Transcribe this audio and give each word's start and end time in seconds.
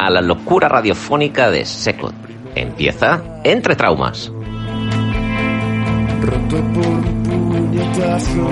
a 0.00 0.08
la 0.08 0.22
locura 0.22 0.66
radiofónica 0.66 1.50
de 1.50 1.66
Secot. 1.66 2.14
Empieza 2.54 3.22
Entre 3.44 3.76
Traumas. 3.76 4.32
Roto 6.22 6.56
por 6.72 6.86
un 6.86 7.22
puñetazo, 7.22 8.48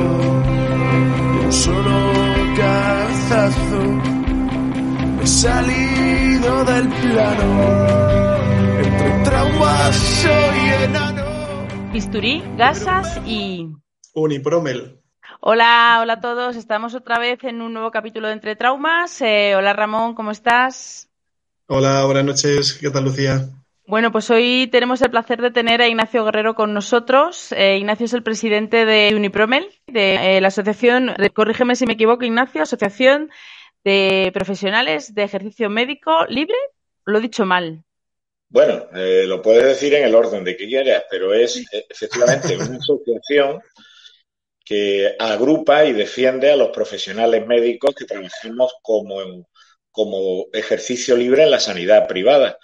de 1.32 1.46
un 1.46 1.52
solo 1.52 2.12
cazazo, 2.54 3.82
he 5.22 5.26
salido 5.26 6.64
del 6.66 6.88
plano. 6.88 8.36
Entre 8.82 9.24
traumas 9.24 9.96
soy 9.96 10.84
enano. 10.84 11.24
Bisturí, 11.94 12.44
gasas 12.58 13.22
y... 13.26 13.70
Unipromel. 14.12 15.00
Hola, 15.40 15.98
hola 16.02 16.14
a 16.14 16.20
todos. 16.20 16.56
Estamos 16.56 16.94
otra 16.94 17.18
vez 17.18 17.42
en 17.44 17.62
un 17.62 17.72
nuevo 17.72 17.90
capítulo 17.90 18.26
de 18.26 18.34
Entre 18.34 18.54
Traumas. 18.54 19.22
Eh, 19.22 19.54
hola 19.56 19.72
Ramón, 19.72 20.14
¿cómo 20.14 20.30
estás? 20.30 21.07
Hola, 21.70 22.06
buenas 22.06 22.24
noches. 22.24 22.78
¿Qué 22.80 22.88
tal, 22.88 23.04
Lucía? 23.04 23.46
Bueno, 23.86 24.10
pues 24.10 24.30
hoy 24.30 24.70
tenemos 24.72 25.02
el 25.02 25.10
placer 25.10 25.42
de 25.42 25.50
tener 25.50 25.82
a 25.82 25.86
Ignacio 25.86 26.24
Guerrero 26.24 26.54
con 26.54 26.72
nosotros. 26.72 27.52
Eh, 27.52 27.76
Ignacio 27.76 28.06
es 28.06 28.14
el 28.14 28.22
presidente 28.22 28.86
de 28.86 29.14
Unipromel, 29.14 29.68
de 29.86 30.38
eh, 30.38 30.40
la 30.40 30.48
asociación, 30.48 31.14
corrígeme 31.34 31.76
si 31.76 31.84
me 31.84 31.92
equivoco, 31.92 32.24
Ignacio, 32.24 32.62
Asociación 32.62 33.30
de 33.84 34.30
Profesionales 34.32 35.14
de 35.14 35.24
Ejercicio 35.24 35.68
Médico 35.68 36.24
Libre. 36.30 36.56
Lo 37.04 37.18
he 37.18 37.20
dicho 37.20 37.44
mal. 37.44 37.84
Bueno, 38.48 38.86
eh, 38.94 39.24
lo 39.26 39.42
puedes 39.42 39.64
decir 39.64 39.92
en 39.92 40.04
el 40.04 40.14
orden 40.14 40.44
de 40.44 40.56
que 40.56 40.66
quieras, 40.66 41.04
pero 41.10 41.34
es 41.34 41.58
eh, 41.58 41.84
efectivamente 41.90 42.56
una 42.56 42.78
asociación 42.78 43.60
que 44.64 45.16
agrupa 45.18 45.84
y 45.84 45.92
defiende 45.92 46.50
a 46.50 46.56
los 46.56 46.68
profesionales 46.68 47.46
médicos 47.46 47.94
que 47.94 48.06
trabajamos 48.06 48.74
como, 48.82 49.20
como 49.98 50.46
ejercicio 50.52 51.16
libre 51.16 51.42
en 51.42 51.50
la 51.50 51.58
sanidad 51.58 52.06
privada. 52.06 52.56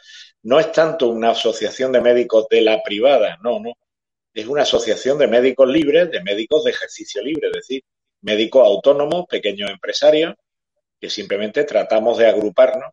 No 0.45 0.61
es 0.61 0.71
tanto 0.71 1.09
una 1.09 1.31
asociación 1.31 1.91
de 1.91 2.01
médicos 2.01 2.47
de 2.49 2.61
la 2.61 2.81
privada, 2.81 3.41
no, 3.43 3.59
no. 3.59 3.73
Es 4.33 4.47
una 4.47 4.63
asociación 4.63 5.19
de 5.19 5.27
médicos 5.27 5.69
libres, 5.69 6.13
de 6.13 6.23
médicos 6.23 6.63
de 6.63 6.71
ejercicio 6.71 7.21
libre, 7.25 7.49
es 7.49 7.55
decir, 7.55 7.83
médicos 8.21 8.65
autónomos, 8.65 9.27
pequeños 9.29 9.69
empresarios, 9.69 10.37
que 11.01 11.11
simplemente 11.11 11.65
tratamos 11.65 12.19
de 12.19 12.29
agruparnos 12.29 12.93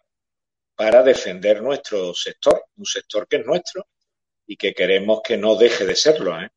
para 0.76 1.04
defender 1.04 1.62
nuestro 1.62 2.16
sector, 2.16 2.64
un 2.78 2.86
sector 2.86 3.28
que 3.28 3.36
es 3.36 3.46
nuestro 3.46 3.86
y 4.48 4.58
que 4.58 4.74
queremos 4.74 5.22
que 5.24 5.38
no 5.38 5.56
deje 5.56 5.86
de 5.86 5.96
serlo. 5.96 6.42
¿eh? 6.42 6.50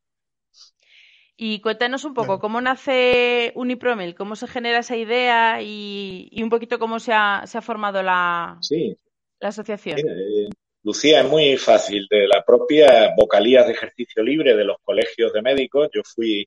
Y 1.36 1.60
cuéntanos 1.60 2.04
un 2.04 2.14
poco, 2.14 2.38
¿cómo 2.38 2.60
nace 2.60 3.52
Unipromel? 3.56 4.14
¿Cómo 4.14 4.36
se 4.36 4.46
genera 4.46 4.78
esa 4.78 4.96
idea 4.96 5.60
y, 5.62 6.28
y 6.30 6.42
un 6.42 6.50
poquito 6.50 6.78
cómo 6.78 7.00
se 7.00 7.12
ha, 7.12 7.42
se 7.46 7.58
ha 7.58 7.62
formado 7.62 8.02
la, 8.02 8.56
Sí, 8.60 8.96
la 9.40 9.48
asociación? 9.48 9.96
mira, 9.96 10.12
eh, 10.12 10.48
Lucía, 10.84 11.22
es 11.22 11.28
muy 11.28 11.56
fácil. 11.56 12.06
De 12.08 12.28
la 12.28 12.44
propia 12.44 13.14
vocalías 13.16 13.66
de 13.66 13.72
ejercicio 13.72 14.22
libre 14.22 14.54
de 14.54 14.64
los 14.64 14.76
colegios 14.82 15.32
de 15.32 15.42
médicos, 15.42 15.88
yo 15.92 16.02
fui 16.04 16.46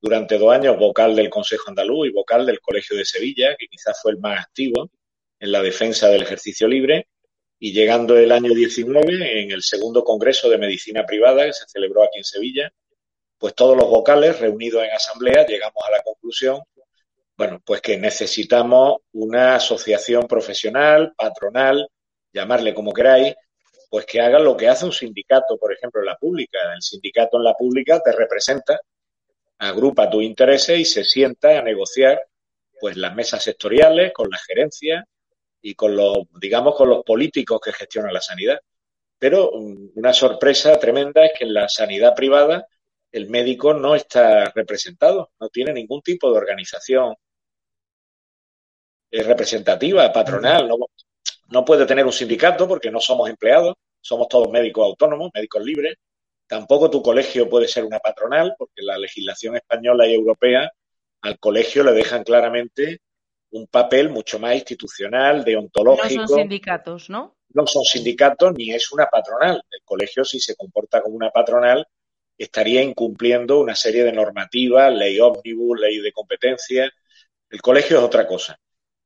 durante 0.00 0.36
dos 0.36 0.52
años 0.52 0.78
vocal 0.78 1.14
del 1.14 1.30
Consejo 1.30 1.68
Andaluz 1.68 2.08
y 2.08 2.12
vocal 2.12 2.44
del 2.44 2.60
Colegio 2.60 2.96
de 2.96 3.04
Sevilla, 3.04 3.54
que 3.56 3.68
quizás 3.68 4.00
fue 4.02 4.12
el 4.12 4.18
más 4.18 4.40
activo 4.40 4.90
en 5.38 5.52
la 5.52 5.62
defensa 5.62 6.08
del 6.08 6.22
ejercicio 6.22 6.66
libre. 6.66 7.06
Y 7.60 7.72
llegando 7.72 8.16
el 8.16 8.32
año 8.32 8.52
19, 8.52 9.42
en 9.42 9.52
el 9.52 9.62
segundo 9.62 10.02
Congreso 10.02 10.50
de 10.50 10.58
Medicina 10.58 11.06
Privada, 11.06 11.46
que 11.46 11.52
se 11.52 11.66
celebró 11.68 12.02
aquí 12.02 12.18
en 12.18 12.24
Sevilla, 12.24 12.72
pues 13.38 13.54
todos 13.54 13.76
los 13.76 13.88
vocales 13.88 14.38
reunidos 14.40 14.82
en 14.84 14.90
asamblea 14.90 15.46
llegamos 15.46 15.82
a 15.86 15.90
la 15.90 16.02
conclusión, 16.02 16.62
bueno, 17.36 17.60
pues 17.64 17.80
que 17.80 17.98
necesitamos 17.98 18.98
una 19.12 19.56
asociación 19.56 20.26
profesional, 20.28 21.12
patronal, 21.16 21.88
llamarle 22.32 22.74
como 22.74 22.92
queráis, 22.92 23.34
pues 23.90 24.06
que 24.06 24.20
haga 24.20 24.38
lo 24.38 24.56
que 24.56 24.68
hace 24.68 24.84
un 24.84 24.92
sindicato, 24.92 25.56
por 25.56 25.72
ejemplo, 25.72 26.00
en 26.00 26.06
la 26.06 26.16
pública. 26.16 26.58
El 26.74 26.82
sindicato 26.82 27.36
en 27.36 27.44
la 27.44 27.54
pública 27.54 28.00
te 28.00 28.12
representa, 28.12 28.80
agrupa 29.58 30.10
tus 30.10 30.22
intereses 30.22 30.78
y 30.78 30.84
se 30.84 31.04
sienta 31.04 31.58
a 31.58 31.62
negociar 31.62 32.20
pues 32.80 32.96
las 32.96 33.14
mesas 33.14 33.42
sectoriales 33.42 34.12
con 34.12 34.28
la 34.30 34.38
gerencia 34.38 35.06
y 35.62 35.74
con 35.74 35.96
los, 35.96 36.18
digamos, 36.40 36.74
con 36.76 36.88
los 36.88 37.04
políticos 37.04 37.60
que 37.64 37.72
gestionan 37.72 38.12
la 38.12 38.20
sanidad. 38.20 38.58
Pero 39.18 39.52
um, 39.52 39.90
una 39.94 40.12
sorpresa 40.12 40.78
tremenda 40.78 41.24
es 41.24 41.32
que 41.38 41.44
en 41.44 41.54
la 41.54 41.68
sanidad 41.68 42.14
privada 42.14 42.66
el 43.14 43.30
médico 43.30 43.72
no 43.72 43.94
está 43.94 44.50
representado, 44.50 45.30
no 45.38 45.48
tiene 45.48 45.72
ningún 45.72 46.02
tipo 46.02 46.32
de 46.32 46.36
organización 46.36 47.14
eh, 49.08 49.22
representativa, 49.22 50.12
patronal, 50.12 50.66
no, 50.66 50.76
no 51.46 51.64
puede 51.64 51.86
tener 51.86 52.04
un 52.04 52.12
sindicato 52.12 52.66
porque 52.66 52.90
no 52.90 53.00
somos 53.00 53.30
empleados, 53.30 53.74
somos 54.00 54.26
todos 54.26 54.50
médicos 54.50 54.84
autónomos, 54.84 55.30
médicos 55.32 55.64
libres. 55.64 55.94
Tampoco 56.48 56.90
tu 56.90 57.02
colegio 57.02 57.48
puede 57.48 57.68
ser 57.68 57.84
una 57.84 58.00
patronal 58.00 58.56
porque 58.58 58.82
la 58.82 58.98
legislación 58.98 59.54
española 59.54 60.08
y 60.08 60.14
europea 60.14 60.68
al 61.22 61.38
colegio 61.38 61.84
le 61.84 61.92
dejan 61.92 62.24
claramente 62.24 62.98
un 63.52 63.68
papel 63.68 64.10
mucho 64.10 64.40
más 64.40 64.56
institucional, 64.56 65.38
No 65.38 65.44
deontológico. 65.44 66.26
son 66.26 66.38
sindicatos, 66.40 67.08
¿no? 67.08 67.36
no 67.50 67.64
son 67.68 67.84
sindicatos 67.84 68.52
ni 68.54 68.72
es 68.72 68.90
una 68.90 69.06
patronal. 69.06 69.62
El 69.70 69.82
colegio, 69.84 70.24
si 70.24 70.40
se 70.40 70.56
comporta 70.56 71.00
como 71.00 71.14
una 71.14 71.30
patronal, 71.30 71.86
estaría 72.38 72.82
incumpliendo 72.82 73.60
una 73.60 73.74
serie 73.76 74.04
de 74.04 74.12
normativas, 74.12 74.92
ley 74.92 75.18
ómnibus, 75.20 75.80
ley 75.80 75.98
de 76.00 76.12
competencia. 76.12 76.90
El 77.50 77.60
colegio 77.62 77.98
es 77.98 78.04
otra 78.04 78.26
cosa. 78.26 78.58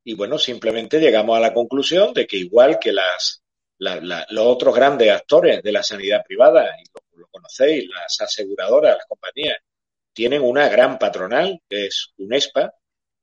Y 0.03 0.13
bueno, 0.15 0.37
simplemente 0.37 0.99
llegamos 0.99 1.37
a 1.37 1.41
la 1.41 1.53
conclusión 1.53 2.13
de 2.13 2.25
que 2.25 2.37
igual 2.37 2.79
que 2.79 2.91
las, 2.91 3.43
la- 3.77 3.99
la- 4.01 4.25
los 4.29 4.45
otros 4.47 4.75
grandes 4.75 5.11
actores 5.11 5.61
de 5.61 5.71
la 5.71 5.83
sanidad 5.83 6.23
privada, 6.25 6.75
y 6.79 6.83
lo, 6.93 7.21
lo 7.21 7.27
conocéis, 7.27 7.87
las 7.89 8.19
aseguradoras, 8.21 8.97
las 8.97 9.05
compañías, 9.05 9.57
tienen 10.13 10.41
una 10.41 10.67
gran 10.69 10.97
patronal, 10.97 11.61
que 11.69 11.87
es 11.87 12.13
UNESPA, 12.17 12.73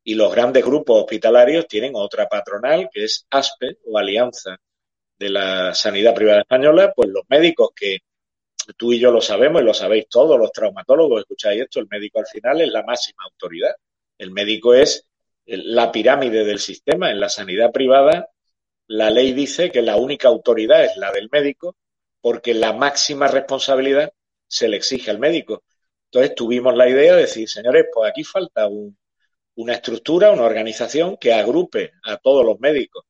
y 0.05 0.15
los 0.15 0.31
grandes 0.33 0.65
grupos 0.65 1.00
hospitalarios 1.03 1.67
tienen 1.67 1.93
otra 1.97 2.28
patronal, 2.28 2.88
que 2.93 3.05
es 3.05 3.27
ASPE 3.31 3.78
o 3.87 3.99
Alianza 3.99 4.56
de 5.19 5.31
la 5.31 5.75
Sanidad 5.75 6.15
Privada 6.15 6.41
Española, 6.43 6.93
pues 6.94 7.09
los 7.11 7.25
médicos 7.28 7.71
que 7.75 7.99
tú 8.75 8.93
y 8.93 8.99
yo 8.99 9.10
lo 9.10 9.21
sabemos 9.21 9.62
y 9.62 9.65
lo 9.65 9.75
sabéis 9.75 10.09
todos, 10.09 10.38
los 10.38 10.53
traumatólogos, 10.53 11.21
escucháis 11.21 11.62
esto, 11.62 11.81
el 11.81 11.88
médico 11.91 12.19
al 12.21 12.27
final 12.27 12.60
es 12.60 12.69
la 12.69 12.82
máxima 12.82 13.25
autoridad. 13.25 13.75
El 14.19 14.31
médico 14.31 14.75
es 14.75 15.06
el- 15.47 15.75
la 15.75 15.93
pirámide 15.93 16.44
del 16.44 16.59
sistema. 16.59 17.10
En 17.10 17.21
la 17.21 17.28
sanidad 17.28 17.72
privada, 17.72 18.28
la 18.88 19.10
ley 19.10 19.32
dice 19.32 19.71
que 19.71 19.82
la 19.82 19.97
única 19.97 20.28
autoridad 20.28 20.84
es 20.84 20.97
la 20.97 21.12
del 21.12 21.28
médico, 21.31 21.76
porque 22.21 22.55
la 22.55 22.72
máxima 22.72 23.28
responsabilidad 23.28 24.12
se 24.49 24.69
le 24.69 24.76
exige 24.76 25.10
al 25.10 25.19
médico. 25.19 25.65
Entonces 26.10 26.34
tuvimos 26.34 26.75
la 26.76 26.88
idea 26.88 27.15
de 27.15 27.22
decir, 27.22 27.49
señores, 27.49 27.87
pues 27.93 28.10
aquí 28.10 28.25
falta 28.25 28.66
un- 28.69 28.97
una 29.56 29.75
estructura, 29.75 30.31
una 30.31 30.43
organización 30.43 31.16
que 31.16 31.32
agrupe 31.32 31.93
a 32.05 32.16
todos 32.19 32.44
los 32.44 32.59
médicos 32.60 33.05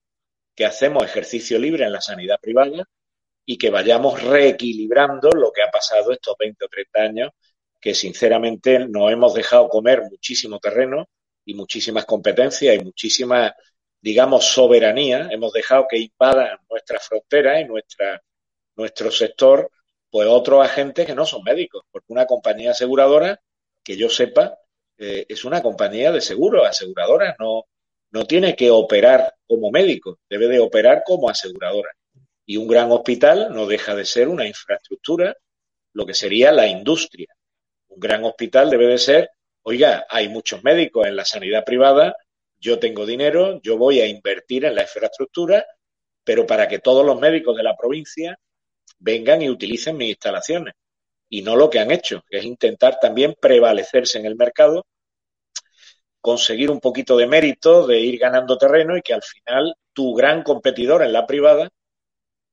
que 0.54 0.64
hacemos 0.64 1.04
ejercicio 1.04 1.58
libre 1.58 1.84
en 1.84 1.92
la 1.92 2.00
sanidad 2.00 2.38
privada 2.40 2.84
y 3.46 3.56
que 3.56 3.70
vayamos 3.70 4.20
reequilibrando 4.22 5.30
lo 5.30 5.52
que 5.52 5.62
ha 5.62 5.70
pasado 5.70 6.12
estos 6.12 6.36
20 6.36 6.64
o 6.64 6.68
30 6.68 7.00
años, 7.00 7.30
que 7.80 7.94
sinceramente 7.94 8.80
nos 8.80 9.12
hemos 9.12 9.34
dejado 9.34 9.68
comer 9.68 10.02
muchísimo 10.10 10.58
terreno 10.58 11.08
y 11.44 11.54
muchísimas 11.54 12.04
competencias 12.04 12.74
y 12.74 12.84
muchísima, 12.84 13.54
digamos, 14.00 14.46
soberanía. 14.46 15.28
Hemos 15.30 15.52
dejado 15.52 15.86
que 15.88 15.98
invadan 15.98 16.58
nuestras 16.68 17.06
fronteras 17.06 17.60
y 17.60 17.64
nuestra, 17.66 18.20
nuestro 18.74 19.12
sector, 19.12 19.70
pues 20.10 20.26
otros 20.28 20.64
agentes 20.64 21.06
que 21.06 21.14
no 21.14 21.24
son 21.24 21.44
médicos, 21.44 21.84
porque 21.92 22.12
una 22.12 22.26
compañía 22.26 22.72
aseguradora, 22.72 23.40
que 23.84 23.96
yo 23.96 24.10
sepa, 24.10 24.58
eh, 24.98 25.24
es 25.28 25.44
una 25.44 25.62
compañía 25.62 26.10
de 26.10 26.20
seguros, 26.20 26.66
aseguradora, 26.66 27.36
no, 27.38 27.66
no 28.10 28.24
tiene 28.26 28.56
que 28.56 28.70
operar 28.72 29.34
como 29.46 29.70
médico, 29.70 30.18
debe 30.28 30.48
de 30.48 30.58
operar 30.58 31.02
como 31.06 31.28
aseguradora. 31.30 31.90
Y 32.46 32.56
un 32.56 32.68
gran 32.68 32.90
hospital 32.92 33.48
no 33.52 33.66
deja 33.66 33.94
de 33.94 34.04
ser 34.04 34.28
una 34.28 34.46
infraestructura, 34.46 35.36
lo 35.92 36.06
que 36.06 36.14
sería 36.14 36.52
la 36.52 36.66
industria. 36.66 37.28
Un 37.88 38.00
gran 38.00 38.24
hospital 38.24 38.70
debe 38.70 38.86
de 38.86 38.98
ser, 38.98 39.30
oiga, 39.62 40.06
hay 40.08 40.28
muchos 40.28 40.62
médicos 40.62 41.06
en 41.06 41.16
la 41.16 41.24
sanidad 41.24 41.64
privada, 41.64 42.16
yo 42.58 42.78
tengo 42.78 43.04
dinero, 43.04 43.60
yo 43.62 43.76
voy 43.76 44.00
a 44.00 44.06
invertir 44.06 44.64
en 44.64 44.74
la 44.74 44.82
infraestructura, 44.82 45.66
pero 46.24 46.46
para 46.46 46.68
que 46.68 46.78
todos 46.78 47.04
los 47.04 47.20
médicos 47.20 47.56
de 47.56 47.62
la 47.62 47.76
provincia 47.76 48.38
vengan 48.98 49.42
y 49.42 49.50
utilicen 49.50 49.96
mis 49.96 50.10
instalaciones. 50.10 50.74
Y 51.28 51.42
no 51.42 51.56
lo 51.56 51.68
que 51.68 51.80
han 51.80 51.90
hecho, 51.90 52.22
que 52.28 52.38
es 52.38 52.44
intentar 52.44 52.98
también 53.00 53.34
prevalecerse 53.40 54.18
en 54.18 54.26
el 54.26 54.36
mercado, 54.36 54.86
conseguir 56.20 56.70
un 56.70 56.80
poquito 56.80 57.16
de 57.16 57.26
mérito, 57.26 57.86
de 57.86 58.00
ir 58.00 58.18
ganando 58.18 58.58
terreno 58.58 58.96
y 58.96 59.02
que 59.02 59.14
al 59.14 59.22
final 59.22 59.74
tu 59.92 60.14
gran 60.14 60.42
competidor 60.42 61.02
en 61.02 61.12
la 61.12 61.26
privada, 61.26 61.68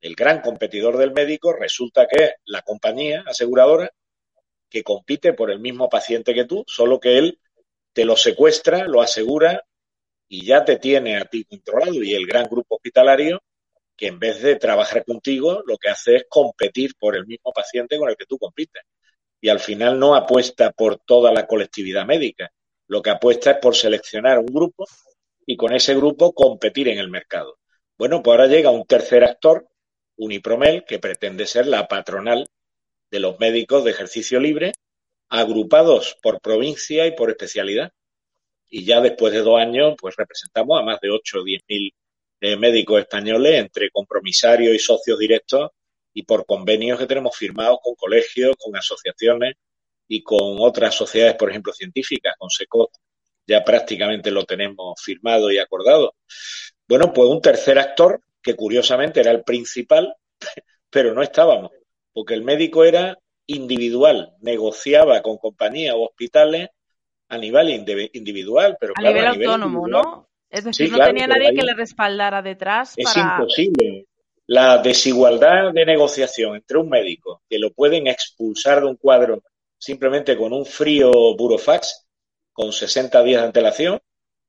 el 0.04 0.16
gran 0.16 0.42
competidor 0.42 0.98
del 0.98 1.14
médico, 1.14 1.54
resulta 1.54 2.08
que 2.08 2.24
es 2.26 2.32
la 2.46 2.62
compañía 2.62 3.24
aseguradora 3.26 3.90
que 4.70 4.84
compite 4.84 5.32
por 5.32 5.50
el 5.50 5.60
mismo 5.60 5.88
paciente 5.88 6.34
que 6.34 6.44
tú, 6.44 6.66
solo 6.68 7.00
que 7.00 7.18
él 7.18 7.40
te 7.94 8.04
lo 8.04 8.18
secuestra, 8.18 8.86
lo 8.86 9.02
asegura 9.02 9.64
y 10.28 10.46
ya 10.46 10.66
te 10.66 10.76
tiene 10.76 11.16
a 11.16 11.24
ti 11.24 11.46
controlado. 11.46 12.04
Y 12.04 12.14
el 12.16 12.28
gran 12.28 12.48
grupo 12.50 12.76
hospitalario 12.76 13.42
que 13.96 14.08
en 14.08 14.20
vez 14.20 14.42
de 14.42 14.58
trabajar 14.58 15.06
contigo, 15.06 15.64
lo 15.66 15.78
que 15.78 15.90
hace 15.90 16.18
es 16.18 16.26
competir 16.28 16.96
por 17.00 17.16
el 17.16 17.26
mismo 17.26 17.54
paciente 17.54 17.98
con 17.98 18.10
el 18.10 18.18
que 18.18 18.26
tú 18.26 18.38
compites. 18.38 18.84
Y 19.40 19.48
al 19.48 19.62
final 19.62 19.98
no 19.98 20.16
apuesta 20.16 20.72
por 20.72 21.00
toda 21.00 21.32
la 21.32 21.48
colectividad 21.48 22.06
médica, 22.06 22.52
lo 22.88 23.02
que 23.02 23.12
apuesta 23.12 23.52
es 23.52 23.58
por 23.60 23.74
seleccionar 23.74 24.40
un 24.40 24.48
grupo 24.48 24.86
y 25.46 25.56
con 25.56 25.74
ese 25.74 25.96
grupo 25.96 26.34
competir 26.34 26.90
en 26.90 27.00
el 27.00 27.10
mercado. 27.10 27.58
Bueno, 27.98 28.22
pues 28.22 28.34
ahora 28.34 28.48
llega 28.48 28.70
un 28.70 28.86
tercer 28.86 29.24
actor, 29.24 29.66
Unipromel, 30.18 30.86
que 30.86 31.00
pretende 31.00 31.46
ser 31.46 31.68
la 31.68 31.88
patronal 31.88 32.48
de 33.12 33.20
los 33.20 33.40
médicos 33.40 33.84
de 33.84 33.92
ejercicio 33.92 34.40
libre, 34.40 34.74
agrupados 35.30 36.18
por 36.22 36.42
provincia 36.42 37.06
y 37.08 37.12
por 37.12 37.30
especialidad. 37.30 37.92
Y 38.70 38.86
ya 38.86 39.02
después 39.02 39.34
de 39.34 39.42
dos 39.42 39.60
años, 39.60 39.96
pues 40.00 40.16
representamos 40.16 40.80
a 40.80 40.84
más 40.84 41.00
de 41.00 41.10
8 41.12 41.40
o 41.40 41.44
10 41.44 41.62
mil 41.68 41.94
eh, 42.42 42.58
médicos 42.58 43.00
españoles 43.00 43.54
entre 43.56 43.90
compromisarios 43.90 44.76
y 44.76 44.80
socios 44.80 45.18
directos 45.18 45.72
y 46.14 46.24
por 46.24 46.46
convenios 46.46 47.00
que 47.00 47.08
tenemos 47.08 47.36
firmados 47.36 47.80
con 47.82 47.96
colegios, 47.96 48.56
con 48.58 48.76
asociaciones 48.76 49.56
y 50.08 50.22
con 50.24 50.58
otras 50.60 50.94
sociedades, 50.96 51.36
por 51.36 51.50
ejemplo, 51.50 51.74
científicas, 51.74 52.36
con 52.38 52.50
SECOT, 52.50 52.92
ya 53.48 53.64
prácticamente 53.64 54.32
lo 54.32 54.46
tenemos 54.46 55.02
firmado 55.02 55.52
y 55.52 55.58
acordado. 55.58 56.16
Bueno, 56.88 57.14
pues 57.14 57.30
un 57.30 57.42
tercer 57.42 57.80
actor, 57.80 58.22
que 58.44 58.56
curiosamente 58.56 59.22
era 59.22 59.32
el 59.32 59.44
principal, 59.44 60.14
pero 60.90 61.14
no 61.14 61.24
estábamos, 61.24 61.72
porque 62.12 62.34
el 62.34 62.44
médico 62.44 62.84
era 62.84 63.18
individual, 63.48 64.34
negociaba 64.42 65.22
con 65.22 65.38
compañías 65.38 65.96
o 65.96 66.04
hospitales 66.04 66.70
a 67.30 67.38
nivel 67.38 67.70
individual, 68.14 68.78
pero 68.80 68.94
a 68.96 69.02
nivel 69.02 69.26
autónomo, 69.26 69.88
¿no? 69.88 70.30
Es 70.50 70.66
decir, 70.66 70.92
no 70.92 71.04
tenía 71.04 71.26
nadie 71.26 71.56
que 71.56 71.64
le 71.64 71.74
respaldara 71.74 72.44
detrás. 72.44 72.94
Es 72.96 73.18
imposible. 73.18 74.06
La 74.46 74.78
desigualdad 74.78 75.72
de 75.74 75.86
negociación 75.86 76.58
entre 76.58 76.78
un 76.78 76.90
médico 76.90 77.42
que 77.50 77.58
lo 77.58 77.72
pueden 77.74 78.08
expulsar 78.08 78.82
de 78.82 78.88
un 78.88 78.98
cuadro 78.98 79.42
simplemente 79.80 80.38
con 80.38 80.54
un 80.54 80.66
frío 80.66 81.12
burofax, 81.36 82.06
con 82.52 82.72
60 82.72 83.24
días 83.24 83.42
de 83.42 83.48
antelación, 83.48 84.00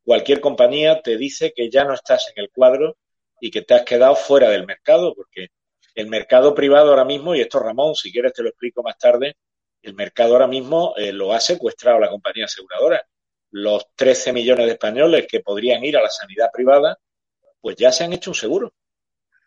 cualquier 0.05 0.41
compañía 0.41 1.01
te 1.01 1.17
dice 1.17 1.53
que 1.57 1.71
ya 1.71 1.85
no 1.85 1.95
estás 1.95 2.33
en 2.35 2.45
el 2.45 2.51
cuadro 2.51 2.97
y 3.41 3.51
que 3.51 3.63
te 3.63 3.75
has 3.75 3.83
quedado 3.83 4.17
fuera 4.17 4.49
del 4.51 4.67
mercado, 4.67 5.15
porque 5.15 5.49
el 5.95 6.09
mercado 6.09 6.55
privado 6.55 6.91
ahora 6.91 7.05
mismo, 7.05 7.35
y 7.35 7.41
esto 7.41 7.59
Ramón, 7.61 7.95
si 7.95 8.13
quieres 8.13 8.33
te 8.33 8.43
lo 8.43 8.49
explico 8.49 8.83
más 8.83 8.99
tarde, 8.99 9.37
el 9.83 9.95
mercado 9.95 10.33
ahora 10.33 10.47
mismo 10.47 10.95
eh, 10.97 11.13
lo 11.13 11.33
ha 11.33 11.41
secuestrado 11.41 11.99
la 11.99 12.09
compañía 12.09 12.47
aseguradora 12.47 13.05
los 13.55 13.87
13 13.95 14.33
millones 14.33 14.67
de 14.67 14.73
españoles 14.73 15.27
que 15.29 15.39
podrían 15.39 15.85
ir 15.85 15.97
a 15.97 16.03
la 16.03 16.11
sanidad 16.11 16.49
privada, 16.53 16.99
pues 17.61 17.77
ya 17.77 17.93
se 17.93 18.03
han 18.03 18.13
hecho 18.13 18.33
un 18.33 18.35
seguro. 18.35 18.75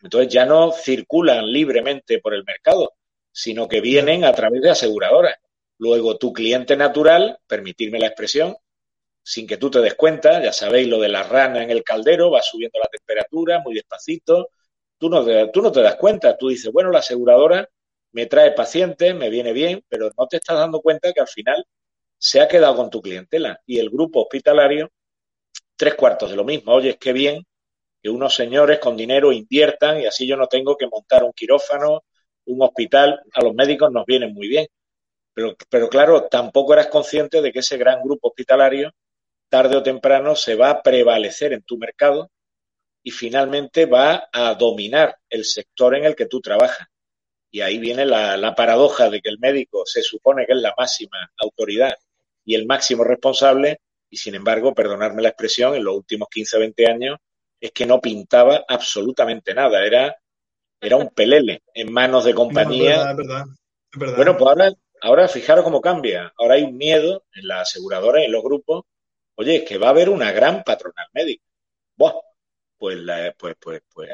Entonces 0.01 0.31
ya 0.31 0.45
no 0.45 0.71
circulan 0.71 1.51
libremente 1.51 2.19
por 2.19 2.33
el 2.33 2.45
mercado, 2.45 2.93
sino 3.33 3.67
que 3.67 3.81
vienen 3.81 4.23
a 4.23 4.31
través 4.31 4.61
de 4.61 4.69
aseguradoras. 4.69 5.35
Luego 5.77 6.17
tu 6.17 6.31
cliente 6.31 6.77
natural, 6.77 7.37
permitirme 7.47 7.99
la 7.99 8.07
expresión, 8.07 8.55
sin 9.27 9.45
que 9.45 9.57
tú 9.57 9.69
te 9.69 9.81
des 9.81 9.95
cuenta, 9.95 10.41
ya 10.41 10.53
sabéis 10.53 10.87
lo 10.87 11.01
de 11.01 11.09
la 11.09 11.21
rana 11.21 11.61
en 11.61 11.69
el 11.69 11.83
caldero, 11.83 12.31
va 12.31 12.41
subiendo 12.41 12.79
la 12.79 12.87
temperatura 12.87 13.59
muy 13.59 13.75
despacito, 13.75 14.51
tú 14.97 15.09
no, 15.09 15.25
te, 15.25 15.49
tú 15.49 15.61
no 15.61 15.69
te 15.69 15.81
das 15.81 15.97
cuenta, 15.97 16.37
tú 16.37 16.47
dices, 16.47 16.71
bueno, 16.71 16.91
la 16.91 16.99
aseguradora 16.99 17.67
me 18.13 18.27
trae 18.27 18.53
pacientes, 18.53 19.13
me 19.13 19.29
viene 19.29 19.51
bien, 19.51 19.83
pero 19.89 20.09
no 20.17 20.27
te 20.27 20.37
estás 20.37 20.57
dando 20.57 20.79
cuenta 20.79 21.11
que 21.11 21.19
al 21.19 21.27
final 21.27 21.65
se 22.17 22.39
ha 22.39 22.47
quedado 22.47 22.77
con 22.77 22.89
tu 22.89 23.01
clientela 23.01 23.61
y 23.65 23.79
el 23.79 23.89
grupo 23.89 24.21
hospitalario, 24.21 24.89
tres 25.75 25.95
cuartos 25.95 26.29
de 26.29 26.37
lo 26.37 26.45
mismo. 26.45 26.71
Oye, 26.71 26.91
es 26.91 26.97
que 26.97 27.11
bien 27.11 27.45
que 28.01 28.09
unos 28.09 28.33
señores 28.33 28.79
con 28.79 28.95
dinero 28.95 29.33
inviertan 29.33 29.99
y 29.99 30.05
así 30.05 30.25
yo 30.25 30.37
no 30.37 30.47
tengo 30.47 30.77
que 30.77 30.87
montar 30.87 31.25
un 31.25 31.33
quirófano, 31.33 32.05
un 32.45 32.61
hospital. 32.61 33.21
A 33.33 33.43
los 33.43 33.53
médicos 33.53 33.91
nos 33.91 34.05
vienen 34.05 34.33
muy 34.33 34.47
bien. 34.47 34.67
Pero, 35.33 35.55
pero 35.69 35.89
claro, 35.89 36.27
tampoco 36.29 36.73
eras 36.73 36.87
consciente 36.87 37.41
de 37.41 37.51
que 37.51 37.59
ese 37.59 37.77
gran 37.77 38.01
grupo 38.01 38.29
hospitalario, 38.29 38.93
tarde 39.49 39.75
o 39.77 39.83
temprano, 39.83 40.35
se 40.35 40.55
va 40.55 40.69
a 40.69 40.81
prevalecer 40.81 41.53
en 41.53 41.63
tu 41.63 41.77
mercado 41.77 42.31
y 43.03 43.11
finalmente 43.11 43.85
va 43.85 44.29
a 44.31 44.53
dominar 44.55 45.17
el 45.29 45.45
sector 45.45 45.95
en 45.95 46.05
el 46.05 46.15
que 46.15 46.25
tú 46.25 46.41
trabajas. 46.41 46.87
Y 47.49 47.61
ahí 47.61 47.77
viene 47.79 48.05
la, 48.05 48.37
la 48.37 48.53
paradoja 48.55 49.09
de 49.09 49.21
que 49.21 49.29
el 49.29 49.39
médico 49.39 49.85
se 49.85 50.01
supone 50.01 50.45
que 50.45 50.53
es 50.53 50.59
la 50.59 50.73
máxima 50.77 51.31
autoridad 51.37 51.95
y 52.47 52.55
el 52.55 52.65
máximo 52.65 53.03
responsable, 53.03 53.81
y 54.09 54.17
sin 54.17 54.35
embargo, 54.35 54.73
perdonarme 54.73 55.21
la 55.21 55.29
expresión, 55.29 55.75
en 55.75 55.83
los 55.83 55.95
últimos 55.95 56.29
15 56.29 56.55
o 56.55 56.59
20 56.61 56.89
años, 56.89 57.17
es 57.59 57.71
que 57.71 57.85
no 57.85 57.99
pintaba 57.99 58.63
absolutamente 58.67 59.53
nada, 59.53 59.85
era, 59.85 60.15
era 60.79 60.95
un 60.95 61.09
pelele 61.09 61.63
en 61.73 61.91
manos 61.91 62.23
de 62.23 62.33
compañía. 62.33 63.13
Bueno, 63.95 64.37
pues 64.37 64.49
ahora, 64.49 64.71
ahora 65.01 65.27
fijaros 65.27 65.65
cómo 65.65 65.81
cambia. 65.81 66.31
Ahora 66.37 66.55
hay 66.55 66.63
un 66.63 66.77
miedo 66.77 67.25
en 67.33 67.47
la 67.47 67.61
aseguradora 67.61 68.21
y 68.21 68.25
en 68.25 68.31
los 68.31 68.43
grupos. 68.43 68.85
Oye, 69.37 69.57
es 69.57 69.63
que 69.63 69.77
va 69.77 69.87
a 69.87 69.91
haber 69.91 70.09
una 70.09 70.31
gran 70.31 70.63
patronal 70.63 71.07
médica. 71.13 71.43
Buah, 71.95 72.13
pues, 72.77 72.97
pues, 73.37 73.55
pues, 73.59 73.81
pues, 73.93 74.09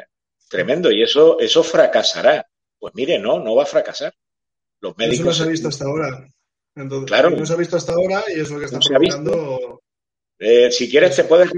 tremendo. 0.49 0.91
Y 0.91 1.01
eso, 1.01 1.39
eso 1.39 1.63
fracasará. 1.63 2.45
Pues 2.77 2.93
mire, 2.95 3.17
no, 3.19 3.39
no 3.39 3.55
va 3.55 3.63
a 3.63 3.67
fracasar. 3.67 4.13
Los 4.81 4.97
médicos. 4.97 5.19
Eso 5.19 5.25
no 5.25 5.33
se 5.33 5.43
ha 5.43 5.47
visto 5.47 5.67
hasta 5.69 5.85
ahora. 5.85 6.27
Entonces, 6.75 7.07
claro. 7.07 7.29
No 7.29 7.45
se 7.45 7.53
ha 7.53 7.57
visto 7.57 7.77
hasta 7.77 7.93
ahora 7.93 8.23
y 8.27 8.41
es 8.41 8.51
lo 8.51 8.59
que 8.59 8.65
está 8.65 8.79
provocando. 8.79 9.81
Eh, 10.39 10.71
si 10.71 10.89
quieres, 10.89 11.15
te 11.15 11.23
puedes 11.23 11.49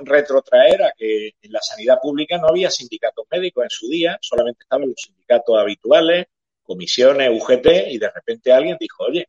retrotraer 0.00 0.82
a 0.82 0.92
que 0.96 1.34
en 1.40 1.52
la 1.52 1.60
sanidad 1.60 1.98
pública 2.02 2.38
no 2.38 2.48
había 2.48 2.70
sindicatos 2.70 3.24
médicos 3.30 3.62
en 3.62 3.70
su 3.70 3.88
día, 3.88 4.18
solamente 4.20 4.64
estaban 4.64 4.88
los 4.88 5.00
sindicatos 5.00 5.56
habituales, 5.56 6.26
comisiones, 6.64 7.30
UGT, 7.30 7.66
y 7.90 7.98
de 7.98 8.10
repente 8.10 8.50
alguien 8.50 8.76
dijo, 8.80 9.04
oye, 9.04 9.28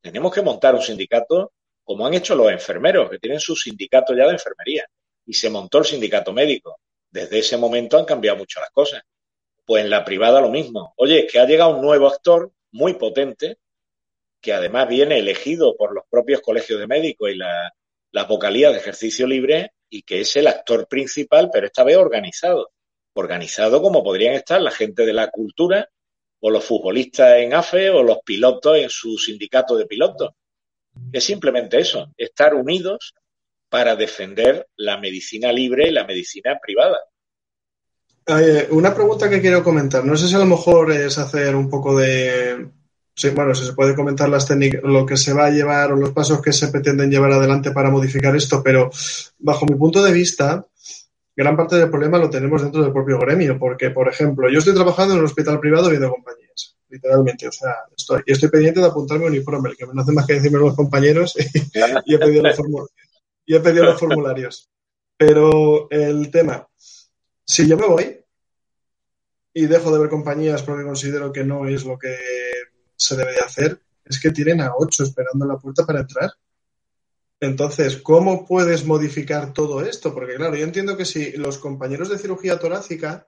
tenemos 0.00 0.32
que 0.32 0.40
montar 0.40 0.74
un 0.74 0.80
sindicato 0.80 1.52
como 1.84 2.06
han 2.06 2.14
hecho 2.14 2.34
los 2.34 2.50
enfermeros, 2.50 3.10
que 3.10 3.18
tienen 3.18 3.40
su 3.40 3.54
sindicato 3.54 4.14
ya 4.16 4.24
de 4.24 4.32
enfermería, 4.32 4.84
y 5.26 5.34
se 5.34 5.50
montó 5.50 5.78
el 5.78 5.84
sindicato 5.84 6.32
médico. 6.32 6.80
Desde 7.10 7.38
ese 7.38 7.56
momento 7.56 7.98
han 7.98 8.04
cambiado 8.04 8.38
mucho 8.38 8.60
las 8.60 8.70
cosas. 8.70 9.02
Pues 9.64 9.84
en 9.84 9.90
la 9.90 10.04
privada 10.04 10.40
lo 10.40 10.50
mismo. 10.50 10.94
Oye, 10.96 11.20
es 11.20 11.32
que 11.32 11.38
ha 11.38 11.46
llegado 11.46 11.76
un 11.76 11.82
nuevo 11.82 12.08
actor 12.08 12.50
muy 12.72 12.94
potente, 12.94 13.58
que 14.40 14.52
además 14.52 14.88
viene 14.88 15.18
elegido 15.18 15.76
por 15.76 15.94
los 15.94 16.04
propios 16.10 16.40
colegios 16.40 16.80
de 16.80 16.86
médicos 16.86 17.30
y 17.30 17.36
las 17.36 18.28
vocalías 18.28 18.72
de 18.72 18.78
ejercicio 18.78 19.26
libre 19.26 19.72
y 19.88 20.02
que 20.02 20.20
es 20.20 20.36
el 20.36 20.48
actor 20.48 20.86
principal, 20.88 21.50
pero 21.52 21.66
esta 21.66 21.84
vez 21.84 21.96
organizado. 21.96 22.72
Organizado 23.14 23.80
como 23.80 24.02
podrían 24.02 24.34
estar 24.34 24.60
la 24.60 24.70
gente 24.70 25.06
de 25.06 25.12
la 25.12 25.30
cultura 25.30 25.88
o 26.40 26.50
los 26.50 26.64
futbolistas 26.64 27.38
en 27.38 27.54
AFE 27.54 27.90
o 27.90 28.02
los 28.02 28.18
pilotos 28.24 28.76
en 28.76 28.90
su 28.90 29.16
sindicato 29.16 29.76
de 29.76 29.86
pilotos. 29.86 30.32
Es 31.12 31.24
simplemente 31.24 31.78
eso, 31.78 32.12
estar 32.16 32.54
unidos 32.54 33.14
para 33.68 33.96
defender 33.96 34.68
la 34.76 34.98
medicina 34.98 35.52
libre 35.52 35.88
y 35.88 35.92
la 35.92 36.06
medicina 36.06 36.58
privada. 36.60 36.98
una 38.70 38.94
pregunta 38.94 39.28
que 39.28 39.40
quiero 39.40 39.62
comentar. 39.62 40.04
No 40.04 40.16
sé 40.16 40.28
si 40.28 40.34
a 40.34 40.38
lo 40.38 40.46
mejor 40.46 40.92
es 40.92 41.18
hacer 41.18 41.54
un 41.56 41.68
poco 41.68 41.96
de 41.96 42.68
bueno, 43.34 43.54
si 43.54 43.64
se 43.64 43.72
puede 43.72 43.94
comentar 43.94 44.28
las 44.28 44.46
técnicas, 44.46 44.82
lo 44.82 45.06
que 45.06 45.16
se 45.16 45.32
va 45.32 45.46
a 45.46 45.50
llevar 45.50 45.92
o 45.92 45.96
los 45.96 46.10
pasos 46.10 46.42
que 46.42 46.52
se 46.52 46.68
pretenden 46.68 47.10
llevar 47.10 47.32
adelante 47.32 47.70
para 47.70 47.90
modificar 47.90 48.34
esto, 48.34 48.60
pero 48.62 48.90
bajo 49.38 49.66
mi 49.66 49.76
punto 49.76 50.02
de 50.02 50.12
vista, 50.12 50.66
gran 51.36 51.56
parte 51.56 51.76
del 51.76 51.90
problema 51.90 52.18
lo 52.18 52.28
tenemos 52.28 52.62
dentro 52.62 52.82
del 52.82 52.92
propio 52.92 53.18
gremio, 53.18 53.56
porque, 53.58 53.90
por 53.90 54.08
ejemplo, 54.08 54.50
yo 54.50 54.58
estoy 54.58 54.74
trabajando 54.74 55.14
en 55.14 55.20
un 55.20 55.26
hospital 55.26 55.60
privado 55.60 55.90
viendo 55.90 56.10
compañías, 56.10 56.43
literalmente, 56.94 57.48
o 57.48 57.52
sea, 57.52 57.74
estoy, 57.96 58.22
estoy 58.24 58.48
pendiente 58.48 58.80
de 58.80 58.86
apuntarme 58.86 59.24
a 59.24 59.28
Unipromel, 59.28 59.76
que 59.76 59.84
no 59.86 60.00
hace 60.00 60.12
más 60.12 60.26
que 60.26 60.34
decirme 60.34 60.60
los 60.60 60.76
compañeros 60.76 61.34
y, 62.04 62.14
he 62.14 62.18
pedido 62.18 62.42
los 62.42 62.58
y 63.44 63.54
he 63.54 63.60
pedido 63.60 63.84
los 63.84 63.98
formularios. 63.98 64.70
Pero 65.16 65.88
el 65.90 66.30
tema, 66.30 66.66
si 67.44 67.68
yo 67.68 67.76
me 67.76 67.86
voy 67.86 68.20
y 69.52 69.66
dejo 69.66 69.92
de 69.92 69.98
ver 69.98 70.08
compañías 70.08 70.62
porque 70.62 70.84
considero 70.84 71.32
que 71.32 71.44
no 71.44 71.66
es 71.66 71.84
lo 71.84 71.98
que 71.98 72.16
se 72.96 73.16
debe 73.16 73.32
de 73.32 73.40
hacer 73.40 73.80
es 74.04 74.20
que 74.20 74.30
tienen 74.30 74.60
a 74.60 74.72
ocho 74.76 75.02
esperando 75.02 75.44
en 75.44 75.50
la 75.50 75.58
puerta 75.58 75.84
para 75.84 76.00
entrar. 76.00 76.30
Entonces, 77.40 77.96
¿cómo 77.96 78.46
puedes 78.46 78.84
modificar 78.84 79.52
todo 79.52 79.84
esto? 79.84 80.14
Porque 80.14 80.36
claro, 80.36 80.56
yo 80.56 80.64
entiendo 80.64 80.96
que 80.96 81.04
si 81.04 81.32
los 81.32 81.58
compañeros 81.58 82.08
de 82.08 82.18
cirugía 82.18 82.58
torácica 82.58 83.26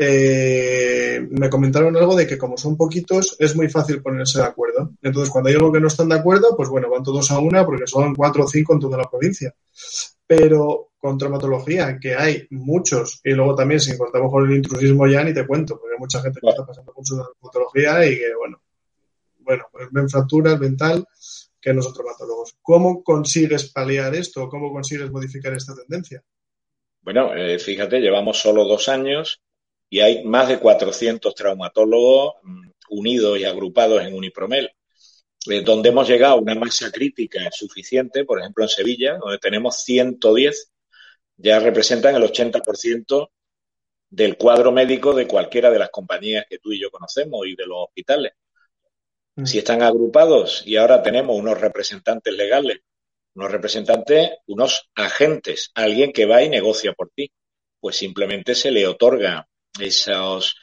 eh, 0.00 1.26
me 1.28 1.50
comentaron 1.50 1.96
algo 1.96 2.14
de 2.14 2.24
que 2.24 2.38
como 2.38 2.56
son 2.56 2.76
poquitos 2.76 3.34
es 3.40 3.56
muy 3.56 3.68
fácil 3.68 4.00
ponerse 4.00 4.38
de 4.38 4.46
acuerdo. 4.46 4.92
Entonces, 5.02 5.28
cuando 5.28 5.48
hay 5.48 5.56
algo 5.56 5.72
que 5.72 5.80
no 5.80 5.88
están 5.88 6.08
de 6.08 6.14
acuerdo, 6.14 6.56
pues 6.56 6.68
bueno, 6.68 6.88
van 6.88 7.02
todos 7.02 7.28
a 7.32 7.40
una 7.40 7.66
porque 7.66 7.88
son 7.88 8.14
cuatro 8.14 8.44
o 8.44 8.48
cinco 8.48 8.74
en 8.74 8.80
toda 8.80 8.96
la 8.96 9.10
provincia. 9.10 9.52
Pero 10.24 10.90
con 10.98 11.18
traumatología, 11.18 11.98
que 12.00 12.14
hay 12.14 12.46
muchos, 12.50 13.20
y 13.24 13.32
luego 13.32 13.56
también 13.56 13.80
si 13.80 13.96
cortamos 13.98 14.30
con 14.30 14.48
el 14.48 14.56
intrusismo 14.56 15.06
ya 15.08 15.24
ni 15.24 15.34
te 15.34 15.46
cuento, 15.46 15.78
porque 15.78 15.94
hay 15.94 16.00
mucha 16.00 16.20
gente 16.20 16.40
que 16.40 16.48
está 16.48 16.64
pasando 16.64 16.92
con 16.92 17.04
su 17.04 17.16
traumatología 17.16 18.06
y 18.06 18.18
que, 18.18 18.34
bueno, 18.36 18.60
bueno, 19.38 19.64
pues 19.72 19.88
ven 19.90 20.08
fracturas, 20.08 20.58
ven 20.60 20.76
tal, 20.76 21.04
que 21.60 21.72
no 21.72 21.82
son 21.82 21.94
traumatólogos. 21.94 22.56
¿Cómo 22.62 23.02
consigues 23.02 23.72
paliar 23.72 24.14
esto? 24.14 24.48
¿Cómo 24.48 24.72
consigues 24.72 25.10
modificar 25.10 25.54
esta 25.54 25.74
tendencia? 25.74 26.22
Bueno, 27.02 27.34
eh, 27.34 27.58
fíjate, 27.58 28.00
llevamos 28.00 28.38
solo 28.38 28.64
dos 28.64 28.88
años 28.88 29.40
y 29.90 30.00
hay 30.00 30.24
más 30.24 30.48
de 30.48 30.58
400 30.58 31.34
traumatólogos 31.34 32.34
mm, 32.42 32.68
unidos 32.90 33.38
y 33.38 33.44
agrupados 33.44 34.02
en 34.02 34.14
Unipromel, 34.14 34.70
eh, 35.48 35.62
donde 35.62 35.90
hemos 35.90 36.08
llegado 36.08 36.34
a 36.34 36.40
una 36.40 36.54
masa 36.54 36.90
crítica 36.90 37.48
suficiente, 37.50 38.24
por 38.24 38.40
ejemplo 38.40 38.64
en 38.64 38.68
Sevilla, 38.70 39.18
donde 39.18 39.38
tenemos 39.38 39.82
110, 39.82 40.72
ya 41.36 41.60
representan 41.60 42.16
el 42.16 42.22
80% 42.22 43.30
del 44.10 44.36
cuadro 44.36 44.72
médico 44.72 45.14
de 45.14 45.26
cualquiera 45.26 45.70
de 45.70 45.78
las 45.78 45.90
compañías 45.90 46.46
que 46.48 46.58
tú 46.58 46.72
y 46.72 46.80
yo 46.80 46.90
conocemos 46.90 47.46
y 47.46 47.54
de 47.54 47.66
los 47.66 47.78
hospitales. 47.86 48.32
Mm. 49.36 49.44
Si 49.44 49.58
están 49.58 49.82
agrupados 49.82 50.62
y 50.66 50.76
ahora 50.76 51.02
tenemos 51.02 51.36
unos 51.36 51.60
representantes 51.60 52.34
legales, 52.34 52.78
unos 53.34 53.52
representantes, 53.52 54.30
unos 54.46 54.90
agentes, 54.94 55.70
alguien 55.74 56.12
que 56.12 56.26
va 56.26 56.42
y 56.42 56.48
negocia 56.48 56.92
por 56.92 57.10
ti, 57.10 57.30
pues 57.78 57.96
simplemente 57.96 58.54
se 58.54 58.70
le 58.70 58.86
otorga 58.86 59.48
esos 59.80 60.56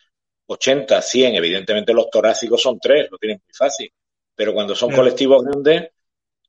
80, 0.47 1.01
100, 1.01 1.35
evidentemente 1.35 1.93
los 1.93 2.09
torácicos 2.09 2.61
son 2.61 2.79
tres, 2.79 3.09
lo 3.11 3.17
tienen 3.17 3.41
muy 3.43 3.53
fácil, 3.53 3.91
pero 4.35 4.53
cuando 4.53 4.75
son 4.75 4.91
colectivos 4.91 5.43
grandes 5.43 5.91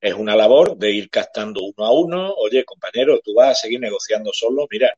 es 0.01 0.15
una 0.15 0.37
labor 0.37 0.77
de 0.77 0.93
ir 0.93 1.11
captando 1.11 1.63
uno 1.63 1.87
a 1.87 1.93
uno, 1.93 2.35
oye 2.35 2.65
compañero, 2.65 3.21
tú 3.25 3.35
vas 3.35 3.51
a 3.51 3.55
seguir 3.55 3.81
negociando 3.81 4.31
solo, 4.33 4.67
mira, 4.71 4.95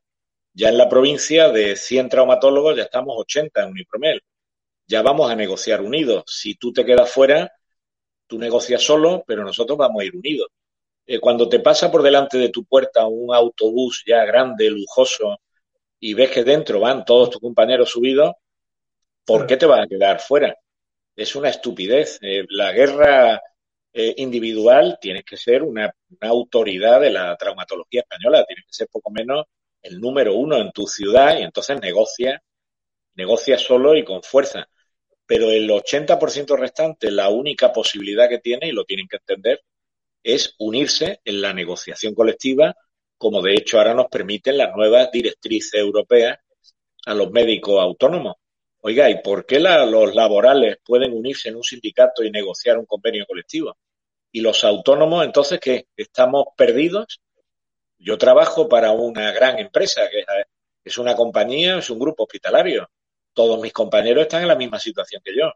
ya 0.53 0.69
en 0.69 0.77
la 0.77 0.89
provincia 0.89 1.49
de 1.49 1.75
100 1.75 2.09
traumatólogos 2.09 2.75
ya 2.75 2.83
estamos 2.83 3.15
80 3.17 3.63
en 3.63 3.69
Unipromel, 3.69 4.21
ya 4.87 5.01
vamos 5.01 5.31
a 5.31 5.35
negociar 5.35 5.81
unidos, 5.81 6.23
si 6.27 6.55
tú 6.55 6.73
te 6.73 6.85
quedas 6.85 7.09
fuera, 7.09 7.51
tú 8.27 8.37
negocias 8.37 8.81
solo, 8.81 9.23
pero 9.25 9.43
nosotros 9.43 9.77
vamos 9.77 10.01
a 10.01 10.05
ir 10.05 10.15
unidos. 10.15 10.47
Eh, 11.05 11.19
cuando 11.19 11.49
te 11.49 11.59
pasa 11.59 11.91
por 11.91 12.03
delante 12.03 12.37
de 12.37 12.49
tu 12.49 12.65
puerta 12.65 13.07
un 13.07 13.33
autobús 13.33 14.03
ya 14.05 14.23
grande, 14.25 14.69
lujoso, 14.69 15.39
y 15.99 16.13
ves 16.13 16.31
que 16.31 16.43
dentro 16.43 16.79
van 16.79 17.05
todos 17.05 17.31
tus 17.31 17.41
compañeros 17.41 17.89
subidos, 17.89 18.33
¿por 19.25 19.45
qué 19.45 19.57
te 19.57 19.65
vas 19.65 19.83
a 19.83 19.87
quedar 19.87 20.19
fuera? 20.19 20.55
Es 21.15 21.35
una 21.35 21.49
estupidez. 21.49 22.19
Eh, 22.21 22.45
la 22.49 22.71
guerra 22.71 23.41
eh, 23.93 24.13
individual 24.17 24.97
tiene 25.01 25.23
que 25.23 25.37
ser 25.37 25.63
una, 25.63 25.93
autoridad 26.21 27.01
de 27.01 27.11
la 27.11 27.35
traumatología 27.37 28.01
española, 28.01 28.45
tiene 28.45 28.63
que 28.63 28.73
ser 28.73 28.87
poco 28.91 29.11
menos 29.11 29.45
el 29.81 29.99
número 29.99 30.35
uno 30.35 30.57
en 30.57 30.71
tu 30.71 30.87
ciudad 30.87 31.37
y 31.39 31.43
entonces 31.43 31.79
negocia, 31.79 32.41
negocia 33.15 33.57
solo 33.57 33.95
y 33.95 34.03
con 34.03 34.23
fuerza. 34.23 34.67
Pero 35.25 35.51
el 35.51 35.69
80% 35.69 36.57
restante, 36.57 37.11
la 37.11 37.29
única 37.29 37.71
posibilidad 37.71 38.29
que 38.29 38.39
tiene, 38.39 38.67
y 38.67 38.71
lo 38.71 38.85
tienen 38.85 39.07
que 39.07 39.17
entender, 39.17 39.61
es 40.23 40.55
unirse 40.59 41.21
en 41.23 41.41
la 41.41 41.53
negociación 41.53 42.15
colectiva 42.15 42.75
como 43.19 43.41
de 43.41 43.53
hecho 43.53 43.77
ahora 43.77 43.93
nos 43.93 44.07
permiten 44.07 44.57
las 44.57 44.73
nuevas 44.75 45.11
directrices 45.11 45.73
europeas 45.73 46.39
a 47.05 47.13
los 47.13 47.29
médicos 47.31 47.81
autónomos. 47.81 48.37
Oiga, 48.81 49.09
¿y 49.09 49.21
por 49.21 49.45
qué 49.45 49.59
los 49.59 50.15
laborales 50.15 50.77
pueden 50.85 51.11
unirse 51.13 51.49
en 51.49 51.57
un 51.57 51.63
sindicato 51.63 52.23
y 52.23 52.31
negociar 52.31 52.77
un 52.77 52.85
convenio 52.85 53.25
colectivo? 53.27 53.77
¿Y 54.31 54.39
los 54.39 54.63
autónomos 54.63 55.25
entonces 55.25 55.59
qué? 55.59 55.87
¿Estamos 55.97 56.45
perdidos? 56.55 57.19
Yo 57.97 58.17
trabajo 58.17 58.69
para 58.69 58.91
una 58.91 59.33
gran 59.33 59.59
empresa, 59.59 60.09
que 60.09 60.23
es 60.85 60.97
una 60.97 61.13
compañía, 61.13 61.79
es 61.79 61.89
un 61.89 61.99
grupo 61.99 62.23
hospitalario. 62.23 62.89
Todos 63.33 63.59
mis 63.59 63.73
compañeros 63.73 64.23
están 64.23 64.43
en 64.43 64.47
la 64.47 64.55
misma 64.55 64.79
situación 64.79 65.21
que 65.25 65.35
yo. 65.35 65.51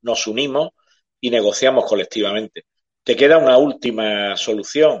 Nos 0.00 0.26
unimos 0.26 0.70
y 1.20 1.30
negociamos 1.30 1.84
colectivamente. 1.84 2.64
Te 3.04 3.14
queda 3.14 3.38
una 3.38 3.56
última 3.56 4.36
solución, 4.36 5.00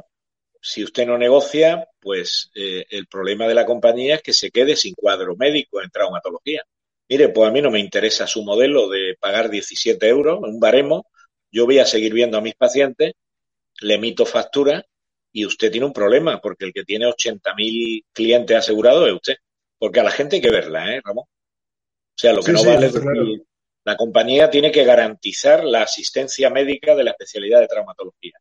si 0.62 0.84
usted 0.84 1.06
no 1.06 1.18
negocia, 1.18 1.88
pues 2.00 2.50
eh, 2.54 2.84
el 2.88 3.08
problema 3.08 3.48
de 3.48 3.54
la 3.54 3.66
compañía 3.66 4.14
es 4.14 4.22
que 4.22 4.32
se 4.32 4.50
quede 4.50 4.76
sin 4.76 4.94
cuadro 4.94 5.34
médico 5.36 5.82
en 5.82 5.90
traumatología. 5.90 6.62
Mire, 7.08 7.30
pues 7.30 7.48
a 7.48 7.52
mí 7.52 7.60
no 7.60 7.70
me 7.70 7.80
interesa 7.80 8.28
su 8.28 8.44
modelo 8.44 8.88
de 8.88 9.16
pagar 9.18 9.50
17 9.50 10.06
euros, 10.08 10.38
un 10.40 10.60
baremo. 10.60 11.08
Yo 11.50 11.66
voy 11.66 11.80
a 11.80 11.84
seguir 11.84 12.14
viendo 12.14 12.38
a 12.38 12.40
mis 12.40 12.54
pacientes, 12.54 13.14
le 13.80 13.94
emito 13.94 14.24
factura 14.24 14.86
y 15.32 15.44
usted 15.46 15.72
tiene 15.72 15.86
un 15.86 15.92
problema 15.92 16.40
porque 16.40 16.66
el 16.66 16.72
que 16.72 16.84
tiene 16.84 17.06
80.000 17.06 18.04
clientes 18.12 18.56
asegurados 18.56 19.08
es 19.08 19.14
usted. 19.14 19.34
Porque 19.78 19.98
a 19.98 20.04
la 20.04 20.12
gente 20.12 20.36
hay 20.36 20.42
que 20.42 20.50
verla, 20.50 20.94
¿eh, 20.94 21.00
Ramón? 21.04 21.24
O 21.24 22.18
sea, 22.18 22.32
lo 22.32 22.42
que 22.42 22.52
no 22.52 22.62
vale 22.62 22.86
es 22.86 22.92
decir, 22.92 23.42
la 23.84 23.96
compañía 23.96 24.48
tiene 24.48 24.70
que 24.70 24.84
garantizar 24.84 25.64
la 25.64 25.82
asistencia 25.82 26.50
médica 26.50 26.94
de 26.94 27.02
la 27.02 27.10
especialidad 27.10 27.58
de 27.58 27.66
traumatología. 27.66 28.34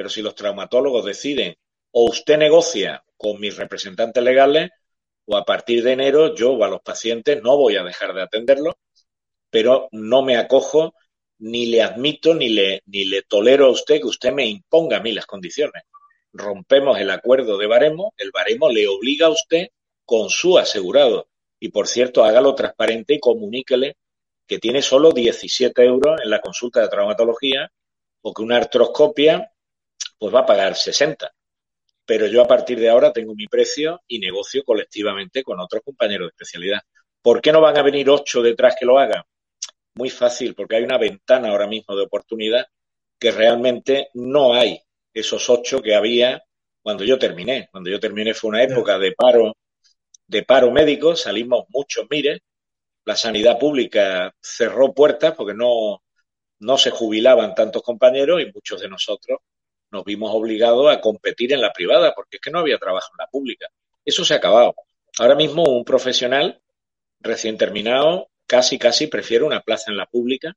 Pero 0.00 0.08
si 0.08 0.22
los 0.22 0.34
traumatólogos 0.34 1.04
deciden 1.04 1.58
o 1.90 2.04
usted 2.04 2.38
negocia 2.38 3.04
con 3.18 3.38
mis 3.38 3.58
representantes 3.58 4.24
legales 4.24 4.70
o 5.26 5.36
a 5.36 5.44
partir 5.44 5.84
de 5.84 5.92
enero 5.92 6.34
yo 6.34 6.64
a 6.64 6.68
los 6.68 6.80
pacientes 6.80 7.42
no 7.42 7.58
voy 7.58 7.76
a 7.76 7.84
dejar 7.84 8.14
de 8.14 8.22
atenderlos, 8.22 8.76
pero 9.50 9.90
no 9.92 10.22
me 10.22 10.38
acojo 10.38 10.94
ni 11.40 11.66
le 11.66 11.82
admito 11.82 12.34
ni 12.34 12.48
le, 12.48 12.80
ni 12.86 13.04
le 13.04 13.20
tolero 13.24 13.66
a 13.66 13.70
usted 13.72 14.00
que 14.00 14.06
usted 14.06 14.32
me 14.32 14.46
imponga 14.46 14.96
a 14.96 15.00
mí 15.02 15.12
las 15.12 15.26
condiciones. 15.26 15.82
Rompemos 16.32 16.98
el 16.98 17.10
acuerdo 17.10 17.58
de 17.58 17.66
baremo, 17.66 18.14
el 18.16 18.30
baremo 18.30 18.70
le 18.70 18.88
obliga 18.88 19.26
a 19.26 19.32
usted 19.32 19.68
con 20.06 20.30
su 20.30 20.56
asegurado. 20.56 21.28
Y 21.58 21.68
por 21.68 21.86
cierto, 21.86 22.24
hágalo 22.24 22.54
transparente 22.54 23.12
y 23.12 23.20
comuníquele 23.20 23.98
que 24.46 24.58
tiene 24.58 24.80
solo 24.80 25.12
17 25.12 25.84
euros 25.84 26.18
en 26.24 26.30
la 26.30 26.40
consulta 26.40 26.80
de 26.80 26.88
traumatología 26.88 27.70
o 28.22 28.32
que 28.32 28.40
una 28.40 28.56
artroscopia 28.56 29.52
pues 30.20 30.34
va 30.34 30.40
a 30.40 30.46
pagar 30.46 30.76
60. 30.76 31.32
Pero 32.04 32.26
yo 32.26 32.42
a 32.42 32.46
partir 32.46 32.78
de 32.78 32.90
ahora 32.90 33.10
tengo 33.10 33.34
mi 33.34 33.46
precio 33.46 34.02
y 34.06 34.18
negocio 34.18 34.62
colectivamente 34.64 35.42
con 35.42 35.58
otros 35.60 35.82
compañeros 35.82 36.26
de 36.26 36.32
especialidad. 36.32 36.80
¿Por 37.22 37.40
qué 37.40 37.52
no 37.52 37.62
van 37.62 37.78
a 37.78 37.82
venir 37.82 38.10
ocho 38.10 38.42
detrás 38.42 38.76
que 38.78 38.84
lo 38.84 38.98
hagan? 38.98 39.22
Muy 39.94 40.10
fácil, 40.10 40.54
porque 40.54 40.76
hay 40.76 40.84
una 40.84 40.98
ventana 40.98 41.48
ahora 41.48 41.66
mismo 41.66 41.96
de 41.96 42.02
oportunidad 42.02 42.66
que 43.18 43.30
realmente 43.30 44.10
no 44.12 44.52
hay 44.54 44.78
esos 45.14 45.48
ocho 45.48 45.80
que 45.80 45.94
había 45.94 46.42
cuando 46.82 47.02
yo 47.04 47.18
terminé. 47.18 47.68
Cuando 47.72 47.88
yo 47.88 47.98
terminé 47.98 48.34
fue 48.34 48.50
una 48.50 48.62
época 48.62 48.98
de 48.98 49.12
paro, 49.12 49.56
de 50.26 50.42
paro 50.42 50.70
médico, 50.70 51.16
salimos 51.16 51.64
muchos 51.70 52.06
mire, 52.10 52.42
la 53.06 53.16
sanidad 53.16 53.58
pública 53.58 54.34
cerró 54.38 54.92
puertas 54.92 55.34
porque 55.34 55.54
no, 55.54 56.02
no 56.58 56.76
se 56.76 56.90
jubilaban 56.90 57.54
tantos 57.54 57.82
compañeros 57.82 58.42
y 58.42 58.52
muchos 58.52 58.82
de 58.82 58.88
nosotros 58.88 59.38
nos 59.90 60.04
vimos 60.04 60.30
obligados 60.32 60.90
a 60.90 61.00
competir 61.00 61.52
en 61.52 61.60
la 61.60 61.72
privada, 61.72 62.14
porque 62.14 62.36
es 62.36 62.40
que 62.40 62.50
no 62.50 62.60
había 62.60 62.78
trabajo 62.78 63.08
en 63.12 63.24
la 63.24 63.30
pública. 63.30 63.68
Eso 64.04 64.24
se 64.24 64.34
ha 64.34 64.38
acabado. 64.38 64.74
Ahora 65.18 65.34
mismo 65.34 65.64
un 65.64 65.84
profesional 65.84 66.60
recién 67.20 67.58
terminado 67.58 68.28
casi, 68.46 68.78
casi 68.78 69.06
prefiere 69.06 69.44
una 69.44 69.60
plaza 69.60 69.90
en 69.90 69.96
la 69.96 70.06
pública 70.06 70.56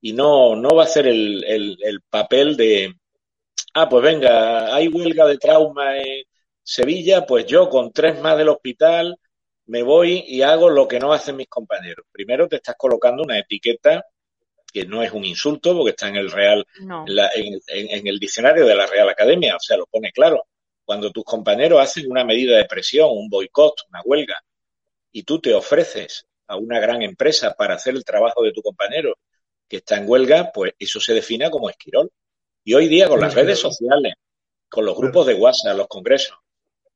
y 0.00 0.12
no, 0.12 0.56
no 0.56 0.70
va 0.70 0.82
a 0.82 0.86
hacer 0.86 1.06
el, 1.06 1.44
el, 1.44 2.00
papel 2.08 2.56
de, 2.56 2.94
ah, 3.74 3.88
pues 3.88 4.02
venga, 4.02 4.74
hay 4.74 4.88
huelga 4.88 5.26
de 5.26 5.38
trauma 5.38 5.98
en 5.98 6.24
Sevilla, 6.62 7.26
pues 7.26 7.46
yo 7.46 7.68
con 7.68 7.92
tres 7.92 8.20
más 8.20 8.38
del 8.38 8.48
hospital 8.48 9.18
me 9.66 9.82
voy 9.82 10.24
y 10.26 10.42
hago 10.42 10.70
lo 10.70 10.88
que 10.88 10.98
no 10.98 11.12
hacen 11.12 11.36
mis 11.36 11.48
compañeros. 11.48 12.06
Primero 12.12 12.48
te 12.48 12.56
estás 12.56 12.76
colocando 12.78 13.22
una 13.22 13.38
etiqueta 13.38 14.04
que 14.72 14.84
no 14.84 15.02
es 15.02 15.12
un 15.12 15.24
insulto 15.24 15.74
porque 15.74 15.90
está 15.90 16.08
en 16.08 16.16
el 16.16 16.30
Real, 16.30 16.66
en, 16.78 18.06
el 18.06 18.18
diccionario 18.18 18.66
de 18.66 18.74
la 18.74 18.86
Real 18.86 19.08
Academia, 19.08 19.56
o 19.56 19.60
sea, 19.60 19.76
lo 19.76 19.86
pone 19.86 20.12
claro. 20.12 20.44
Cuando 20.84 21.10
tus 21.10 21.24
compañeros 21.24 21.80
hacen 21.80 22.10
una 22.10 22.24
medida 22.24 22.56
de 22.56 22.64
presión, 22.64 23.10
un 23.10 23.28
boicot, 23.28 23.74
una 23.90 24.02
huelga, 24.04 24.40
y 25.12 25.22
tú 25.22 25.40
te 25.40 25.54
ofreces 25.54 26.26
a 26.46 26.56
una 26.56 26.80
gran 26.80 27.02
empresa 27.02 27.54
para 27.54 27.74
hacer 27.74 27.94
el 27.94 28.04
trabajo 28.04 28.42
de 28.42 28.52
tu 28.52 28.62
compañero 28.62 29.14
que 29.68 29.78
está 29.78 29.96
en 29.96 30.08
huelga, 30.08 30.50
pues 30.52 30.72
eso 30.78 31.00
se 31.00 31.12
define 31.12 31.50
como 31.50 31.68
esquirol. 31.68 32.10
Y 32.64 32.74
hoy 32.74 32.88
día 32.88 33.08
con 33.08 33.20
las 33.20 33.34
redes 33.34 33.58
sociales, 33.58 34.14
con 34.68 34.84
los 34.84 34.96
grupos 34.96 35.26
de 35.26 35.34
WhatsApp, 35.34 35.76
los 35.76 35.88
congresos, 35.88 36.36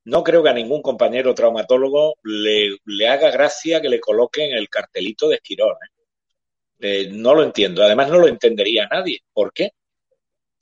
no 0.05 0.25
creo 0.25 0.43
que 0.43 0.49
a 0.49 0.55
ningún 0.55 0.83
compañero 0.83 1.35
traumatólogo 1.35 2.17
le, 2.25 2.77
le 2.85 3.09
haga 3.09 3.31
gracia 3.31 3.81
que 3.81 3.89
le 3.89 4.01
coloquen 4.01 4.53
el 4.53 4.69
cartelito 4.69 5.29
de 5.29 5.37
esquirol. 5.37 5.73
¿eh? 5.73 6.02
Eh, 6.83 7.09
no 7.11 7.35
lo 7.35 7.45
entiendo. 7.45 7.83
Además, 7.83 8.11
no 8.11 8.19
lo 8.19 8.29
entendería 8.29 8.87
nadie. 8.91 9.21
¿Por 9.33 9.53
qué? 9.55 9.71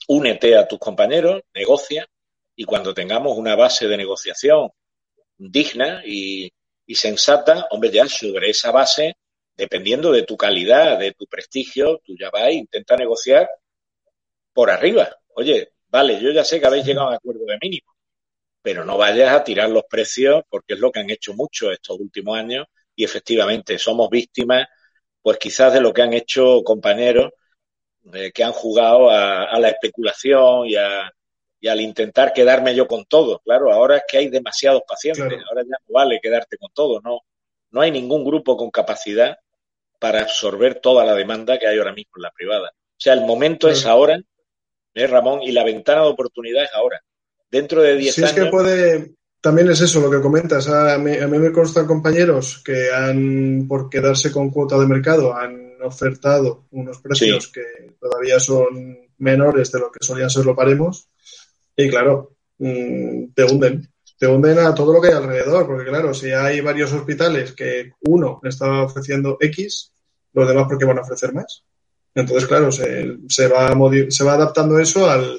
Únete 0.08 0.56
a 0.56 0.68
tus 0.68 0.78
compañeros, 0.78 1.42
negocia, 1.54 2.06
y 2.56 2.64
cuando 2.64 2.94
tengamos 2.94 3.36
una 3.38 3.56
base 3.56 3.88
de 3.88 3.96
negociación 3.96 4.70
digna 5.38 6.02
y, 6.06 6.50
y 6.86 6.94
sensata, 6.96 7.68
hombre, 7.70 7.90
ya 7.90 8.06
sobre 8.08 8.50
esa 8.50 8.70
base, 8.72 9.16
dependiendo 9.56 10.12
de 10.12 10.24
tu 10.24 10.36
calidad, 10.36 10.98
de 10.98 11.12
tu 11.12 11.26
prestigio, 11.26 12.00
tú 12.04 12.16
ya 12.18 12.30
vas 12.30 12.52
intenta 12.52 12.96
negociar 12.96 13.48
por 14.52 14.70
arriba. 14.70 15.08
Oye, 15.34 15.72
vale, 15.88 16.20
yo 16.20 16.30
ya 16.32 16.44
sé 16.44 16.60
que 16.60 16.66
habéis 16.66 16.84
llegado 16.84 17.06
a 17.08 17.10
un 17.10 17.16
acuerdo 17.16 17.44
de 17.46 17.58
mínimo, 17.60 17.94
pero 18.62 18.84
no 18.84 18.98
vayas 18.98 19.32
a 19.34 19.44
tirar 19.44 19.70
los 19.70 19.84
precios 19.88 20.42
porque 20.48 20.74
es 20.74 20.80
lo 20.80 20.90
que 20.92 21.00
han 21.00 21.10
hecho 21.10 21.34
mucho 21.34 21.70
estos 21.72 21.98
últimos 22.00 22.38
años 22.38 22.66
y 22.96 23.04
efectivamente 23.04 23.78
somos 23.78 24.10
víctimas, 24.10 24.68
pues 25.22 25.38
quizás 25.38 25.72
de 25.72 25.80
lo 25.80 25.92
que 25.92 26.02
han 26.02 26.12
hecho 26.12 26.62
compañeros 26.64 27.30
eh, 28.12 28.32
que 28.32 28.42
han 28.42 28.52
jugado 28.52 29.10
a, 29.10 29.58
la 29.58 29.68
especulación 29.68 30.66
y, 30.66 30.76
al 30.76 31.80
intentar 31.80 32.32
quedarme 32.32 32.74
yo 32.74 32.86
con 32.86 33.04
todo. 33.04 33.40
Claro, 33.40 33.72
ahora 33.72 33.98
es 33.98 34.04
que 34.08 34.18
hay 34.18 34.28
demasiados 34.28 34.82
pacientes, 34.88 35.38
ahora 35.48 35.62
ya 35.62 35.76
no 35.86 35.94
vale 35.94 36.20
quedarte 36.20 36.56
con 36.56 36.70
todo, 36.72 37.00
no, 37.02 37.20
no 37.70 37.80
hay 37.80 37.90
ningún 37.90 38.24
grupo 38.24 38.56
con 38.56 38.70
capacidad 38.70 39.36
para 39.98 40.22
absorber 40.22 40.80
toda 40.80 41.04
la 41.04 41.14
demanda 41.14 41.58
que 41.58 41.66
hay 41.66 41.76
ahora 41.76 41.92
mismo 41.92 42.12
en 42.16 42.22
la 42.22 42.30
privada. 42.30 42.70
O 42.70 43.02
sea, 43.02 43.12
el 43.12 43.20
momento 43.20 43.68
es 43.68 43.84
ahora, 43.84 44.18
¿eh, 44.94 45.06
Ramón, 45.06 45.42
y 45.42 45.52
la 45.52 45.64
ventana 45.64 46.02
de 46.02 46.08
oportunidad 46.08 46.64
es 46.64 46.74
ahora. 46.74 47.00
Dentro 47.50 47.82
de 47.82 47.96
10 47.96 48.18
años. 48.18 48.30
es 48.30 48.36
que 48.36 48.50
puede, 48.50 49.14
también 49.40 49.70
es 49.70 49.80
eso 49.80 50.00
lo 50.00 50.10
que 50.10 50.20
comentas. 50.20 50.68
A 50.68 50.98
mí, 50.98 51.16
a 51.16 51.26
mí, 51.26 51.38
me 51.38 51.52
constan 51.52 51.86
compañeros 51.86 52.62
que 52.64 52.90
han, 52.92 53.66
por 53.66 53.88
quedarse 53.88 54.30
con 54.30 54.50
cuota 54.50 54.78
de 54.78 54.86
mercado, 54.86 55.34
han 55.34 55.76
ofertado 55.82 56.66
unos 56.72 56.98
precios 57.00 57.48
que 57.48 57.96
todavía 57.98 58.38
son 58.38 58.98
menores 59.18 59.72
de 59.72 59.78
lo 59.78 59.90
que 59.90 60.04
solían 60.04 60.30
ser 60.30 60.44
los 60.44 60.56
paremos. 60.56 61.08
Y 61.76 61.88
claro, 61.88 62.36
mm, 62.58 63.32
te 63.34 63.44
hunden. 63.44 63.88
Te 64.18 64.26
hunden 64.26 64.58
a 64.58 64.74
todo 64.74 64.92
lo 64.92 65.00
que 65.00 65.08
hay 65.08 65.14
alrededor, 65.14 65.66
porque 65.66 65.88
claro, 65.88 66.12
si 66.12 66.30
hay 66.30 66.60
varios 66.60 66.92
hospitales 66.92 67.52
que 67.52 67.92
uno 68.02 68.40
está 68.44 68.82
ofreciendo 68.82 69.38
X, 69.40 69.92
los 70.34 70.46
demás 70.46 70.66
porque 70.68 70.84
van 70.84 70.98
a 70.98 71.02
ofrecer 71.02 71.32
más. 71.32 71.64
Entonces, 72.14 72.46
claro, 72.46 72.70
se, 72.70 73.16
se, 73.28 73.48
va, 73.48 73.74
se 74.10 74.24
va 74.24 74.34
adaptando 74.34 74.78
eso 74.78 75.08
al, 75.08 75.38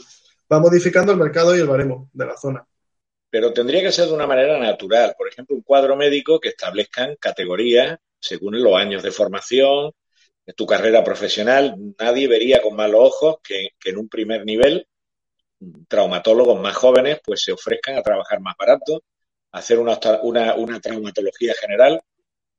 va 0.51 0.59
modificando 0.59 1.11
el 1.11 1.19
mercado 1.19 1.55
y 1.55 1.59
el 1.59 1.67
baremo 1.67 2.09
de 2.13 2.25
la 2.25 2.37
zona. 2.37 2.65
Pero 3.31 3.51
tendría 3.51 3.81
que 3.81 3.91
ser 3.91 4.07
de 4.07 4.13
una 4.13 4.27
manera 4.27 4.59
natural. 4.59 5.15
Por 5.17 5.27
ejemplo, 5.27 5.55
un 5.55 5.63
cuadro 5.63 5.95
médico 5.95 6.39
que 6.39 6.49
establezcan 6.49 7.15
categorías 7.15 7.97
según 8.21 8.61
los 8.61 8.75
años 8.75 9.01
de 9.01 9.11
formación, 9.11 9.91
de 10.45 10.53
tu 10.53 10.65
carrera 10.65 11.03
profesional. 11.03 11.75
Nadie 11.99 12.27
vería 12.27 12.61
con 12.61 12.75
malos 12.75 13.01
ojos 13.01 13.37
que, 13.43 13.69
en 13.83 13.97
un 13.97 14.07
primer 14.07 14.45
nivel 14.45 14.87
traumatólogos 15.87 16.59
más 16.59 16.75
jóvenes 16.75 17.19
pues 17.23 17.43
se 17.43 17.51
ofrezcan 17.51 17.95
a 17.95 18.01
trabajar 18.01 18.39
más 18.39 18.55
barato, 18.57 19.03
hacer 19.51 19.77
una, 19.77 19.99
una, 20.23 20.55
una 20.55 20.79
traumatología 20.79 21.53
general, 21.53 22.01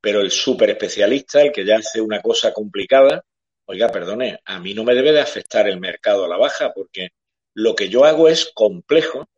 pero 0.01 0.21
el 0.21 0.31
súper 0.31 0.71
especialista, 0.71 1.43
el 1.43 1.53
que 1.53 1.65
ya 1.65 1.79
hace 1.79 2.01
una 2.01 2.21
cosa 2.21 2.53
complicada, 2.53 3.25
oiga, 3.65 3.89
perdone, 3.89 4.41
a 4.45 4.61
mí 4.61 4.73
no 4.75 4.85
me 4.85 4.95
debe 4.95 5.13
de 5.13 5.21
afectar 5.21 5.69
el 5.69 5.81
mercado 5.81 6.25
a 6.25 6.29
la 6.29 6.37
baja 6.37 6.73
porque 6.73 7.11
lo 7.55 7.75
que 7.75 7.89
yo 7.89 8.05
hago 8.05 8.29
es 8.29 8.53
complejo 8.55 9.29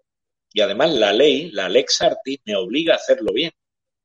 y 0.54 0.61
además 0.61 0.94
la 0.94 1.12
ley, 1.12 1.50
la 1.50 1.68
Lex 1.68 2.00
Artis, 2.00 2.38
me 2.46 2.54
obliga 2.54 2.94
a 2.94 2.96
hacerlo 2.96 3.32
bien. 3.32 3.50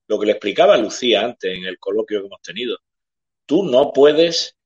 Lo 0.07 0.19
que 0.19 0.25
le 0.25 0.31
explicaba 0.31 0.75
Lucía 0.77 1.21
antes 1.21 1.55
en 1.55 1.63
el 1.63 1.77
coloquio 1.77 2.21
que 2.21 2.25
hemos 2.25 2.41
tenido. 2.41 2.79
Tú 3.45 3.63
no 3.63 3.93
puedes, 3.93 4.57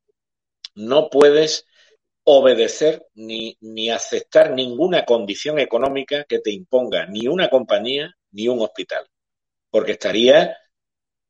no 0.75 1.09
puedes 1.09 1.67
obedecer 2.23 3.05
ni, 3.15 3.57
ni 3.59 3.89
aceptar 3.89 4.51
ninguna 4.51 5.03
condición 5.03 5.59
económica 5.59 6.23
que 6.23 6.39
te 6.39 6.51
imponga 6.51 7.05
ni 7.05 7.27
una 7.27 7.49
compañía 7.49 8.15
ni 8.31 8.47
un 8.47 8.61
hospital. 8.61 9.05
Porque 9.69 9.91
estarías, 9.91 10.55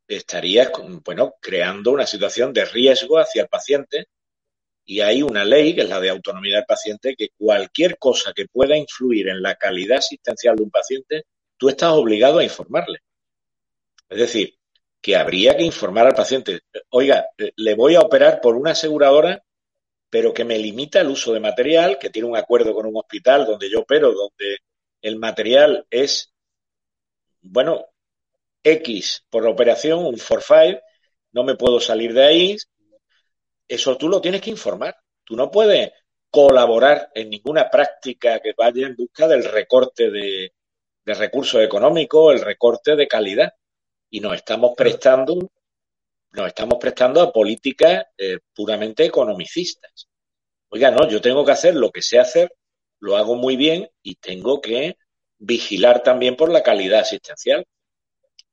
estarías 0.07 0.69
bueno, 1.03 1.33
creando 1.41 1.89
una 1.89 2.05
situación 2.05 2.53
de 2.53 2.65
riesgo 2.65 3.17
hacia 3.17 3.41
el 3.41 3.47
paciente 3.47 4.05
y 4.85 5.01
hay 5.01 5.21
una 5.21 5.45
ley, 5.45 5.75
que 5.75 5.81
es 5.81 5.89
la 5.89 5.99
de 5.99 6.09
autonomía 6.09 6.57
del 6.57 6.65
paciente, 6.65 7.15
que 7.15 7.29
cualquier 7.37 7.97
cosa 7.97 8.33
que 8.33 8.47
pueda 8.47 8.77
influir 8.77 9.29
en 9.29 9.41
la 9.41 9.55
calidad 9.55 9.99
asistencial 9.99 10.55
de 10.55 10.63
un 10.63 10.71
paciente, 10.71 11.25
tú 11.57 11.69
estás 11.69 11.91
obligado 11.91 12.39
a 12.39 12.43
informarle. 12.43 12.99
Es 14.09 14.19
decir, 14.19 14.55
que 15.01 15.15
habría 15.15 15.55
que 15.57 15.63
informar 15.63 16.07
al 16.07 16.15
paciente, 16.15 16.61
oiga, 16.89 17.27
le 17.37 17.75
voy 17.75 17.95
a 17.95 18.01
operar 18.01 18.41
por 18.41 18.55
una 18.55 18.71
aseguradora, 18.71 19.43
pero 20.09 20.33
que 20.33 20.45
me 20.45 20.59
limita 20.59 21.01
el 21.01 21.07
uso 21.07 21.33
de 21.33 21.39
material, 21.39 21.97
que 21.99 22.09
tiene 22.09 22.27
un 22.27 22.37
acuerdo 22.37 22.73
con 22.73 22.85
un 22.85 22.97
hospital 22.97 23.45
donde 23.45 23.69
yo 23.69 23.81
opero, 23.81 24.13
donde 24.13 24.59
el 25.01 25.17
material 25.17 25.85
es, 25.89 26.31
bueno, 27.41 27.87
X 28.63 29.25
por 29.29 29.43
la 29.43 29.49
operación, 29.49 30.05
un 30.05 30.15
4-5, 30.15 30.81
no 31.31 31.43
me 31.43 31.55
puedo 31.55 31.79
salir 31.79 32.13
de 32.13 32.23
ahí, 32.23 32.57
eso 33.73 33.97
tú 33.97 34.07
lo 34.07 34.21
tienes 34.21 34.41
que 34.41 34.51
informar. 34.51 34.95
Tú 35.23 35.35
no 35.35 35.49
puedes 35.49 35.91
colaborar 36.29 37.11
en 37.13 37.29
ninguna 37.29 37.69
práctica 37.69 38.39
que 38.39 38.53
vaya 38.57 38.87
en 38.87 38.95
busca 38.95 39.27
del 39.27 39.43
recorte 39.43 40.09
de, 40.09 40.53
recursos 41.05 41.61
económicos, 41.61 42.33
el 42.33 42.41
recorte 42.41 42.95
de 42.95 43.07
calidad. 43.07 43.53
Y 44.09 44.19
nos 44.19 44.35
estamos 44.35 44.73
prestando, 44.75 45.35
nos 46.31 46.47
estamos 46.47 46.77
prestando 46.79 47.21
a 47.21 47.31
políticas 47.31 48.05
eh, 48.17 48.39
puramente 48.53 49.05
economicistas. 49.05 50.07
Oiga, 50.69 50.91
no, 50.91 51.07
yo 51.07 51.21
tengo 51.21 51.43
que 51.45 51.51
hacer 51.51 51.75
lo 51.75 51.91
que 51.91 52.01
sé 52.01 52.19
hacer, 52.19 52.53
lo 52.99 53.17
hago 53.17 53.35
muy 53.35 53.55
bien 53.55 53.89
y 54.01 54.15
tengo 54.15 54.61
que 54.61 54.97
vigilar 55.37 56.03
también 56.03 56.35
por 56.35 56.51
la 56.51 56.63
calidad 56.63 57.01
asistencial. 57.01 57.65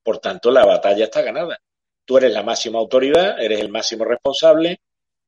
Por 0.03 0.19
tanto, 0.19 0.51
la 0.51 0.65
batalla 0.65 1.05
está 1.05 1.21
ganada. 1.21 1.59
Tú 2.05 2.17
eres 2.17 2.33
la 2.33 2.43
máxima 2.43 2.79
autoridad, 2.79 3.41
eres 3.41 3.59
el 3.59 3.69
máximo 3.69 4.03
responsable, 4.05 4.81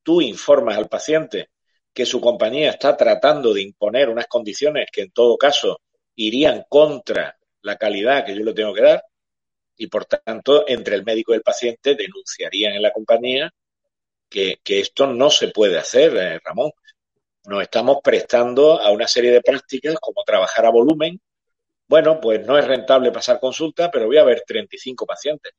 tú 0.04 0.22
informas 0.22 0.78
al 0.78 0.90
paciente 0.90 1.50
que 1.94 2.06
su 2.06 2.20
compañía 2.22 2.72
está 2.72 2.98
tratando 2.98 3.54
de 3.54 3.62
imponer 3.64 4.10
unas 4.10 4.28
condiciones 4.28 4.88
que 4.92 5.02
en 5.02 5.12
todo 5.12 5.38
caso 5.38 5.82
irían 6.16 6.66
contra 6.70 7.38
la 7.62 7.78
calidad 7.78 8.26
que 8.26 8.36
yo 8.36 8.44
le 8.44 8.54
tengo 8.54 8.74
que 8.74 8.82
dar 8.82 9.04
y 9.78 9.88
por 9.88 10.06
tanto 10.06 10.68
entre 10.68 10.96
el 10.96 11.04
médico 11.04 11.34
y 11.34 11.38
el 11.38 11.42
paciente 11.42 11.96
denunciarían 11.96 12.74
en 12.74 12.82
la 12.82 12.92
compañía 12.92 13.52
que, 14.30 14.60
esto 14.80 15.08
no 15.08 15.30
se 15.30 15.50
puede 15.50 15.78
hacer, 15.78 16.16
eh, 16.18 16.40
Ramón. 16.44 16.72
Nos 17.46 17.62
estamos 17.62 17.98
prestando 18.04 18.80
a 18.82 18.92
una 18.92 19.08
serie 19.08 19.32
de 19.32 19.42
prácticas 19.42 19.96
como 20.00 20.24
trabajar 20.24 20.66
a 20.66 20.72
volumen. 20.72 21.22
Bueno, 21.88 22.20
pues 22.22 22.46
no 22.46 22.58
es 22.58 22.66
rentable 22.66 23.12
pasar 23.12 23.40
consulta, 23.40 23.92
pero 23.92 24.08
voy 24.08 24.18
a 24.18 24.24
ver 24.24 24.44
35 24.48 25.06
pacientes. 25.06 25.54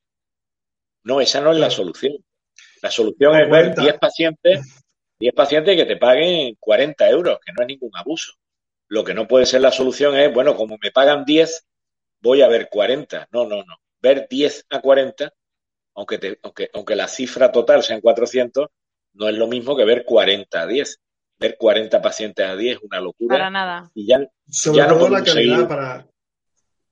No, 1.03 1.21
esa 1.21 1.39
no 1.41 1.51
es 1.51 1.59
la 1.59 1.69
solución. 1.69 2.17
La 2.85 2.91
solución 2.91 3.35
es 3.35 3.49
ver 3.49 3.73
10 3.73 3.97
pacientes, 3.97 4.83
10 5.17 5.33
pacientes 5.33 5.75
que 5.75 5.85
te 5.85 5.97
paguen 5.97 6.55
40 6.59 7.09
euros, 7.09 7.39
que 7.43 7.51
no 7.51 7.63
es 7.63 7.67
ningún 7.67 7.89
abuso. 7.95 8.33
Lo 8.89 9.03
que 9.03 9.15
no 9.15 9.27
puede 9.27 9.47
ser 9.47 9.61
la 9.61 9.71
solución 9.71 10.15
es, 10.15 10.31
bueno, 10.31 10.55
como 10.55 10.77
me 10.79 10.91
pagan 10.91 11.25
10, 11.25 11.65
voy 12.21 12.43
a 12.43 12.47
ver 12.47 12.69
40. 12.69 13.29
No, 13.31 13.47
no, 13.47 13.63
no. 13.63 13.77
Ver 13.99 14.27
10 14.29 14.67
a 14.69 14.81
40, 14.81 15.33
aunque, 15.95 16.19
te, 16.19 16.39
aunque, 16.43 16.69
aunque 16.75 16.95
la 16.95 17.07
cifra 17.07 17.51
total 17.51 17.81
sean 17.81 18.01
400, 18.01 18.67
no 19.13 19.29
es 19.29 19.35
lo 19.35 19.47
mismo 19.47 19.75
que 19.75 19.83
ver 19.83 20.05
40 20.05 20.61
a 20.61 20.67
10. 20.67 20.99
Ver 21.39 21.57
40 21.57 22.03
pacientes 22.03 22.45
a 22.45 22.55
10 22.55 22.77
es 22.77 22.83
una 22.83 22.99
locura. 22.99 23.35
Para 23.35 23.49
nada. 23.49 23.89
Y 23.95 24.05
ya, 24.05 24.19
ya 24.45 24.85
no 24.85 25.09
la 25.09 25.23
calidad 25.23 25.67
para, 25.67 26.07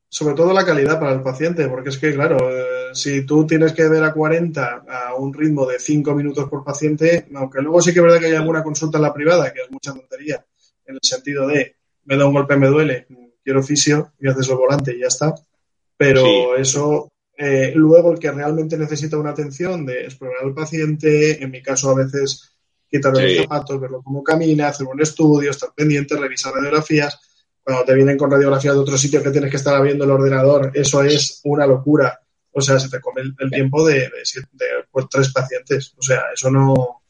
sobre 0.10 0.34
todo 0.34 0.54
la 0.54 0.66
calidad 0.66 1.00
para 1.00 1.14
el 1.14 1.22
paciente, 1.22 1.68
porque 1.68 1.90
es 1.90 2.00
que, 2.00 2.16
claro, 2.16 2.50
eh, 2.50 2.73
si 2.94 3.26
tú 3.26 3.46
tienes 3.46 3.74
que 3.74 3.88
ver 3.88 4.04
a 4.04 4.14
40 4.14 4.86
a 4.88 5.16
un 5.16 5.34
ritmo 5.34 5.66
de 5.66 5.80
5 5.80 6.14
minutos 6.14 6.50
por 6.50 6.64
paciente, 6.64 7.28
aunque 7.36 7.62
luego 7.62 7.82
sí 7.82 7.94
que 7.94 8.00
es 8.00 8.04
verdad 8.04 8.20
que 8.20 8.28
hay 8.28 8.36
alguna 8.36 8.64
consulta 8.64 8.98
en 8.98 9.04
la 9.04 9.14
privada, 9.14 9.52
que 9.54 9.62
es 9.62 9.72
mucha 9.72 9.94
tontería, 9.94 10.46
en 10.86 10.96
el 10.96 11.02
sentido 11.02 11.48
de, 11.48 11.76
me 12.06 12.18
da 12.18 12.26
un 12.26 12.34
golpe, 12.34 12.56
me 12.58 12.68
duele, 12.68 13.08
quiero 13.44 13.64
fisio 13.64 14.14
y 14.20 14.28
haces 14.28 14.50
el 14.50 14.56
volante 14.56 14.96
y 14.96 15.02
ya 15.02 15.08
está. 15.08 15.36
Pero 15.98 16.56
eso, 16.56 17.12
eh, 17.38 17.72
luego 17.76 18.12
el 18.12 18.20
que 18.20 18.32
realmente 18.32 18.78
necesita 18.78 19.18
una 19.18 19.32
atención 19.32 19.86
de 19.86 20.06
explorar 20.06 20.44
al 20.44 20.54
paciente, 20.54 21.44
en 21.44 21.52
mi 21.52 21.62
caso 21.62 21.90
a 21.90 21.96
veces 21.96 22.56
quitarle 22.90 23.36
los 23.36 23.44
zapatos, 23.44 23.80
verlo 23.80 24.02
cómo 24.04 24.24
camina, 24.24 24.68
hacer 24.68 24.88
un 24.88 25.02
estudio, 25.02 25.52
estar 25.52 25.70
pendiente, 25.76 26.16
revisar 26.16 26.54
radiografías, 26.54 27.20
cuando 27.64 27.86
te 27.86 27.94
vienen 27.96 28.18
con 28.18 28.30
radiografías 28.30 28.74
de 28.74 28.80
otro 28.80 28.98
sitio 28.98 29.24
que 29.24 29.32
tienes 29.32 29.50
que 29.50 29.58
estar 29.58 29.82
viendo 29.82 30.04
el 30.04 30.12
ordenador, 30.12 30.72
eso 30.74 31.02
es 31.02 31.40
una 31.46 31.66
locura. 31.66 32.23
O 32.54 32.62
sea, 32.62 32.80
se 32.80 32.90
te 32.90 33.02
come 33.02 33.22
el, 33.22 33.50
tiempo 33.52 33.86
de, 33.86 34.10
pues, 34.92 35.06
tres 35.10 35.34
pacientes. 35.34 35.94
O 35.98 36.02
sea, 36.02 36.24
eso 36.34 36.52
no. 36.52 37.02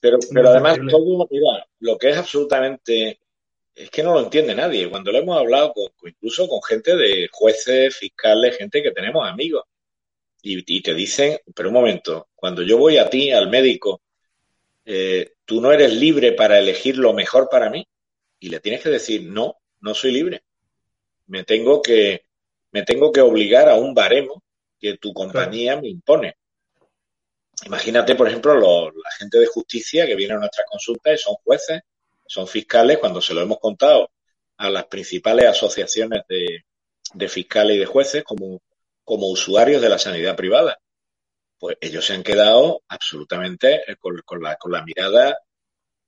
Pero, 0.00 0.18
pero 0.32 0.50
además, 0.50 0.78
todo, 0.90 1.26
mira, 1.30 1.66
lo 1.80 1.98
que 1.98 2.10
es 2.10 2.16
absolutamente. 2.16 3.18
Es 3.74 3.88
que 3.88 4.02
no 4.02 4.12
lo 4.12 4.20
entiende 4.20 4.54
nadie. 4.54 4.90
Cuando 4.90 5.10
lo 5.10 5.18
hemos 5.18 5.38
hablado 5.38 5.72
con, 5.72 5.86
incluso 6.04 6.46
con 6.48 6.62
gente 6.62 6.96
de 6.96 7.28
jueces, 7.32 7.96
fiscales, 7.96 8.58
gente 8.58 8.82
que 8.82 8.90
tenemos 8.90 9.26
amigos, 9.26 9.64
y, 10.42 10.76
y 10.76 10.82
te 10.82 10.92
dicen, 10.92 11.38
pero 11.54 11.68
un 11.70 11.74
momento, 11.74 12.28
cuando 12.34 12.62
yo 12.62 12.76
voy 12.76 12.98
a 12.98 13.08
ti, 13.08 13.30
al 13.30 13.48
médico, 13.48 14.02
eh, 14.84 15.34
tú 15.44 15.60
no 15.60 15.72
eres 15.72 15.94
libre 15.94 16.32
para 16.32 16.58
elegir 16.58 16.98
lo 16.98 17.12
mejor 17.12 17.48
para 17.48 17.70
mí. 17.70 17.86
Y 18.38 18.48
le 18.48 18.60
tienes 18.60 18.82
que 18.82 18.90
decir, 18.90 19.22
no, 19.22 19.56
no 19.80 19.94
soy 19.94 20.12
libre. 20.12 20.42
Me 21.26 21.44
tengo 21.44 21.80
que, 21.80 22.24
me 22.72 22.82
tengo 22.82 23.12
que 23.12 23.20
obligar 23.20 23.68
a 23.68 23.76
un 23.76 23.94
baremo 23.94 24.42
que 24.80 24.96
tu 24.98 25.12
compañía 25.12 25.80
me 25.80 25.88
impone. 25.88 26.36
Imagínate, 27.66 28.14
por 28.14 28.26
ejemplo, 28.28 28.90
la 28.90 29.10
gente 29.18 29.38
de 29.38 29.46
justicia 29.46 30.06
que 30.06 30.16
viene 30.16 30.34
a 30.34 30.38
nuestras 30.38 30.66
consultas 30.68 31.14
y 31.14 31.22
son 31.22 31.34
jueces, 31.44 31.82
son 32.26 32.46
fiscales, 32.46 32.98
cuando 32.98 33.20
se 33.20 33.34
lo 33.34 33.42
hemos 33.42 33.58
contado 33.58 34.10
a 34.56 34.70
las 34.70 34.86
principales 34.86 35.46
asociaciones 35.46 36.22
de, 36.28 37.28
fiscales 37.28 37.76
y 37.76 37.80
de 37.80 37.86
jueces 37.86 38.24
como, 38.24 38.62
como 39.04 39.28
usuarios 39.28 39.82
de 39.82 39.88
la 39.88 39.98
sanidad 39.98 40.36
privada. 40.36 40.78
Pues 41.58 41.76
ellos 41.80 42.06
se 42.06 42.14
han 42.14 42.22
quedado 42.22 42.82
absolutamente 42.88 43.82
eh, 43.86 43.96
con, 43.98 44.42
la, 44.42 44.56
con 44.56 44.72
la 44.72 44.82
mirada 44.82 45.38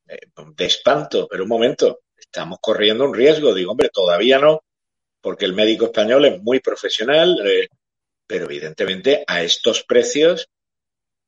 eh, 0.09 0.19
de 0.57 0.65
espanto. 0.65 1.29
Pero 1.31 1.43
un 1.43 1.49
momento, 1.49 2.01
estamos 2.17 2.59
corriendo 2.61 3.05
un 3.05 3.15
riesgo. 3.15 3.53
Digo, 3.53 3.73
hombre, 3.73 3.91
todavía 3.93 4.39
no, 4.39 4.63
porque 5.21 5.45
el 5.45 5.53
médico 5.55 5.87
español 5.87 6.25
es 6.25 6.43
muy 6.43 6.61
profesional, 6.61 7.39
eh, 7.47 7.69
pero 8.33 8.47
evidentemente 8.47 9.25
a 9.27 9.43
estos 9.43 9.85
precios, 9.85 10.49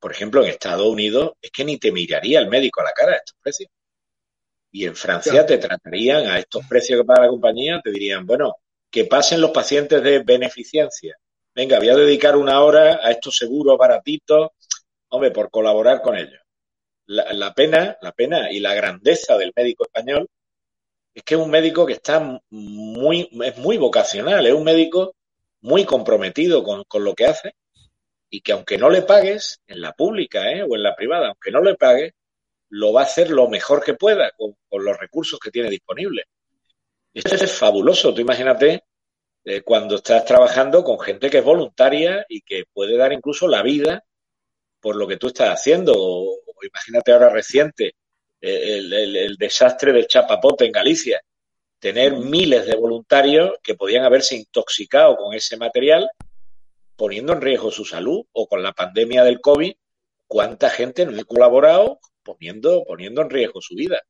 por 0.01 0.11
ejemplo, 0.11 0.43
en 0.43 0.49
Estados 0.49 0.87
Unidos, 0.87 1.33
es 1.43 1.51
que 1.51 1.63
ni 1.63 1.77
te 1.77 1.93
miraría 1.93 2.39
el 2.39 2.49
médico 2.49 2.81
a 2.81 2.85
la 2.85 2.93
cara 2.93 3.13
a 3.13 3.17
estos 3.17 3.37
precios. 3.43 3.71
Y 4.73 4.87
en 4.87 4.97
Francia 4.97 5.45
te 5.45 5.59
tratarían 5.59 6.29
a 6.29 6.39
estos 6.39 6.67
precios 6.67 6.99
que 6.99 7.05
paga 7.05 7.25
la 7.25 7.29
compañía, 7.29 7.79
te 7.85 7.91
dirían, 7.91 8.25
bueno, 8.25 8.57
que 8.91 9.05
pasen 9.05 9.43
los 9.43 9.51
pacientes 9.51 10.03
de 10.03 10.21
beneficencia. 10.21 11.15
Venga, 11.55 11.79
voy 11.79 11.91
a 11.91 11.97
dedicar 11.97 12.37
una 12.37 12.63
hora 12.63 13.01
a 13.03 13.11
estos 13.11 13.37
seguros 13.37 13.77
baratitos, 13.77 14.53
hombre, 15.11 15.31
por 15.31 15.51
colaborar 15.51 16.01
con 16.01 16.17
ellos. 16.17 16.41
La, 17.05 17.53
pena, 17.53 17.99
la 18.01 18.13
pena 18.13 18.51
y 18.51 18.61
la 18.61 18.73
grandeza 18.73 19.37
del 19.37 19.53
médico 19.55 19.85
español 19.85 20.27
es 21.13 21.23
que 21.23 21.35
es 21.35 21.41
un 21.41 21.51
médico 21.51 21.85
que 21.85 21.93
está 21.93 22.41
muy, 22.49 23.29
es 23.45 23.59
muy 23.59 23.77
vocacional, 23.77 24.47
es 24.47 24.55
un 24.55 24.65
médico 24.65 25.15
muy 25.65 25.85
comprometido 25.85 26.63
con, 26.63 26.85
con 26.85 27.05
lo 27.05 27.15
que 27.15 27.27
hace 27.27 27.55
y 28.35 28.41
que 28.41 28.53
aunque 28.53 28.79
no 28.79 28.91
le 28.91 29.03
pagues, 29.03 29.61
en 29.67 29.81
la 29.81 29.93
pública 29.93 30.51
¿eh? 30.51 30.63
o 30.63 30.75
en 30.75 30.83
la 30.83 30.95
privada, 30.95 31.29
aunque 31.29 31.51
no 31.51 31.63
le 31.63 31.75
pagues, 31.75 32.13
lo 32.69 32.93
va 32.93 33.03
a 33.03 33.05
hacer 33.05 33.31
lo 33.31 33.49
mejor 33.49 33.83
que 33.83 33.95
pueda 33.95 34.33
con, 34.37 34.57
los 34.85 34.99
recursos 34.99 35.39
que 35.39 35.51
tiene 35.51 35.71
disponibles. 35.71 36.27
Esto 37.13 37.37
es 37.37 37.53
fabuloso. 37.53 38.13
Tú 38.13 38.21
imagínate 38.21 38.83
eh, 39.45 39.63
cuando 39.63 39.97
estás 39.97 40.25
trabajando 40.25 40.83
con 40.83 40.99
gente 40.99 41.31
que 41.31 41.39
es 41.39 41.45
voluntaria 41.45 42.27
y 42.29 42.41
que 42.41 42.65
puede 42.73 42.97
dar 42.97 43.13
incluso 43.13 43.47
la 43.47 43.63
vida 43.63 44.05
por 44.81 44.97
lo 44.97 45.07
que 45.07 45.17
tú 45.17 45.29
estás 45.29 45.51
haciendo. 45.51 45.93
O, 45.97 46.41
imagínate 46.61 47.13
ahora 47.13 47.29
reciente 47.29 47.95
eh, 48.41 48.79
el, 48.79 49.37
desastre 49.39 49.93
del 49.93 50.09
chapapote 50.09 50.67
en 50.67 50.73
Galicia. 50.73 51.23
Tener 51.85 52.15
miles 52.15 52.65
de 52.65 52.77
voluntarios 52.77 53.59
que 53.63 53.75
podían 53.75 54.07
haberse 54.07 54.35
intoxicado 54.35 55.19
con 55.19 55.35
ese 55.35 55.59
material, 55.59 56.09
poniendo 56.97 57.35
en 57.35 57.43
riesgo 57.43 57.71
su 57.71 57.85
salud, 57.85 58.25
o 58.33 58.49
con 58.49 58.63
la 58.63 58.73
pandemia 58.73 59.23
del 59.23 59.43
COVID, 59.43 59.75
cuánta 60.27 60.71
gente 60.71 61.05
no 61.05 61.21
ha 61.21 61.25
colaborado 61.25 62.01
poniendo, 62.23 62.85
poniendo 62.87 63.21
en 63.21 63.29
riesgo 63.29 63.61
su 63.61 63.75
vida. 63.75 64.01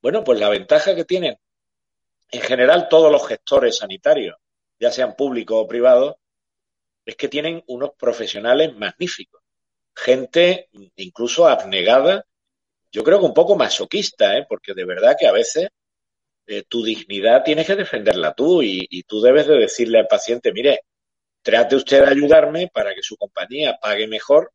Bueno, 0.00 0.22
pues 0.22 0.38
la 0.38 0.48
ventaja 0.48 0.94
que 0.94 1.04
tienen 1.04 1.36
en 2.30 2.40
general 2.40 2.86
todos 2.88 3.10
los 3.10 3.26
gestores 3.26 3.78
sanitarios, 3.78 4.36
ya 4.78 4.92
sean 4.92 5.16
públicos 5.16 5.56
o 5.60 5.66
privados, 5.66 6.14
es 7.04 7.16
que 7.16 7.26
tienen 7.26 7.64
unos 7.66 7.90
profesionales 7.98 8.76
magníficos. 8.76 9.42
Gente 9.92 10.68
incluso 10.94 11.48
abnegada, 11.48 12.24
yo 12.92 13.02
creo 13.02 13.18
que 13.18 13.26
un 13.26 13.34
poco 13.34 13.56
masoquista, 13.56 14.38
¿eh? 14.38 14.46
porque 14.48 14.72
de 14.72 14.84
verdad 14.84 15.16
que 15.18 15.26
a 15.26 15.32
veces 15.32 15.70
eh, 16.48 16.64
tu 16.68 16.82
dignidad 16.82 17.44
tienes 17.44 17.66
que 17.66 17.76
defenderla 17.76 18.34
tú 18.34 18.62
y, 18.62 18.86
y, 18.90 19.04
tú 19.04 19.20
debes 19.20 19.46
de 19.46 19.56
decirle 19.56 20.00
al 20.00 20.08
paciente, 20.08 20.52
mire, 20.52 20.80
trate 21.42 21.76
usted 21.76 22.04
de 22.04 22.10
ayudarme 22.10 22.68
para 22.72 22.94
que 22.94 23.02
su 23.02 23.16
compañía 23.16 23.78
pague 23.80 24.08
mejor 24.08 24.52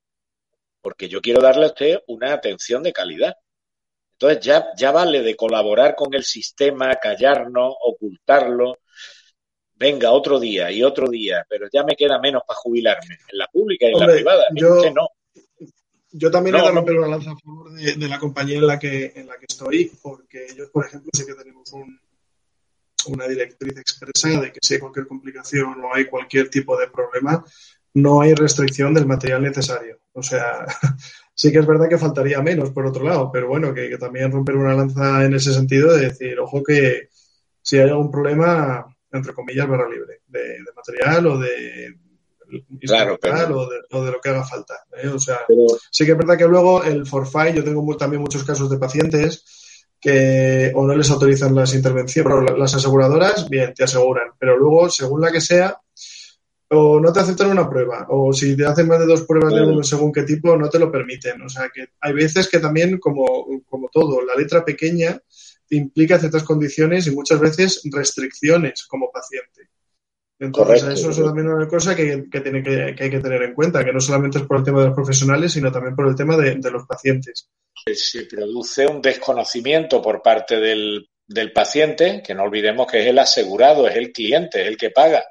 porque 0.83 1.07
yo 1.07 1.21
quiero 1.21 1.41
darle 1.41 1.63
a 1.63 1.67
usted 1.67 1.99
una 2.07 2.33
atención 2.33 2.83
de 2.83 2.91
calidad. 2.91 3.33
Entonces 4.11 4.45
ya, 4.45 4.67
ya 4.77 4.91
vale 4.91 5.21
de 5.21 5.35
colaborar 5.35 5.95
con 5.95 6.13
el 6.13 6.25
sistema, 6.25 6.93
callarnos, 6.97 7.73
ocultarlo. 7.81 8.79
Venga, 9.75 10.11
otro 10.11 10.39
día 10.39 10.69
y 10.71 10.83
otro 10.83 11.09
día, 11.09 11.45
pero 11.49 11.67
ya 11.71 11.83
me 11.83 11.95
queda 11.95 12.19
menos 12.19 12.43
para 12.45 12.59
jubilarme, 12.59 13.17
en 13.31 13.37
la 13.37 13.47
pública 13.47 13.87
y 13.87 13.93
en 13.93 13.99
la 13.99 14.13
privada. 14.13 14.45
Yo, 14.53 14.91
no. 14.91 15.07
Yo 16.15 16.29
también 16.29 16.55
he 16.55 16.61
de 16.61 16.71
romper 16.71 16.95
una 16.95 17.07
lanza 17.07 17.31
a 17.31 17.37
favor 17.37 17.73
de, 17.73 18.07
la 18.07 18.19
compañía 18.19 18.59
en 18.59 18.67
la 18.67 18.77
que 18.77 19.13
en 19.15 19.25
la 19.27 19.37
que 19.37 19.47
estoy, 19.49 19.91
porque 20.01 20.47
yo, 20.55 20.71
por 20.71 20.85
ejemplo, 20.85 21.09
sé 21.11 21.25
que 21.25 21.33
tenemos 21.33 21.73
una 23.07 23.27
directriz 23.27 23.77
expresa 23.77 24.39
de 24.39 24.51
que 24.51 24.59
si 24.61 24.75
hay 24.75 24.79
cualquier 24.79 25.07
complicación 25.07 25.83
o 25.83 25.93
hay 25.93 26.05
cualquier 26.05 26.49
tipo 26.49 26.77
de 26.77 26.87
problema, 26.87 27.43
no 27.95 28.21
hay 28.21 28.35
restricción 28.35 28.93
del 28.93 29.07
material 29.07 29.41
necesario. 29.41 29.99
O 30.13 30.21
sea, 30.21 30.65
sí 31.33 31.51
que 31.51 31.59
es 31.59 31.65
verdad 31.65 31.89
que 31.89 31.97
faltaría 31.97 32.41
menos, 32.41 32.69
por 32.69 32.85
otro 32.85 33.03
lado, 33.03 33.31
pero 33.31 33.47
bueno, 33.47 33.73
que, 33.73 33.97
también 33.97 34.31
romper 34.31 34.55
una 34.55 34.75
lanza 34.75 35.25
en 35.25 35.33
ese 35.33 35.51
sentido 35.51 35.93
de 35.93 36.09
decir, 36.09 36.39
ojo 36.39 36.63
que 36.63 37.09
si 37.61 37.77
hay 37.77 37.89
algún 37.89 38.11
problema, 38.11 38.85
entre 39.11 39.33
comillas, 39.33 39.67
barra 39.67 39.89
libre, 39.89 40.21
de, 40.27 40.59
material 40.75 41.27
o 41.27 41.39
de 41.39 41.97
claro, 42.79 43.17
o, 43.91 44.03
de, 44.03 44.11
lo 44.11 44.21
que 44.21 44.29
haga 44.29 44.43
falta. 44.43 44.85
¿eh? 45.01 45.07
O 45.07 45.19
sea, 45.19 45.39
sí 45.91 46.05
que 46.05 46.11
es 46.11 46.17
verdad 46.17 46.37
que 46.37 46.47
luego 46.47 46.83
el 46.83 47.05
forfait, 47.05 47.55
yo 47.55 47.63
tengo 47.63 47.97
también 47.97 48.21
muchos 48.21 48.43
casos 48.43 48.69
de 48.69 48.77
pacientes 48.77 49.43
que 49.99 50.71
o 50.75 50.85
no 50.85 50.95
les 50.95 51.09
autorizan 51.09 51.55
las 51.55 51.73
intervenciones, 51.73 52.31
pero 52.31 52.57
las 52.57 52.75
aseguradoras, 52.75 53.49
bien, 53.49 53.73
te 53.73 53.85
aseguran, 53.85 54.31
pero 54.37 54.57
luego, 54.57 54.89
según 54.89 55.21
la 55.21 55.31
que 55.31 55.39
sea, 55.39 55.77
o 56.69 56.99
no 56.99 57.13
te 57.13 57.19
aceptan 57.19 57.51
una 57.51 57.69
prueba, 57.69 58.07
o 58.09 58.33
si 58.33 58.57
te 58.57 58.65
hacen 58.65 58.87
más 58.87 58.99
de 58.99 59.05
dos 59.05 59.21
pruebas 59.21 59.53
de 59.53 59.61
uno 59.61 59.83
según 59.83 60.11
qué 60.11 60.23
tipo, 60.23 60.57
no 60.57 60.69
te 60.69 60.79
lo 60.79 60.91
permiten. 60.91 61.41
O 61.41 61.49
sea 61.49 61.69
que 61.73 61.87
hay 62.01 62.13
veces 62.13 62.49
que 62.49 62.59
también, 62.59 62.97
como, 62.97 63.45
como 63.69 63.89
todo, 63.89 64.21
la 64.23 64.35
letra 64.35 64.65
pequeña 64.65 65.17
implica 65.69 66.19
ciertas 66.19 66.43
condiciones 66.43 67.07
y 67.07 67.11
muchas 67.11 67.39
veces 67.39 67.81
restricciones 67.91 68.85
como 68.87 69.11
paciente. 69.11 69.69
Entonces, 70.39 70.83
eso 70.83 71.11
es 71.11 71.17
también 71.17 71.47
una 71.47 71.67
cosa 71.67 71.95
que, 71.95 72.25
tiene 72.29 72.63
que, 72.63 72.95
hay 72.99 73.09
que 73.09 73.19
tener 73.19 73.43
en 73.43 73.53
cuenta, 73.53 73.85
que 73.85 73.93
no 73.93 73.99
solamente 73.99 74.39
es 74.39 74.45
por 74.45 74.57
el 74.57 74.63
tema 74.63 74.81
de 74.81 74.87
los 74.87 74.95
profesionales, 74.95 75.53
sino 75.53 75.71
también 75.71 75.95
por 75.95 76.07
el 76.07 76.15
tema 76.15 76.35
de, 76.35 76.57
los 76.71 76.85
pacientes. 76.85 77.49
Se 77.93 78.25
produce 78.25 78.87
un 78.87 79.01
desconocimiento 79.01 80.01
por 80.01 80.21
parte 80.21 80.59
del, 80.59 81.07
del 81.25 81.53
paciente, 81.53 82.21
que 82.25 82.35
no 82.35 82.43
olvidemos 82.43 82.87
que 82.87 83.01
es 83.01 83.07
el 83.07 83.19
asegurado, 83.19 83.87
es 83.87 83.95
el 83.95 84.11
cliente, 84.11 84.61
es 84.61 84.67
el 84.67 84.77
que 84.77 84.89
paga 84.89 85.23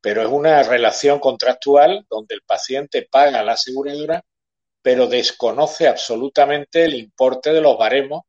pero 0.00 0.22
es 0.22 0.28
una 0.28 0.62
relación 0.62 1.18
contractual 1.18 2.06
donde 2.08 2.34
el 2.34 2.42
paciente 2.42 3.06
paga 3.10 3.40
a 3.40 3.44
la 3.44 3.52
aseguradora, 3.52 4.24
pero 4.82 5.06
desconoce 5.06 5.86
absolutamente 5.86 6.84
el 6.84 6.94
importe 6.94 7.52
de 7.52 7.60
los 7.60 7.76
baremos 7.76 8.22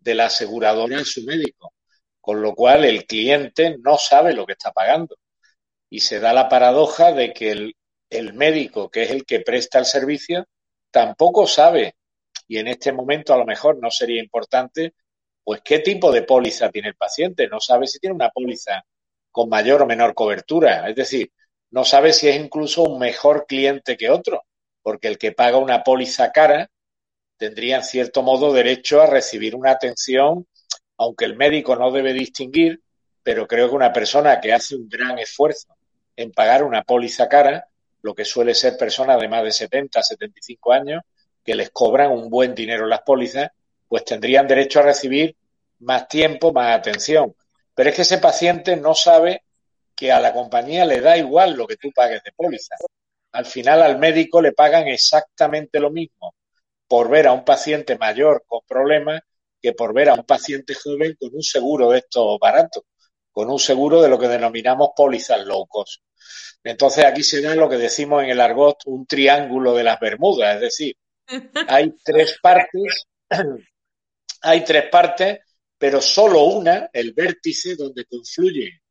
de 0.00 0.16
la 0.16 0.26
aseguradora 0.26 0.98
en 0.98 1.04
su 1.04 1.22
médico, 1.22 1.74
con 2.20 2.42
lo 2.42 2.54
cual 2.54 2.84
el 2.84 3.06
cliente 3.06 3.76
no 3.78 3.98
sabe 3.98 4.34
lo 4.34 4.44
que 4.44 4.54
está 4.54 4.72
pagando. 4.72 5.16
Y 5.92 6.00
se 6.00 6.20
da 6.20 6.32
la 6.32 6.48
paradoja 6.48 7.12
de 7.12 7.34
que 7.34 7.50
el, 7.50 7.76
el 8.08 8.32
médico, 8.32 8.90
que 8.90 9.02
es 9.02 9.10
el 9.10 9.26
que 9.26 9.40
presta 9.40 9.78
el 9.78 9.84
servicio, 9.84 10.46
tampoco 10.90 11.46
sabe, 11.46 11.96
y 12.48 12.56
en 12.56 12.68
este 12.68 12.92
momento 12.92 13.34
a 13.34 13.36
lo 13.36 13.44
mejor 13.44 13.78
no 13.78 13.90
sería 13.90 14.22
importante, 14.22 14.94
pues 15.44 15.60
qué 15.62 15.80
tipo 15.80 16.10
de 16.10 16.22
póliza 16.22 16.70
tiene 16.70 16.88
el 16.88 16.94
paciente. 16.94 17.46
No 17.46 17.60
sabe 17.60 17.86
si 17.86 17.98
tiene 17.98 18.14
una 18.14 18.30
póliza 18.30 18.82
con 19.30 19.50
mayor 19.50 19.82
o 19.82 19.86
menor 19.86 20.14
cobertura. 20.14 20.88
Es 20.88 20.96
decir, 20.96 21.30
no 21.72 21.84
sabe 21.84 22.14
si 22.14 22.26
es 22.26 22.36
incluso 22.36 22.84
un 22.84 22.98
mejor 22.98 23.44
cliente 23.46 23.98
que 23.98 24.08
otro, 24.08 24.44
porque 24.80 25.08
el 25.08 25.18
que 25.18 25.32
paga 25.32 25.58
una 25.58 25.84
póliza 25.84 26.32
cara 26.32 26.70
tendría 27.36 27.76
en 27.76 27.84
cierto 27.84 28.22
modo 28.22 28.50
derecho 28.54 29.02
a 29.02 29.06
recibir 29.06 29.54
una 29.54 29.72
atención, 29.72 30.46
aunque 30.96 31.26
el 31.26 31.36
médico 31.36 31.76
no 31.76 31.90
debe 31.90 32.14
distinguir, 32.14 32.80
pero 33.22 33.46
creo 33.46 33.68
que 33.68 33.76
una 33.76 33.92
persona 33.92 34.40
que 34.40 34.54
hace 34.54 34.74
un 34.74 34.88
gran 34.88 35.18
esfuerzo 35.18 35.68
en 36.16 36.32
pagar 36.32 36.62
una 36.62 36.82
póliza 36.82 37.28
cara, 37.28 37.66
lo 38.02 38.14
que 38.14 38.24
suele 38.24 38.54
ser 38.54 38.76
personas 38.76 39.20
de 39.20 39.28
más 39.28 39.44
de 39.44 39.52
70, 39.52 40.02
75 40.02 40.72
años, 40.72 41.02
que 41.44 41.54
les 41.54 41.70
cobran 41.70 42.10
un 42.10 42.28
buen 42.28 42.54
dinero 42.54 42.86
las 42.86 43.02
pólizas, 43.02 43.50
pues 43.88 44.04
tendrían 44.04 44.46
derecho 44.46 44.80
a 44.80 44.84
recibir 44.84 45.36
más 45.80 46.08
tiempo, 46.08 46.52
más 46.52 46.76
atención. 46.76 47.34
Pero 47.74 47.90
es 47.90 47.96
que 47.96 48.02
ese 48.02 48.18
paciente 48.18 48.76
no 48.76 48.94
sabe 48.94 49.42
que 49.94 50.12
a 50.12 50.20
la 50.20 50.32
compañía 50.32 50.84
le 50.84 51.00
da 51.00 51.16
igual 51.16 51.54
lo 51.54 51.66
que 51.66 51.76
tú 51.76 51.90
pagues 51.94 52.22
de 52.22 52.32
póliza. 52.32 52.76
Al 53.32 53.46
final 53.46 53.82
al 53.82 53.98
médico 53.98 54.40
le 54.40 54.52
pagan 54.52 54.88
exactamente 54.88 55.80
lo 55.80 55.90
mismo 55.90 56.34
por 56.86 57.08
ver 57.08 57.26
a 57.26 57.32
un 57.32 57.44
paciente 57.44 57.96
mayor 57.96 58.44
con 58.46 58.60
problemas 58.66 59.22
que 59.60 59.72
por 59.72 59.94
ver 59.94 60.10
a 60.10 60.14
un 60.14 60.24
paciente 60.24 60.74
joven 60.74 61.16
con 61.18 61.34
un 61.34 61.42
seguro 61.42 61.90
de 61.90 61.98
estos 61.98 62.38
baratos, 62.38 62.82
con 63.32 63.50
un 63.50 63.58
seguro 63.58 64.00
de 64.00 64.08
lo 64.08 64.18
que 64.18 64.28
denominamos 64.28 64.90
pólizas 64.94 65.44
low 65.44 65.66
cost. 65.66 66.02
Entonces 66.62 67.04
aquí 67.04 67.22
se 67.22 67.40
da 67.40 67.54
lo 67.54 67.68
que 67.68 67.76
decimos 67.76 68.22
en 68.22 68.30
el 68.30 68.40
argot 68.40 68.78
un 68.86 69.06
triángulo 69.06 69.74
de 69.74 69.84
las 69.84 69.98
Bermudas, 69.98 70.54
es 70.56 70.60
decir, 70.60 70.96
hay 71.68 71.92
tres 72.04 72.38
partes, 72.40 73.06
hay 74.42 74.64
tres 74.64 74.88
partes 74.90 75.40
pero 75.82 76.00
solo 76.00 76.44
una, 76.44 76.88
el 76.92 77.12
vértice 77.12 77.74
donde 77.74 78.04
confluye 78.04 78.82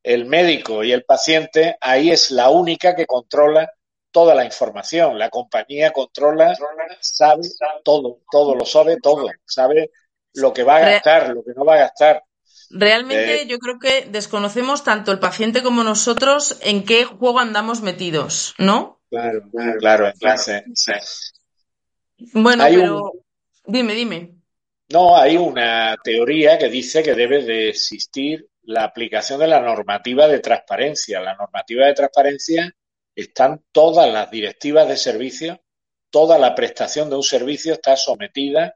el 0.00 0.26
médico 0.26 0.84
y 0.84 0.92
el 0.92 1.02
paciente, 1.02 1.76
ahí 1.80 2.12
es 2.12 2.30
la 2.30 2.50
única 2.50 2.94
que 2.94 3.04
controla 3.04 3.68
toda 4.12 4.32
la 4.32 4.44
información. 4.44 5.18
La 5.18 5.28
compañía 5.28 5.90
controla, 5.90 6.56
sabe 7.00 7.48
todo, 7.82 8.20
todo, 8.30 8.54
lo 8.54 8.64
sabe 8.64 8.98
todo, 9.02 9.28
sabe 9.44 9.90
lo 10.34 10.52
que 10.52 10.62
va 10.62 10.76
a 10.76 10.80
gastar, 10.88 11.30
lo 11.30 11.42
que 11.42 11.50
no 11.52 11.64
va 11.64 11.74
a 11.74 11.78
gastar. 11.78 12.22
Realmente 12.70 13.42
eh, 13.42 13.46
yo 13.46 13.58
creo 13.58 13.78
que 13.78 14.06
desconocemos 14.10 14.84
tanto 14.84 15.12
el 15.12 15.18
paciente 15.18 15.62
como 15.62 15.84
nosotros 15.84 16.58
en 16.62 16.84
qué 16.84 17.04
juego 17.04 17.38
andamos 17.38 17.82
metidos, 17.82 18.54
¿no? 18.58 19.00
Claro, 19.10 19.42
claro, 19.50 20.12
claro. 20.18 20.62
Bueno, 22.32 22.64
pero 22.68 23.12
dime, 23.66 23.94
dime. 23.94 24.34
No, 24.88 25.16
hay 25.16 25.36
una 25.36 25.96
teoría 26.02 26.58
que 26.58 26.68
dice 26.68 27.02
que 27.02 27.14
debe 27.14 27.42
de 27.42 27.70
existir 27.70 28.48
la 28.62 28.84
aplicación 28.84 29.40
de 29.40 29.48
la 29.48 29.60
normativa 29.60 30.26
de 30.28 30.40
transparencia. 30.40 31.20
La 31.20 31.34
normativa 31.34 31.86
de 31.86 31.94
transparencia 31.94 32.74
están 33.14 33.64
todas 33.72 34.12
las 34.12 34.30
directivas 34.30 34.86
de 34.88 34.96
servicio, 34.96 35.62
toda 36.10 36.38
la 36.38 36.54
prestación 36.54 37.10
de 37.10 37.16
un 37.16 37.22
servicio 37.22 37.72
está 37.72 37.96
sometida 37.96 38.74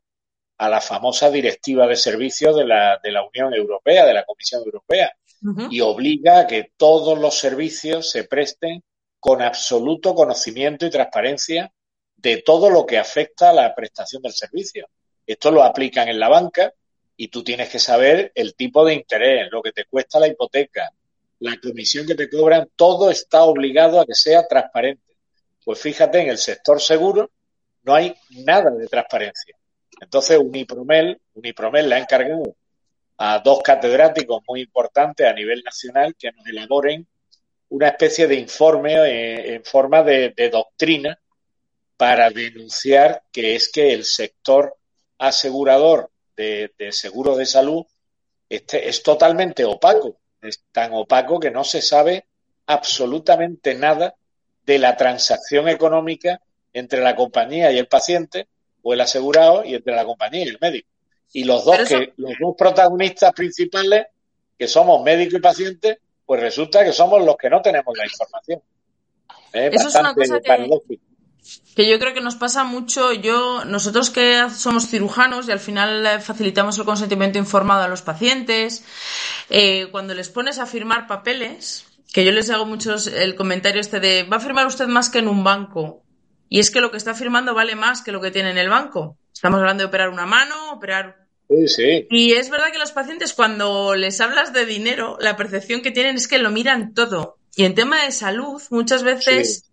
a 0.60 0.68
la 0.68 0.82
famosa 0.82 1.30
directiva 1.30 1.86
de 1.86 1.96
servicio 1.96 2.52
de 2.52 2.66
la, 2.66 3.00
de 3.02 3.10
la 3.10 3.26
Unión 3.26 3.54
Europea, 3.54 4.04
de 4.04 4.12
la 4.12 4.26
Comisión 4.26 4.62
Europea, 4.62 5.10
y 5.70 5.80
obliga 5.80 6.40
a 6.40 6.46
que 6.46 6.72
todos 6.76 7.18
los 7.18 7.38
servicios 7.38 8.10
se 8.10 8.24
presten 8.24 8.84
con 9.18 9.40
absoluto 9.40 10.14
conocimiento 10.14 10.84
y 10.84 10.90
transparencia 10.90 11.72
de 12.14 12.42
todo 12.42 12.68
lo 12.68 12.84
que 12.84 12.98
afecta 12.98 13.48
a 13.48 13.52
la 13.54 13.74
prestación 13.74 14.20
del 14.20 14.34
servicio. 14.34 14.86
Esto 15.26 15.50
lo 15.50 15.64
aplican 15.64 16.08
en 16.08 16.20
la 16.20 16.28
banca 16.28 16.74
y 17.16 17.28
tú 17.28 17.42
tienes 17.42 17.70
que 17.70 17.78
saber 17.78 18.30
el 18.34 18.54
tipo 18.54 18.84
de 18.84 18.92
interés, 18.92 19.48
lo 19.50 19.62
que 19.62 19.72
te 19.72 19.86
cuesta 19.86 20.20
la 20.20 20.28
hipoteca, 20.28 20.90
la 21.38 21.58
comisión 21.58 22.06
que 22.06 22.14
te 22.14 22.28
cobran, 22.28 22.68
todo 22.76 23.10
está 23.10 23.44
obligado 23.44 23.98
a 23.98 24.04
que 24.04 24.14
sea 24.14 24.46
transparente. 24.46 25.16
Pues 25.64 25.80
fíjate, 25.80 26.20
en 26.20 26.28
el 26.28 26.38
sector 26.38 26.82
seguro 26.82 27.30
no 27.82 27.94
hay 27.94 28.14
nada 28.44 28.70
de 28.72 28.86
transparencia. 28.88 29.56
Entonces, 30.00 30.38
Unipromel, 30.38 31.20
Unipromel 31.34 31.88
le 31.88 31.94
ha 31.94 31.98
encargado 31.98 32.56
a 33.18 33.38
dos 33.38 33.60
catedráticos 33.62 34.42
muy 34.48 34.62
importantes 34.62 35.26
a 35.26 35.32
nivel 35.32 35.62
nacional 35.62 36.16
que 36.18 36.32
nos 36.32 36.46
elaboren 36.46 37.06
una 37.68 37.88
especie 37.88 38.26
de 38.26 38.34
informe 38.34 38.94
eh, 38.94 39.54
en 39.54 39.64
forma 39.64 40.02
de 40.02 40.50
doctrina 40.50 41.20
para 41.96 42.30
denunciar 42.30 43.22
que 43.30 43.54
es 43.54 43.70
que 43.70 43.92
el 43.92 44.04
sector 44.04 44.74
asegurador 45.18 46.10
de, 46.34 46.92
seguros 46.92 47.36
de 47.36 47.46
salud 47.46 47.84
este, 48.48 48.88
es 48.88 49.02
totalmente 49.02 49.64
opaco. 49.64 50.16
Es 50.40 50.64
tan 50.72 50.94
opaco 50.94 51.38
que 51.38 51.50
no 51.50 51.64
se 51.64 51.82
sabe 51.82 52.26
absolutamente 52.66 53.74
nada 53.74 54.14
de 54.64 54.78
la 54.78 54.96
transacción 54.96 55.68
económica 55.68 56.40
entre 56.72 57.02
la 57.02 57.14
compañía 57.14 57.70
y 57.70 57.78
el 57.78 57.88
paciente 57.88 58.48
o 58.82 58.92
el 58.92 59.00
asegurado 59.00 59.64
y 59.64 59.74
entre 59.74 59.94
la 59.94 60.04
compañía 60.04 60.44
y 60.44 60.48
el 60.48 60.58
médico. 60.60 60.88
Y 61.32 61.44
los 61.44 61.64
dos, 61.64 61.78
que, 61.88 62.12
los 62.16 62.32
dos 62.40 62.54
protagonistas 62.58 63.32
principales, 63.32 64.06
que 64.58 64.66
somos 64.66 65.02
médico 65.02 65.36
y 65.36 65.40
paciente, 65.40 66.00
pues 66.26 66.40
resulta 66.40 66.84
que 66.84 66.92
somos 66.92 67.24
los 67.24 67.36
que 67.36 67.50
no 67.50 67.62
tenemos 67.62 67.96
la 67.96 68.04
información. 68.04 68.62
Es 69.52 69.74
Eso 69.74 69.88
es 69.88 69.94
una 69.94 70.14
cosa 70.14 70.40
que, 70.40 70.98
que 71.74 71.88
yo 71.88 71.98
creo 71.98 72.14
que 72.14 72.20
nos 72.20 72.36
pasa 72.36 72.64
mucho, 72.64 73.12
yo, 73.12 73.64
nosotros 73.64 74.10
que 74.10 74.48
somos 74.50 74.88
cirujanos 74.88 75.48
y 75.48 75.52
al 75.52 75.60
final 75.60 76.20
facilitamos 76.20 76.78
el 76.78 76.84
consentimiento 76.84 77.38
informado 77.38 77.82
a 77.82 77.88
los 77.88 78.02
pacientes, 78.02 78.84
eh, 79.48 79.88
cuando 79.90 80.14
les 80.14 80.28
pones 80.28 80.58
a 80.58 80.66
firmar 80.66 81.06
papeles, 81.06 81.86
que 82.12 82.24
yo 82.24 82.32
les 82.32 82.50
hago 82.50 82.66
muchos 82.66 83.06
el 83.06 83.36
comentario 83.36 83.80
este 83.80 84.00
de, 84.00 84.24
va 84.24 84.38
a 84.38 84.40
firmar 84.40 84.66
usted 84.66 84.86
más 84.86 85.10
que 85.10 85.18
en 85.18 85.28
un 85.28 85.44
banco. 85.44 86.02
Y 86.50 86.60
es 86.60 86.70
que 86.70 86.82
lo 86.82 86.90
que 86.90 86.98
está 86.98 87.14
firmando 87.14 87.54
vale 87.54 87.76
más 87.76 88.02
que 88.02 88.12
lo 88.12 88.20
que 88.20 88.30
tiene 88.30 88.50
en 88.50 88.58
el 88.58 88.68
banco. 88.68 89.16
Estamos 89.32 89.60
hablando 89.60 89.82
de 89.82 89.88
operar 89.88 90.10
una 90.10 90.26
mano, 90.26 90.72
operar 90.72 91.20
Sí, 91.50 91.66
sí. 91.66 92.06
Y 92.10 92.32
es 92.34 92.48
verdad 92.48 92.70
que 92.70 92.78
los 92.78 92.92
pacientes 92.92 93.32
cuando 93.32 93.96
les 93.96 94.20
hablas 94.20 94.52
de 94.52 94.66
dinero, 94.66 95.18
la 95.20 95.36
percepción 95.36 95.82
que 95.82 95.90
tienen 95.90 96.14
es 96.14 96.28
que 96.28 96.38
lo 96.38 96.50
miran 96.50 96.94
todo. 96.94 97.38
Y 97.56 97.64
en 97.64 97.74
tema 97.74 98.04
de 98.04 98.12
salud, 98.12 98.62
muchas 98.70 99.02
veces 99.02 99.70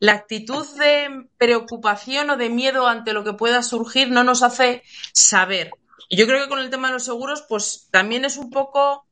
la 0.00 0.14
actitud 0.14 0.66
de 0.78 1.28
preocupación 1.38 2.30
o 2.30 2.36
de 2.36 2.48
miedo 2.48 2.88
ante 2.88 3.12
lo 3.12 3.22
que 3.22 3.34
pueda 3.34 3.62
surgir 3.62 4.10
no 4.10 4.24
nos 4.24 4.42
hace 4.42 4.82
saber. 5.12 5.70
Y 6.08 6.16
yo 6.16 6.26
creo 6.26 6.42
que 6.42 6.48
con 6.48 6.58
el 6.58 6.70
tema 6.70 6.88
de 6.88 6.94
los 6.94 7.04
seguros, 7.04 7.44
pues 7.48 7.86
también 7.92 8.24
es 8.24 8.36
un 8.36 8.50
poco 8.50 9.06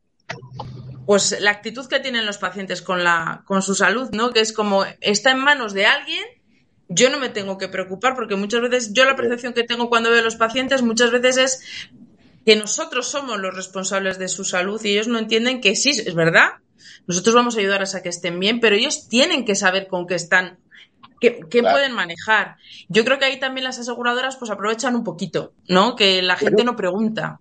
pues 1.07 1.41
la 1.41 1.53
actitud 1.53 1.87
que 1.87 2.01
tienen 2.01 2.27
los 2.27 2.39
pacientes 2.39 2.83
con 2.83 3.05
la 3.05 3.45
con 3.47 3.63
su 3.63 3.77
salud, 3.77 4.11
¿no? 4.13 4.31
Que 4.31 4.41
es 4.41 4.53
como 4.53 4.85
está 5.01 5.31
en 5.31 5.39
manos 5.39 5.75
de 5.75 5.87
alguien, 5.87 6.25
yo 6.91 7.09
no 7.09 7.19
me 7.19 7.29
tengo 7.29 7.57
que 7.57 7.69
preocupar 7.69 8.15
porque 8.15 8.37
muchas 8.37 8.61
veces 8.61 8.93
yo 8.93 9.05
la 9.05 9.17
percepción 9.17 9.55
que 9.55 9.63
tengo 9.63 9.89
cuando 9.89 10.11
veo 10.11 10.21
a 10.21 10.25
los 10.25 10.37
pacientes 10.37 10.83
muchas 10.83 11.13
veces 11.13 11.37
es 11.39 11.63
que 12.45 12.57
nosotros 12.57 13.09
somos 13.09 13.39
los 13.39 13.55
responsables 13.55 14.19
de 14.19 14.29
su 14.29 14.45
salud 14.45 14.85
y 14.85 14.91
ellos 14.91 15.09
no 15.09 15.19
entienden 15.19 15.61
que 15.61 15.77
sí, 15.77 15.91
es 15.91 16.15
verdad. 16.15 16.51
Nosotros 17.07 17.35
vamos 17.35 17.57
a 17.57 17.61
ayudarles 17.61 17.95
a 17.95 18.03
que 18.03 18.09
estén 18.09 18.41
bien, 18.41 18.61
pero 18.61 18.75
ellos 18.77 19.09
tienen 19.09 19.45
que 19.45 19.55
saber 19.55 19.87
con 19.87 20.07
qué 20.07 20.17
están 20.17 20.59
¿Qué, 21.21 21.63
pueden 21.63 21.93
manejar? 21.93 22.57
Yo 22.89 23.05
creo 23.05 23.19
que 23.19 23.27
ahí 23.27 23.39
también 23.39 23.65
las 23.65 23.79
aseguradoras 23.79 24.37
pues 24.37 24.51
aprovechan 24.51 24.97
un 24.97 25.05
poquito, 25.05 25.53
¿no? 25.69 25.95
Que 25.95 26.23
la 26.23 26.37
gente 26.37 26.65
no 26.65 26.77
pregunta. 26.77 27.41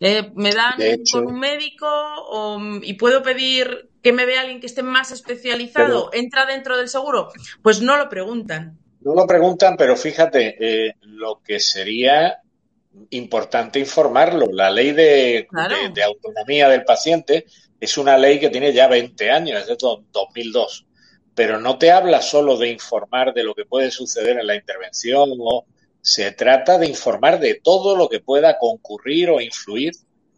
Eh, 0.00 0.32
¿Me 0.34 0.50
dan 0.52 0.78
con 1.12 1.26
un 1.26 1.38
médico 1.38 1.86
y 2.82 2.94
puedo 2.94 3.22
pedir 3.22 3.90
que 4.02 4.12
me 4.12 4.26
vea 4.26 4.40
alguien 4.40 4.60
que 4.60 4.66
esté 4.66 4.82
más 4.82 5.10
especializado? 5.10 6.10
¿Entra 6.12 6.46
dentro 6.46 6.76
del 6.76 6.88
seguro? 6.88 7.30
Pues 7.62 7.80
no 7.80 7.96
lo 7.96 8.08
preguntan. 8.08 8.78
No 9.00 9.14
lo 9.14 9.26
preguntan, 9.26 9.76
pero 9.76 9.96
fíjate, 9.96 10.56
eh, 10.60 10.94
lo 11.02 11.40
que 11.42 11.58
sería 11.60 12.38
importante 13.10 13.78
informarlo. 13.78 14.46
La 14.52 14.70
ley 14.70 14.92
de, 14.92 15.46
de, 15.94 16.02
autonomía 16.02 16.68
del 16.68 16.84
paciente 16.84 17.46
es 17.80 17.96
una 17.98 18.18
ley 18.18 18.38
que 18.38 18.50
tiene 18.50 18.72
ya 18.72 18.86
20 18.88 19.30
años, 19.30 19.60
es 19.60 19.66
de 19.66 19.76
2002 20.12 20.86
pero 21.34 21.60
no 21.60 21.78
te 21.78 21.90
habla 21.90 22.20
solo 22.20 22.56
de 22.56 22.68
informar 22.68 23.32
de 23.32 23.44
lo 23.44 23.54
que 23.54 23.64
puede 23.64 23.90
suceder 23.90 24.38
en 24.38 24.46
la 24.46 24.54
intervención 24.54 25.30
o 25.38 25.64
se 26.00 26.32
trata 26.32 26.78
de 26.78 26.88
informar 26.88 27.38
de 27.38 27.60
todo 27.62 27.96
lo 27.96 28.08
que 28.08 28.20
pueda 28.20 28.58
concurrir 28.58 29.30
o 29.30 29.40
influir 29.40 29.92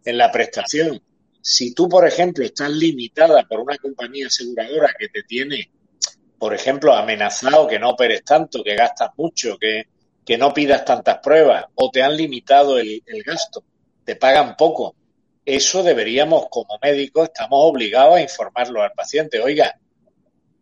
en 0.05 0.19
la 0.19 0.31
prestación. 0.31 1.03
Si 1.47 1.75
tú, 1.75 1.91
por 1.91 2.09
ejemplo, 2.09 2.43
estás 2.43 2.71
limitada 2.71 3.45
por 3.47 3.61
una 3.61 3.77
compañía 3.77 4.29
aseguradora 4.29 4.95
que 4.99 5.11
te 5.11 5.25
tiene, 5.25 5.71
por 6.39 6.55
ejemplo, 6.55 6.95
amenazado 6.95 7.69
que 7.69 7.79
no 7.79 7.91
operes 7.91 8.25
tanto, 8.25 8.65
que 8.65 8.75
gastas 8.75 9.11
mucho, 9.19 9.59
que, 9.59 9.89
que 10.25 10.39
no 10.39 10.55
pidas 10.55 10.87
tantas 10.87 11.19
pruebas 11.19 11.67
o 11.75 11.91
te 11.91 12.03
han 12.03 12.17
limitado 12.17 12.79
el, 12.79 13.03
el 13.05 13.23
gasto, 13.23 13.63
te 14.07 14.17
pagan 14.17 14.57
poco, 14.57 14.97
eso 15.45 15.83
deberíamos 15.83 16.47
como 16.49 16.79
médicos, 16.83 17.25
estamos 17.25 17.59
obligados 17.61 18.17
a 18.17 18.23
informarlo 18.23 18.83
al 18.83 18.93
paciente. 18.93 19.39
Oiga, 19.39 19.79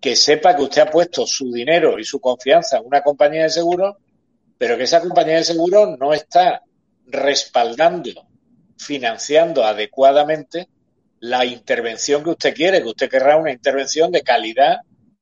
que 0.00 0.16
sepa 0.16 0.56
que 0.56 0.62
usted 0.62 0.82
ha 0.82 0.90
puesto 0.90 1.24
su 1.28 1.52
dinero 1.52 1.96
y 1.96 2.04
su 2.04 2.20
confianza 2.20 2.78
en 2.78 2.86
una 2.86 3.04
compañía 3.04 3.44
de 3.44 3.50
seguro, 3.50 3.98
pero 4.58 4.76
que 4.76 4.82
esa 4.82 5.00
compañía 5.00 5.36
de 5.36 5.44
seguro 5.44 5.96
no 5.96 6.12
está 6.12 6.60
respaldando, 7.06 8.26
financiando 8.76 9.62
adecuadamente 9.62 10.71
la 11.22 11.44
intervención 11.44 12.24
que 12.24 12.30
usted 12.30 12.52
quiere, 12.52 12.82
que 12.82 12.88
usted 12.88 13.08
querrá 13.08 13.36
una 13.36 13.52
intervención 13.52 14.10
de 14.10 14.22
calidad, 14.22 14.78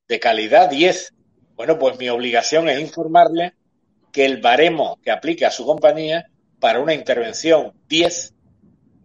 de 0.08 0.18
calidad 0.18 0.70
10. 0.70 1.12
Bueno, 1.56 1.78
pues 1.78 1.98
mi 1.98 2.08
obligación 2.08 2.70
es 2.70 2.80
informarle 2.80 3.52
que 4.10 4.24
el 4.24 4.40
baremo 4.40 4.98
que 5.04 5.10
aplica 5.10 5.48
a 5.48 5.50
su 5.50 5.66
compañía 5.66 6.24
para 6.58 6.80
una 6.80 6.94
intervención 6.94 7.74
10 7.86 8.32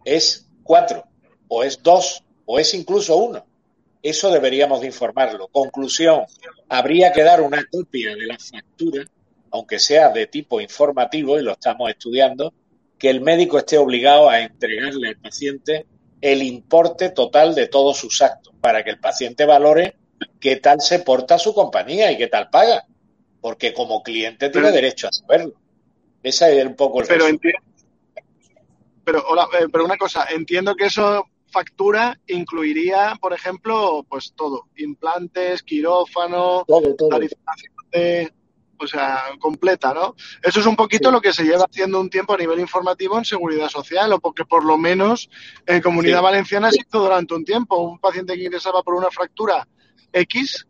es 0.05 0.47
4, 0.63 1.03
o 1.49 1.63
es 1.65 1.83
2, 1.83 2.23
o 2.45 2.59
es 2.59 2.73
incluso 2.73 3.17
1. 3.17 3.45
Eso 4.01 4.31
deberíamos 4.31 4.79
de 4.79 4.87
informarlo. 4.87 5.49
Conclusión, 5.49 6.21
habría 6.69 7.11
que 7.11 7.23
dar 7.23 7.41
una 7.41 7.65
copia 7.69 8.15
de 8.15 8.25
la 8.25 8.37
factura, 8.39 9.03
aunque 9.51 9.79
sea 9.79 10.11
de 10.11 10.27
tipo 10.27 10.61
informativo, 10.61 11.37
y 11.37 11.43
lo 11.43 11.51
estamos 11.51 11.89
estudiando, 11.89 12.53
que 12.97 13.09
el 13.09 13.19
médico 13.19 13.57
esté 13.57 13.77
obligado 13.77 14.29
a 14.29 14.39
entregarle 14.39 15.09
al 15.09 15.17
paciente 15.17 15.85
el 16.21 16.43
importe 16.43 17.09
total 17.09 17.55
de 17.55 17.67
todos 17.67 17.97
sus 17.97 18.21
actos, 18.21 18.53
para 18.61 18.83
que 18.83 18.91
el 18.91 18.99
paciente 18.99 19.45
valore 19.45 19.95
qué 20.39 20.57
tal 20.57 20.81
se 20.81 20.99
porta 20.99 21.37
su 21.37 21.53
compañía 21.53 22.11
y 22.11 22.17
qué 22.17 22.27
tal 22.27 22.49
paga, 22.49 22.85
porque 23.41 23.73
como 23.73 24.01
cliente 24.01 24.49
tiene 24.49 24.71
derecho 24.71 25.07
a 25.07 25.11
saberlo. 25.11 25.53
Ese 26.23 26.59
es 26.59 26.65
un 26.65 26.75
poco 26.75 27.01
el 27.01 27.07
pero, 27.07 27.25
pero, 29.03 29.23
hola, 29.27 29.47
eh, 29.59 29.67
pero 29.71 29.85
una 29.85 29.97
cosa, 29.97 30.25
entiendo 30.31 30.75
que 30.75 30.85
eso 30.85 31.27
factura 31.47 32.19
incluiría, 32.27 33.17
por 33.21 33.33
ejemplo, 33.33 34.05
pues 34.09 34.33
todo, 34.35 34.67
implantes, 34.75 35.63
quirófano, 35.63 36.65
todo, 36.67 36.95
todo. 36.95 37.19
O 38.77 38.87
sea, 38.87 39.23
completa, 39.39 39.93
¿no? 39.93 40.15
Eso 40.41 40.59
es 40.59 40.65
un 40.65 40.75
poquito 40.75 41.11
lo 41.11 41.21
que 41.21 41.33
se 41.33 41.43
lleva 41.43 41.65
haciendo 41.69 41.99
un 41.99 42.09
tiempo 42.09 42.33
a 42.33 42.37
nivel 42.37 42.59
informativo 42.59 43.17
en 43.17 43.25
seguridad 43.25 43.69
social, 43.69 44.11
o 44.13 44.19
porque 44.19 44.45
por 44.45 44.63
lo 44.63 44.77
menos 44.77 45.29
en 45.65 45.81
Comunidad 45.81 46.21
Valenciana 46.21 46.71
se 46.71 46.81
hizo 46.81 46.99
durante 46.99 47.33
un 47.33 47.45
tiempo. 47.45 47.77
Un 47.77 47.99
paciente 47.99 48.35
que 48.35 48.43
ingresaba 48.43 48.83
por 48.83 48.95
una 48.95 49.11
fractura 49.11 49.67
X 50.11 50.65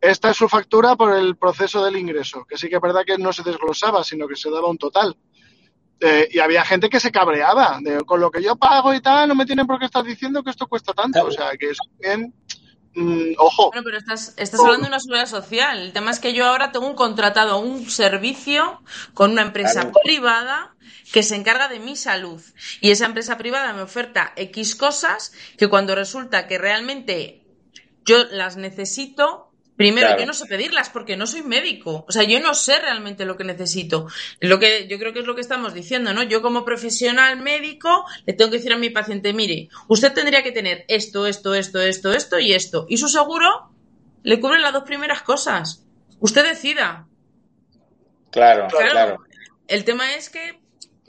esta 0.00 0.30
es 0.30 0.36
su 0.36 0.48
factura 0.48 0.94
por 0.94 1.14
el 1.14 1.36
proceso 1.36 1.84
del 1.84 1.96
ingreso, 1.96 2.44
que 2.44 2.56
sí 2.56 2.68
que 2.68 2.76
es 2.76 2.80
verdad 2.80 3.04
que 3.04 3.18
no 3.18 3.32
se 3.32 3.42
desglosaba, 3.42 4.04
sino 4.04 4.28
que 4.28 4.36
se 4.36 4.50
daba 4.50 4.68
un 4.68 4.78
total. 4.78 5.16
Eh, 6.00 6.28
y 6.30 6.38
había 6.38 6.64
gente 6.64 6.88
que 6.88 7.00
se 7.00 7.10
cabreaba, 7.10 7.78
de, 7.82 8.04
con 8.04 8.20
lo 8.20 8.30
que 8.30 8.40
yo 8.40 8.54
pago 8.54 8.94
y 8.94 9.00
tal, 9.00 9.28
no 9.28 9.34
me 9.34 9.44
tienen 9.44 9.66
por 9.66 9.80
qué 9.80 9.86
estar 9.86 10.04
diciendo 10.04 10.44
que 10.44 10.50
esto 10.50 10.68
cuesta 10.68 10.92
tanto. 10.92 11.24
O 11.24 11.32
sea, 11.32 11.50
que 11.58 11.70
es 11.70 11.78
bien, 11.98 12.32
mm, 12.98 13.34
ojo. 13.38 13.68
Bueno, 13.70 13.82
pero 13.84 13.98
estás, 13.98 14.34
estás 14.36 14.60
hablando 14.60 14.82
de 14.84 14.88
una 14.88 15.00
seguridad 15.00 15.26
social. 15.26 15.78
El 15.78 15.92
tema 15.92 16.10
es 16.10 16.18
que 16.20 16.32
yo 16.32 16.46
ahora 16.46 16.72
tengo 16.72 16.86
un 16.86 16.94
contratado 16.94 17.58
un 17.58 17.88
servicio 17.90 18.82
con 19.14 19.32
una 19.32 19.42
empresa 19.42 19.80
Claro. 19.82 19.92
privada 20.02 20.74
que 21.12 21.22
se 21.22 21.36
encarga 21.36 21.68
de 21.68 21.78
mi 21.78 21.96
salud. 21.96 22.40
Y 22.80 22.90
esa 22.90 23.06
empresa 23.06 23.38
privada 23.38 23.72
me 23.72 23.82
oferta 23.82 24.32
X 24.36 24.74
cosas 24.76 25.32
que 25.56 25.68
cuando 25.68 25.94
resulta 25.94 26.46
que 26.46 26.58
realmente 26.58 27.44
yo 28.04 28.24
las 28.30 28.56
necesito, 28.56 29.47
primero 29.78 30.08
Claro. 30.08 30.20
yo 30.20 30.26
no 30.26 30.34
sé 30.34 30.44
pedirlas 30.44 30.90
porque 30.90 31.16
no 31.16 31.26
soy 31.26 31.42
médico. 31.42 32.04
O 32.06 32.12
sea, 32.12 32.24
yo 32.24 32.38
no 32.40 32.52
sé 32.52 32.78
realmente 32.80 33.24
lo 33.24 33.38
que 33.38 33.44
necesito. 33.44 34.08
Lo 34.40 34.58
que 34.58 34.86
yo 34.88 34.98
creo 34.98 35.14
que 35.14 35.20
es 35.20 35.24
lo 35.26 35.34
que 35.34 35.40
estamos 35.40 35.72
diciendo, 35.72 36.12
¿no? 36.12 36.22
Yo 36.24 36.42
como 36.42 36.66
profesional 36.66 37.40
médico 37.40 38.04
le 38.26 38.34
tengo 38.34 38.50
que 38.50 38.58
decir 38.58 38.74
a 38.74 38.76
mi 38.76 38.90
paciente, 38.90 39.32
mire, 39.32 39.70
usted 39.88 40.12
tendría 40.12 40.42
que 40.42 40.52
tener 40.52 40.84
esto, 40.88 41.26
esto, 41.26 41.54
esto, 41.54 41.80
esto, 41.80 42.12
esto 42.12 42.38
y 42.38 42.52
esto. 42.52 42.84
Y 42.90 42.98
su 42.98 43.08
seguro 43.08 43.70
le 44.22 44.38
cubre 44.38 44.58
las 44.58 44.74
dos 44.74 44.82
primeras 44.82 45.22
cosas. 45.22 45.86
Usted 46.20 46.44
decida. 46.44 47.06
Claro, 48.30 48.66
Claro. 48.68 48.90
claro. 48.90 49.18
El 49.68 49.84
tema 49.84 50.14
es 50.14 50.28
que 50.28 50.60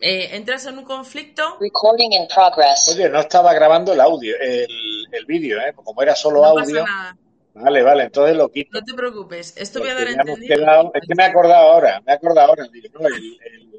eh, 0.02 0.30
entras 0.36 0.66
en 0.66 0.78
un 0.78 0.86
conflicto. 0.86 1.58
Recording 1.60 2.12
in 2.14 2.28
progress. 2.34 2.88
Oye, 2.94 3.10
no 3.10 3.20
estaba 3.20 3.54
grabando 3.54 3.94
el 3.94 4.00
audio, 4.00 4.36
el, 4.40 4.68
el 5.12 5.26
vídeo, 5.26 5.58
¿eh? 5.60 5.74
Como 5.76 6.02
era 6.02 6.16
solo 6.16 6.42
No 6.42 6.54
pasa 6.56 6.70
audio. 6.72 6.86
nada. 6.86 7.18
Vale, 7.62 7.84
vale, 7.84 8.04
entonces 8.04 8.36
lo 8.38 8.50
quito. 8.50 8.80
No 8.80 8.86
te 8.86 8.94
preocupes. 8.94 9.54
Esto 9.58 9.80
voy 9.80 9.90
a 9.90 9.96
dar 9.96 10.08
a 10.08 10.12
entender. 10.12 10.48
quedado- 10.48 10.92
es 10.94 11.08
que 11.08 11.16
me 11.16 11.24
he 11.24 11.26
acordado 11.28 11.72
ahora, 11.72 12.02
me 12.06 12.12
he 12.14 12.16
acordado 12.16 12.48
ahora. 12.50 12.68
Digo, 12.72 12.88
no, 13.00 13.08
el- 13.08 13.14
el- 13.16 13.70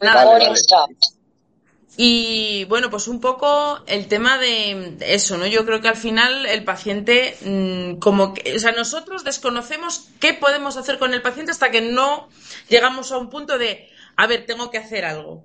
Nada. 0.00 0.24
Vale, 0.24 0.24
Recording 0.26 0.48
vale. 0.48 0.60
stopped. 0.60 0.96
Y 1.96 2.64
bueno, 2.66 2.90
pues 2.90 3.08
un 3.08 3.20
poco 3.20 3.80
el 3.88 4.06
tema 4.06 4.38
de 4.38 4.98
eso, 5.00 5.36
¿no? 5.36 5.46
Yo 5.46 5.64
creo 5.66 5.80
que 5.80 5.88
al 5.88 5.96
final 5.96 6.46
el 6.46 6.62
paciente, 6.62 7.34
mm, 7.40 7.98
como 7.98 8.34
que, 8.34 8.54
o 8.54 8.58
sea, 8.60 8.70
nosotros 8.72 9.24
desconocemos 9.24 10.08
qué 10.20 10.32
podemos 10.34 10.76
hacer 10.76 10.98
con 10.98 11.12
el 11.12 11.22
paciente 11.22 11.50
hasta 11.50 11.70
que 11.72 11.80
no 11.80 12.28
llegamos 12.68 13.10
a 13.10 13.18
un 13.18 13.30
punto 13.30 13.58
de, 13.58 13.88
a 14.16 14.26
ver, 14.28 14.46
tengo 14.46 14.70
que 14.70 14.78
hacer 14.78 15.04
algo. 15.04 15.44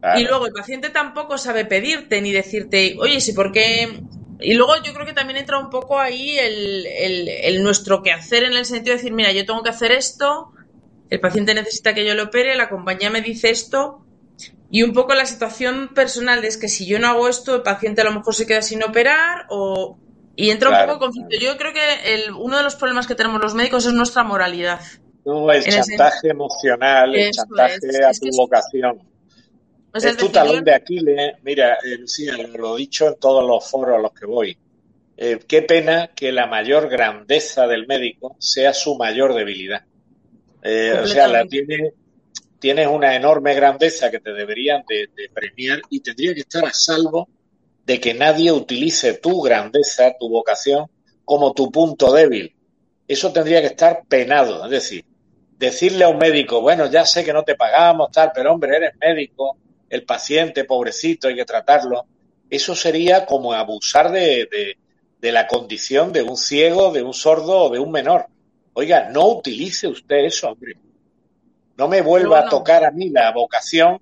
claro. 0.00 0.18
Y 0.20 0.24
luego 0.24 0.46
el 0.46 0.52
paciente 0.52 0.90
tampoco 0.90 1.38
sabe 1.38 1.64
pedirte 1.66 2.20
ni 2.20 2.32
decirte, 2.32 2.96
oye, 2.98 3.20
sí, 3.20 3.32
¿por 3.32 3.52
qué? 3.52 4.00
Y 4.40 4.54
luego 4.54 4.74
yo 4.82 4.92
creo 4.94 5.06
que 5.06 5.12
también 5.12 5.38
entra 5.38 5.58
un 5.58 5.70
poco 5.70 5.98
ahí 5.98 6.38
el, 6.38 6.86
el, 6.86 7.28
el 7.28 7.62
nuestro 7.62 8.02
quehacer 8.02 8.44
en 8.44 8.54
el 8.54 8.64
sentido 8.64 8.94
de 8.94 9.02
decir, 9.02 9.12
mira, 9.12 9.32
yo 9.32 9.46
tengo 9.46 9.62
que 9.62 9.70
hacer 9.70 9.92
esto, 9.92 10.52
el 11.08 11.20
paciente 11.20 11.54
necesita 11.54 11.94
que 11.94 12.06
yo 12.06 12.14
lo 12.14 12.24
opere, 12.24 12.56
la 12.56 12.68
compañía 12.68 13.10
me 13.10 13.20
dice 13.20 13.50
esto, 13.50 14.04
y 14.70 14.82
un 14.82 14.92
poco 14.92 15.14
la 15.14 15.26
situación 15.26 15.88
personal 15.94 16.44
es 16.44 16.56
que 16.56 16.68
si 16.68 16.86
yo 16.86 16.98
no 16.98 17.08
hago 17.08 17.28
esto, 17.28 17.56
el 17.56 17.62
paciente 17.62 18.02
a 18.02 18.04
lo 18.04 18.12
mejor 18.12 18.34
se 18.34 18.46
queda 18.46 18.62
sin 18.62 18.82
operar 18.82 19.46
o... 19.50 19.98
Y 20.36 20.50
entra 20.50 20.70
Claro, 20.70 20.92
un 20.92 20.98
poco 20.98 21.06
conflicto. 21.06 21.44
Yo 21.44 21.58
creo 21.58 21.72
que 21.72 22.14
el, 22.14 22.32
uno 22.32 22.56
de 22.56 22.62
los 22.62 22.76
problemas 22.76 23.06
que 23.06 23.14
tenemos 23.14 23.42
los 23.42 23.54
médicos 23.54 23.84
es 23.84 23.92
nuestra 23.92 24.22
moralidad. 24.22 24.80
No, 25.24 25.50
el 25.50 25.62
En 25.62 25.70
chantaje 25.70 26.28
emocional, 26.30 27.14
el 27.14 27.28
Eso 27.28 27.42
chantaje 27.42 27.76
es, 27.82 28.00
a 28.00 28.10
es 28.10 28.20
tu 28.20 28.30
vocación. 28.36 29.09
Es 29.94 30.04
es 30.04 30.16
tu 30.16 30.26
decir, 30.26 30.32
talón 30.32 30.64
de 30.64 30.74
Aquiles. 30.74 31.34
Mira, 31.42 31.78
eh, 31.84 31.96
Lucía, 31.98 32.36
lo, 32.36 32.76
he 32.76 32.80
dicho 32.80 33.08
en 33.08 33.16
todos 33.18 33.46
los 33.46 33.68
foros 33.68 33.96
a 33.96 33.98
los 34.00 34.12
que 34.12 34.26
voy. 34.26 34.56
Eh, 35.16 35.38
qué 35.46 35.62
pena 35.62 36.12
que 36.14 36.32
la 36.32 36.46
mayor 36.46 36.88
grandeza 36.88 37.66
del 37.66 37.86
médico 37.86 38.36
sea 38.38 38.72
su 38.72 38.96
mayor 38.96 39.34
debilidad. 39.34 39.84
Eh, 40.62 40.98
o 41.02 41.06
sea, 41.06 41.26
la 41.26 41.44
tiene, 41.46 41.92
tienes 42.58 42.86
una 42.86 43.14
enorme 43.14 43.54
grandeza 43.54 44.10
que 44.10 44.20
te 44.20 44.32
deberían 44.32 44.82
de, 44.88 45.08
de 45.14 45.28
premiar 45.32 45.80
y 45.90 46.00
tendría 46.00 46.34
que 46.34 46.40
estar 46.40 46.64
a 46.64 46.72
salvo 46.72 47.28
de 47.84 48.00
que 48.00 48.14
nadie 48.14 48.52
utilice 48.52 49.14
tu 49.14 49.40
grandeza, 49.42 50.14
tu 50.18 50.28
vocación, 50.28 50.86
como 51.24 51.52
tu 51.52 51.70
punto 51.70 52.12
débil. 52.12 52.54
Eso 53.06 53.32
tendría 53.32 53.60
que 53.60 53.68
estar 53.68 54.04
penado. 54.08 54.64
Es 54.66 54.70
decir, 54.70 55.04
decirle 55.58 56.04
a 56.04 56.08
un 56.08 56.18
médico, 56.18 56.60
bueno, 56.60 56.90
ya 56.90 57.04
sé 57.04 57.24
que 57.24 57.32
no 57.32 57.42
te 57.42 57.54
pagamos, 57.54 58.10
tal, 58.10 58.32
pero 58.34 58.54
hombre, 58.54 58.76
eres 58.76 58.92
médico, 58.98 59.58
el 59.90 60.04
paciente, 60.04 60.64
pobrecito, 60.64 61.28
hay 61.28 61.36
que 61.36 61.44
tratarlo. 61.44 62.06
Eso 62.48 62.74
sería 62.74 63.26
como 63.26 63.52
abusar 63.52 64.10
de, 64.10 64.48
de, 64.50 64.78
de 65.20 65.32
la 65.32 65.46
condición 65.46 66.12
de 66.12 66.22
un 66.22 66.36
ciego, 66.36 66.92
de 66.92 67.02
un 67.02 67.12
sordo 67.12 67.64
o 67.64 67.70
de 67.70 67.78
un 67.78 67.90
menor. 67.90 68.26
Oiga, 68.72 69.10
no 69.10 69.28
utilice 69.28 69.88
usted 69.88 70.24
eso, 70.24 70.48
hombre. 70.48 70.74
No 71.76 71.88
me 71.88 72.00
vuelva 72.02 72.40
a 72.40 72.48
tocar 72.48 72.84
a 72.84 72.90
mí 72.90 73.10
la 73.10 73.32
vocación 73.32 74.00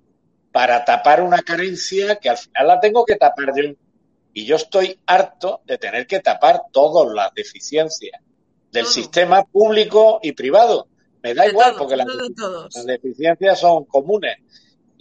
para 0.51 0.83
tapar 0.85 1.21
una 1.21 1.41
carencia 1.41 2.17
que 2.17 2.29
al 2.29 2.37
final 2.37 2.67
la 2.67 2.79
tengo 2.79 3.05
que 3.05 3.15
tapar 3.15 3.47
yo. 3.55 3.73
Y 4.33 4.45
yo 4.45 4.55
estoy 4.55 4.99
harto 5.05 5.61
de 5.65 5.77
tener 5.77 6.05
que 6.05 6.19
tapar 6.19 6.61
todas 6.71 7.13
las 7.13 7.33
deficiencias 7.33 8.21
del 8.71 8.85
sistema 8.85 9.43
público 9.43 10.19
y 10.21 10.33
privado. 10.33 10.87
Me 11.21 11.33
da 11.33 11.47
igual 11.47 11.75
porque 11.77 11.97
las 11.97 12.07
deficiencias 12.85 13.59
son 13.59 13.85
comunes. 13.85 14.37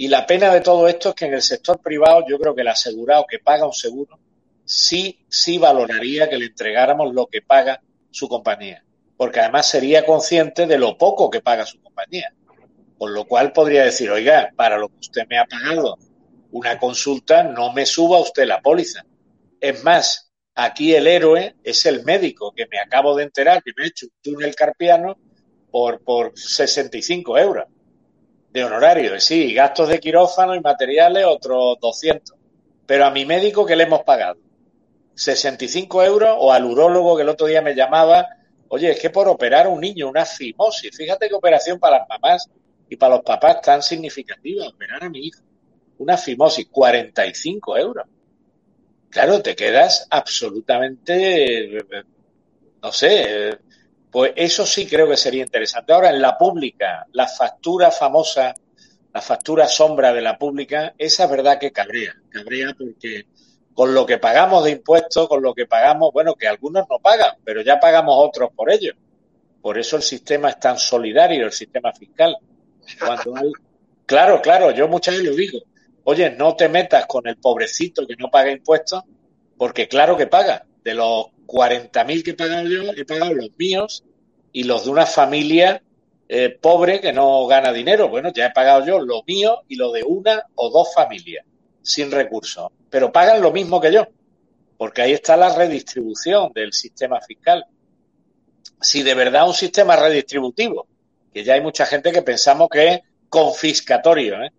Y 0.01 0.07
la 0.07 0.25
pena 0.29 0.55
de 0.55 0.61
todo 0.61 0.87
esto 0.87 1.09
es 1.09 1.15
que 1.17 1.25
en 1.25 1.35
el 1.35 1.43
sector 1.43 1.81
privado 1.81 2.25
yo 2.29 2.39
creo 2.39 2.55
que 2.55 2.61
el 2.61 2.69
asegurado 2.69 3.27
que 3.29 3.41
paga 3.41 3.67
un 3.67 3.73
seguro 3.73 4.17
sí, 4.65 5.27
sí 5.29 5.59
valoraría 5.59 6.31
que 6.31 6.39
le 6.39 6.47
entregáramos 6.47 7.13
lo 7.13 7.27
que 7.27 7.43
paga 7.43 7.83
su 8.09 8.29
compañía. 8.29 8.85
Porque 9.17 9.41
además 9.41 9.69
sería 9.69 10.07
consciente 10.07 10.69
de 10.69 10.79
lo 10.79 10.97
poco 10.97 11.29
que 11.29 11.41
paga 11.41 11.67
su 11.67 11.83
compañía. 11.83 12.33
Con 12.97 13.13
lo 13.13 13.25
cual 13.27 13.53
podría 13.53 13.83
decir, 13.83 14.09
oiga, 14.09 14.53
para 14.55 14.79
lo 14.79 14.89
que 14.89 15.01
usted 15.01 15.27
me 15.29 15.37
ha 15.37 15.47
pagado 15.47 15.99
una 16.53 16.79
consulta, 16.79 17.43
no 17.43 17.73
me 17.73 17.85
suba 17.85 18.21
usted 18.21 18.45
la 18.47 18.61
póliza. 18.61 19.05
Es 19.61 19.83
más, 19.83 20.31
aquí 20.55 20.95
el 20.95 21.09
héroe 21.09 21.57
es 21.65 21.87
el 21.87 22.05
médico 22.05 22.53
que 22.55 22.69
me 22.71 22.79
acabo 22.79 23.17
de 23.17 23.25
enterar 23.25 23.65
que 23.65 23.73
me 23.77 23.83
ha 23.83 23.89
hecho 23.89 24.07
un 24.07 24.13
túnel 24.23 24.55
carpiano 24.55 25.19
por, 25.73 26.01
por 26.05 26.39
65 26.39 27.37
euros 27.37 27.65
de 28.51 28.65
honorario. 28.65 29.19
Sí, 29.21 29.53
gastos 29.55 29.89
de 29.89 30.01
quirófano 30.01 30.55
y 30.55 30.61
materiales 30.61 31.25
otros 31.27 31.79
200. 31.81 32.37
Pero 32.87 33.05
a 33.05 33.11
mi 33.11 33.25
médico, 33.27 33.67
¿qué 33.67 33.77
le 33.77 33.85
hemos 33.85 34.03
pagado? 34.03 34.39
65 35.15 36.05
euros 36.05 36.37
o 36.39 36.53
al 36.53 36.65
urólogo 36.65 37.17
que 37.17 37.23
el 37.23 37.29
otro 37.29 37.47
día 37.47 37.61
me 37.61 37.75
llamaba, 37.75 38.27
oye, 38.69 38.93
es 38.93 39.01
que 39.01 39.11
por 39.11 39.29
operar 39.29 39.67
a 39.67 39.69
un 39.69 39.81
niño, 39.81 40.09
una 40.09 40.25
fimosis, 40.25 40.97
fíjate 40.97 41.29
qué 41.29 41.35
operación 41.35 41.79
para 41.81 41.99
las 41.99 42.09
mamás 42.09 42.49
y 42.89 42.97
para 42.97 43.17
los 43.17 43.25
papás 43.25 43.61
tan 43.61 43.83
significativa, 43.83 44.69
operar 44.69 45.05
a 45.05 45.11
mi 45.11 45.27
hijo, 45.27 45.43
una 45.99 46.17
fimosis, 46.17 46.69
45 46.71 47.77
euros. 47.77 48.07
Claro, 49.11 49.43
te 49.43 49.57
quedas 49.57 50.07
absolutamente, 50.09 51.79
eh, 51.79 51.85
no 52.83 52.93
sé, 52.93 53.49
eh, 53.49 53.59
pues 54.11 54.33
eso 54.37 54.65
sí 54.65 54.87
creo 54.87 55.09
que 55.09 55.17
sería 55.17 55.43
interesante. 55.43 55.93
Ahora, 55.93 56.11
en 56.11 56.23
la 56.23 56.37
pública, 56.39 57.07
la 57.13 57.27
factura 57.27 57.91
famosa, 57.91 58.55
la 59.13 59.21
factura 59.21 59.67
sombra 59.67 60.13
de 60.13 60.23
la 60.23 60.39
pública, 60.39 60.95
esa 60.97 61.25
es 61.25 61.31
verdad 61.31 61.59
que 61.59 61.73
cabrea, 61.73 62.15
cabrea 62.31 62.75
porque 62.77 63.27
con 63.75 63.95
lo 63.95 64.07
que 64.07 64.19
pagamos 64.19 64.65
de 64.65 64.73
impuestos, 64.73 65.29
con 65.29 65.43
lo 65.43 65.55
que 65.55 65.67
pagamos, 65.67 66.13
bueno, 66.13 66.35
que 66.35 66.49
algunos 66.49 66.87
no 66.89 66.99
pagan, 66.99 67.37
pero 67.45 67.63
ya 67.63 67.79
pagamos 67.79 68.15
otros 68.19 68.51
por 68.55 68.73
ello. 68.73 68.93
Por 69.61 69.79
eso 69.79 69.97
el 69.97 70.03
sistema 70.03 70.51
es 70.51 70.59
tan 70.59 70.79
solidario, 70.79 71.47
el 71.47 71.53
sistema 71.53 71.93
fiscal. 71.93 72.37
Cuando 72.99 73.37
hay... 73.37 73.53
Claro, 74.07 74.41
claro, 74.41 74.71
yo 74.71 74.89
muchas 74.89 75.15
veces 75.15 75.31
lo 75.31 75.37
digo. 75.37 75.59
Oye, 76.05 76.31
no 76.31 76.57
te 76.57 76.69
metas 76.69 77.07
con 77.07 77.29
el 77.29 77.37
pobrecito 77.37 78.07
que 78.07 78.17
no 78.17 78.31
paga 78.31 78.51
impuestos, 78.51 79.05
porque 79.57 79.87
claro 79.87 80.17
que 80.17 80.27
paga. 80.27 80.65
De 80.83 80.95
los 80.95 81.27
40.000 81.47 82.25
que 82.25 82.31
he 82.31 82.35
pagado 82.35 82.67
yo, 82.67 82.93
he 82.97 83.05
pagado 83.05 83.35
los 83.35 83.51
míos 83.59 84.03
y 84.53 84.65
los 84.65 84.85
de 84.85 84.91
una 84.91 85.07
familia 85.07 85.83
eh, 86.29 86.51
pobre 86.51 87.01
que 87.01 87.13
no 87.13 87.47
gana 87.47 87.73
dinero. 87.73 88.09
Bueno, 88.09 88.33
ya 88.33 88.47
he 88.47 88.51
pagado 88.51 88.85
yo 88.85 89.01
lo 89.01 89.23
mío 89.27 89.63
y 89.69 89.77
lo 89.77 89.93
de 89.93 90.03
una 90.03 90.45
o 90.55 90.71
dos 90.71 90.93
familias 90.95 91.45
sin 91.83 92.11
recursos, 92.11 92.71
pero 92.91 93.11
pagan 93.11 93.41
lo 93.41 93.51
mismo 93.51 93.81
que 93.81 93.93
yo, 93.93 94.07
porque 94.77 95.03
ahí 95.03 95.13
está 95.13 95.37
la 95.37 95.55
redistribución 95.55 96.53
del 96.53 96.73
sistema 96.73 97.21
fiscal. 97.21 97.65
Si 98.81 99.03
de 99.03 99.15
verdad 99.15 99.47
un 99.47 99.55
sistema 99.55 99.97
redistributivo, 99.97 100.87
que 101.33 101.45
ya 101.45 101.55
hay 101.55 101.63
mucha 101.63 101.87
gente 101.87 102.13
que 102.13 102.23
pensamos 102.23 102.69
que 102.69 102.89
es 102.89 103.01
confiscatorio, 103.29 104.43
¿eh? 104.43 104.53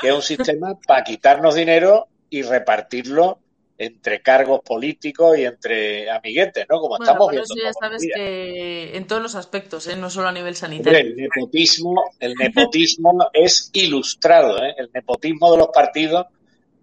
que 0.00 0.08
es 0.08 0.14
un 0.14 0.22
sistema 0.36 0.78
para 0.86 1.02
quitarnos 1.02 1.56
dinero 1.56 2.06
y 2.30 2.42
repartirlo 2.42 3.40
entre 3.78 4.22
cargos 4.22 4.60
políticos 4.60 5.36
y 5.38 5.44
entre 5.44 6.10
amiguetes, 6.10 6.66
¿no? 6.68 6.80
Como 6.80 6.96
Bueno, 6.96 7.04
estamos 7.04 7.30
viendo. 7.30 7.44
eso 7.44 7.54
ya 7.56 7.60
todos 7.60 7.74
los 7.74 7.80
sabes 7.80 8.02
días. 8.02 8.16
que 8.16 8.96
en 8.96 9.06
todos 9.06 9.22
los 9.22 9.34
aspectos, 9.34 9.86
¿eh? 9.86 9.96
no 9.96 10.08
solo 10.08 10.28
a 10.28 10.32
nivel 10.32 10.56
sanitario. 10.56 10.98
el 10.98 11.16
nepotismo, 11.16 12.04
el 12.18 12.34
nepotismo 12.34 13.28
es 13.32 13.70
ilustrado, 13.74 14.62
¿eh? 14.64 14.74
El 14.78 14.90
nepotismo 14.94 15.52
de 15.52 15.58
los 15.58 15.68
partidos, 15.68 16.26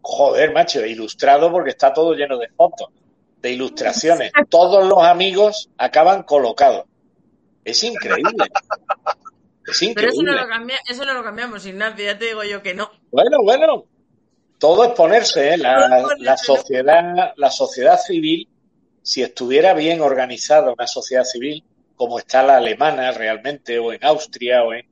joder, 0.02 0.54
macho, 0.54 0.86
ilustrado 0.86 1.52
porque 1.52 1.72
está 1.72 1.94
todo 1.94 2.14
lleno 2.14 2.38
de 2.38 2.50
fotos, 2.50 2.90
de 3.42 3.52
ilustraciones. 3.52 4.32
Todos 4.50 4.88
los 4.88 5.04
amigos 5.04 5.70
acaban 5.78 6.24
colocados. 6.24 6.86
Es 7.66 7.84
increíble. 7.84 8.46
Es 9.66 9.82
increíble. 9.82 9.96
Pero 9.96 10.12
eso 10.12 10.22
no, 10.22 10.34
lo 10.34 10.48
cambia, 10.48 10.78
eso 10.90 11.06
no 11.06 11.14
lo 11.14 11.24
cambiamos, 11.24 11.66
Ignacio, 11.66 12.06
ya 12.06 12.20
te 12.20 12.26
digo 12.26 12.44
yo 12.44 12.62
que 12.62 12.74
no. 12.74 12.92
Bueno, 13.12 13.38
bueno, 13.42 13.86
todo 14.64 14.86
es 14.86 14.92
ponerse, 14.92 15.56
¿eh? 15.56 15.58
la, 15.58 16.06
la 16.20 16.38
sociedad, 16.38 17.34
la 17.36 17.52
sociedad 17.52 18.00
civil, 18.00 18.48
si 19.02 19.22
estuviera 19.22 19.74
bien 19.74 20.00
organizada 20.00 20.72
una 20.72 20.88
sociedad 20.88 21.26
civil, 21.26 21.66
como 21.98 22.18
está 22.18 22.44
la 22.44 22.56
alemana 22.56 23.12
realmente, 23.12 23.78
o 23.78 23.92
en 23.92 24.02
Austria, 24.06 24.64
o 24.64 24.74
en 24.74 24.88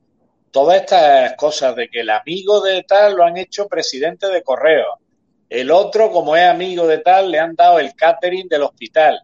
todas 0.51 0.81
estas 0.81 1.35
cosas 1.37 1.73
de 1.77 1.87
que 1.87 2.01
el 2.01 2.09
amigo 2.09 2.59
de 2.59 2.83
tal 2.83 3.15
lo 3.15 3.23
han 3.23 3.37
hecho 3.37 3.69
presidente 3.69 4.27
de 4.27 4.43
correo, 4.43 4.99
el 5.47 5.71
otro, 5.71 6.11
como 6.11 6.35
es 6.35 6.43
amigo 6.43 6.85
de 6.85 6.97
tal, 6.97 7.31
le 7.31 7.39
han 7.39 7.55
dado 7.55 7.79
el 7.79 7.95
catering 7.95 8.49
del 8.49 8.63
hospital. 8.63 9.21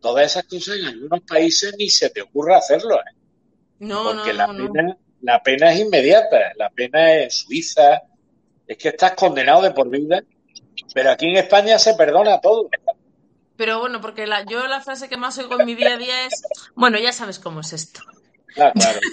Todas 0.00 0.24
esas 0.24 0.44
cosas 0.44 0.78
en 0.78 0.86
algunos 0.86 1.20
países 1.20 1.74
ni 1.76 1.90
se 1.90 2.08
te 2.08 2.22
ocurre 2.22 2.54
hacerlo, 2.54 2.98
¿eh? 2.98 3.14
No, 3.80 4.04
porque 4.04 4.32
no, 4.32 4.38
la, 4.38 4.46
no. 4.46 4.72
pena, 4.72 4.96
la 5.20 5.42
pena 5.42 5.70
es 5.70 5.80
inmediata, 5.80 6.54
la 6.56 6.70
pena 6.70 7.12
es 7.12 7.24
en 7.24 7.30
Suiza, 7.30 8.02
es 8.66 8.76
que 8.78 8.88
estás 8.88 9.12
condenado 9.14 9.62
de 9.62 9.70
por 9.72 9.88
vida, 9.88 10.22
pero 10.94 11.10
aquí 11.10 11.26
en 11.26 11.36
España 11.36 11.78
se 11.78 11.94
perdona 11.94 12.40
todo. 12.40 12.68
Pero 13.56 13.80
bueno, 13.80 14.00
porque 14.00 14.26
la, 14.26 14.44
yo 14.44 14.66
la 14.66 14.80
frase 14.80 15.08
que 15.08 15.16
más 15.16 15.38
oigo 15.38 15.60
en 15.60 15.66
mi 15.66 15.74
día 15.74 15.94
a 15.94 15.98
día 15.98 16.26
es, 16.26 16.42
bueno, 16.74 16.98
ya 16.98 17.12
sabes 17.12 17.38
cómo 17.38 17.60
es 17.60 17.72
esto. 17.72 18.00
Ah, 18.58 18.72
claro. 18.74 19.00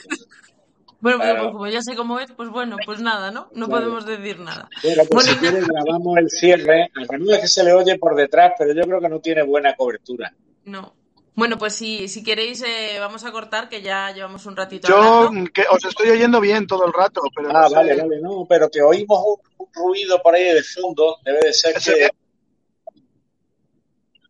Bueno, 1.01 1.19
Claro. 1.19 1.39
pues 1.43 1.51
como 1.53 1.67
ya 1.67 1.81
sé 1.81 1.95
cómo 1.95 2.19
es, 2.19 2.29
pues 2.33 2.49
bueno, 2.49 2.75
pues 2.85 2.99
nada, 2.99 3.31
¿no? 3.31 3.47
No 3.53 3.67
Claro. 3.67 3.83
podemos 3.85 4.05
decir 4.05 4.37
nada. 4.39 4.67
Bueno, 4.83 5.03
pues 5.09 5.09
Bueno, 5.11 5.31
si 5.31 5.37
quieres 5.37 5.65
grabamos 5.65 6.17
el 6.17 6.29
cierre, 6.29 6.91
aunque 6.93 7.17
no 7.17 7.33
es 7.33 7.39
que 7.39 7.47
se 7.47 7.63
le 7.63 7.71
oye 7.71 7.97
por 7.97 8.15
detrás, 8.15 8.51
pero 8.59 8.73
yo 8.73 8.81
creo 8.81 8.99
que 8.99 9.07
no 9.07 9.21
tiene 9.21 9.43
buena 9.43 9.75
cobertura. 9.77 10.33
No. 10.65 10.93
Bueno, 11.39 11.57
pues 11.57 11.73
si, 11.73 12.07
si 12.09 12.21
queréis, 12.21 12.61
eh, 12.63 12.97
vamos 12.99 13.23
a 13.23 13.31
cortar, 13.31 13.69
que 13.69 13.81
ya 13.81 14.11
llevamos 14.11 14.45
un 14.45 14.57
ratito 14.57 14.87
Yo 14.89 14.97
hablando. 14.97 15.49
que 15.53 15.63
os 15.71 15.83
estoy 15.85 16.09
oyendo 16.09 16.41
bien 16.41 16.67
todo 16.67 16.85
el 16.85 16.91
rato, 16.93 17.21
pero 17.33 17.49
Ah, 17.49 17.61
no 17.63 17.69
sé. 17.69 17.75
vale, 17.75 17.95
vale, 17.95 18.19
no, 18.21 18.45
pero 18.47 18.69
te 18.69 18.81
oímos 18.81 19.19
un, 19.25 19.37
un 19.57 19.73
ruido 19.73 20.21
por 20.21 20.35
ahí 20.35 20.43
de 20.53 20.61
fondo, 20.63 21.17
debe 21.23 21.39
de 21.39 21.53
ser 21.53 21.73
que 21.81 22.09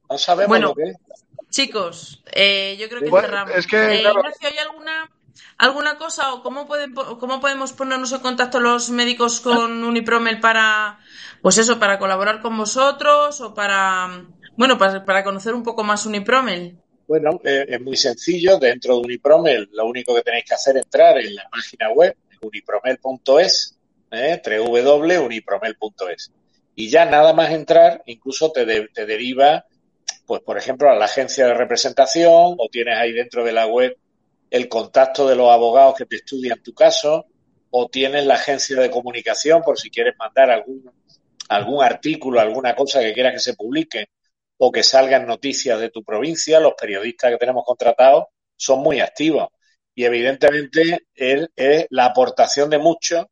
no 0.09 0.17
sabemos 0.17 0.49
Bueno, 0.49 0.67
lo 0.69 0.75
que 0.75 0.83
es. 0.91 0.97
Chicos, 1.49 2.21
eh, 2.31 2.77
yo 2.79 2.87
creo 2.89 3.01
que 3.01 3.09
Bueno, 3.09 3.27
cerramos. 3.27 3.55
es 3.55 3.65
que, 3.65 3.95
Eh, 3.95 4.01
claro. 4.01 4.19
Ignacio, 4.19 4.49
¿hay 4.49 4.57
alguna, 4.59 5.09
alguna 5.57 5.97
cosa 5.97 6.33
o 6.35 6.43
cómo, 6.43 6.67
pueden, 6.67 6.93
cómo 6.93 7.39
podemos 7.41 7.73
ponernos 7.73 8.11
en 8.11 8.19
contacto 8.19 8.59
los 8.59 8.91
médicos 8.91 9.41
con 9.41 9.83
Unipromel 9.83 10.39
para, 10.39 10.99
pues 11.41 11.57
eso, 11.57 11.79
para 11.79 11.97
colaborar 11.97 12.39
con 12.41 12.55
vosotros 12.55 13.41
o 13.41 13.55
para, 13.55 14.25
bueno, 14.57 14.77
para, 14.77 15.03
para 15.05 15.23
conocer 15.23 15.55
un 15.55 15.63
poco 15.63 15.83
más 15.83 16.05
Unipromel? 16.05 16.77
Bueno, 17.09 17.41
eh, 17.43 17.65
es 17.67 17.81
muy 17.81 17.97
sencillo. 17.97 18.59
Dentro 18.59 18.93
de 18.95 18.99
Unipromel, 19.01 19.67
lo 19.73 19.87
único 19.87 20.13
que 20.13 20.21
tenéis 20.21 20.45
que 20.45 20.53
hacer 20.53 20.77
es 20.77 20.83
entrar 20.83 21.17
en 21.17 21.33
la 21.33 21.49
página 21.49 21.89
web 21.91 22.15
unipromel.es, 22.41 23.75
eh, 24.11 24.39
www.unipromel.es. 24.45 26.31
Y 26.75 26.87
ya 26.89 27.05
nada 27.05 27.33
más 27.33 27.49
entrar, 27.51 28.03
incluso 28.05 28.51
te, 28.51 28.63
de- 28.65 28.89
te 28.93 29.07
deriva, 29.07 29.65
pues 30.27 30.41
por 30.43 30.57
ejemplo, 30.59 30.87
a 30.89 30.95
la 30.95 31.05
agencia 31.05 31.47
de 31.47 31.55
representación 31.55 32.55
o 32.59 32.69
tienes 32.71 32.95
ahí 32.95 33.11
dentro 33.11 33.43
de 33.43 33.53
la 33.53 33.65
web 33.65 33.97
el 34.51 34.69
contacto 34.69 35.27
de 35.27 35.35
los 35.35 35.49
abogados 35.49 35.95
que 35.97 36.05
te 36.05 36.17
estudian 36.17 36.61
tu 36.61 36.73
caso 36.75 37.25
o 37.71 37.87
tienes 37.89 38.25
la 38.27 38.35
agencia 38.35 38.79
de 38.79 38.91
comunicación 38.91 39.63
por 39.63 39.79
si 39.79 39.89
quieres 39.89 40.15
mandar 40.19 40.51
algún, 40.51 40.91
algún 41.49 41.83
artículo, 41.83 42.39
alguna 42.39 42.75
cosa 42.75 42.99
que 43.01 43.13
quieras 43.13 43.33
que 43.33 43.39
se 43.39 43.55
publique 43.55 44.09
o 44.61 44.71
que 44.71 44.83
salgan 44.83 45.25
noticias 45.25 45.79
de 45.79 45.89
tu 45.89 46.03
provincia, 46.03 46.59
los 46.59 46.73
periodistas 46.73 47.31
que 47.31 47.37
tenemos 47.37 47.63
contratados 47.65 48.25
son 48.57 48.79
muy 48.79 48.99
activos. 48.99 49.47
Y 49.95 50.03
evidentemente 50.03 51.07
es, 51.15 51.47
es 51.55 51.87
la 51.89 52.05
aportación 52.05 52.69
de 52.69 52.77
muchos 52.77 53.25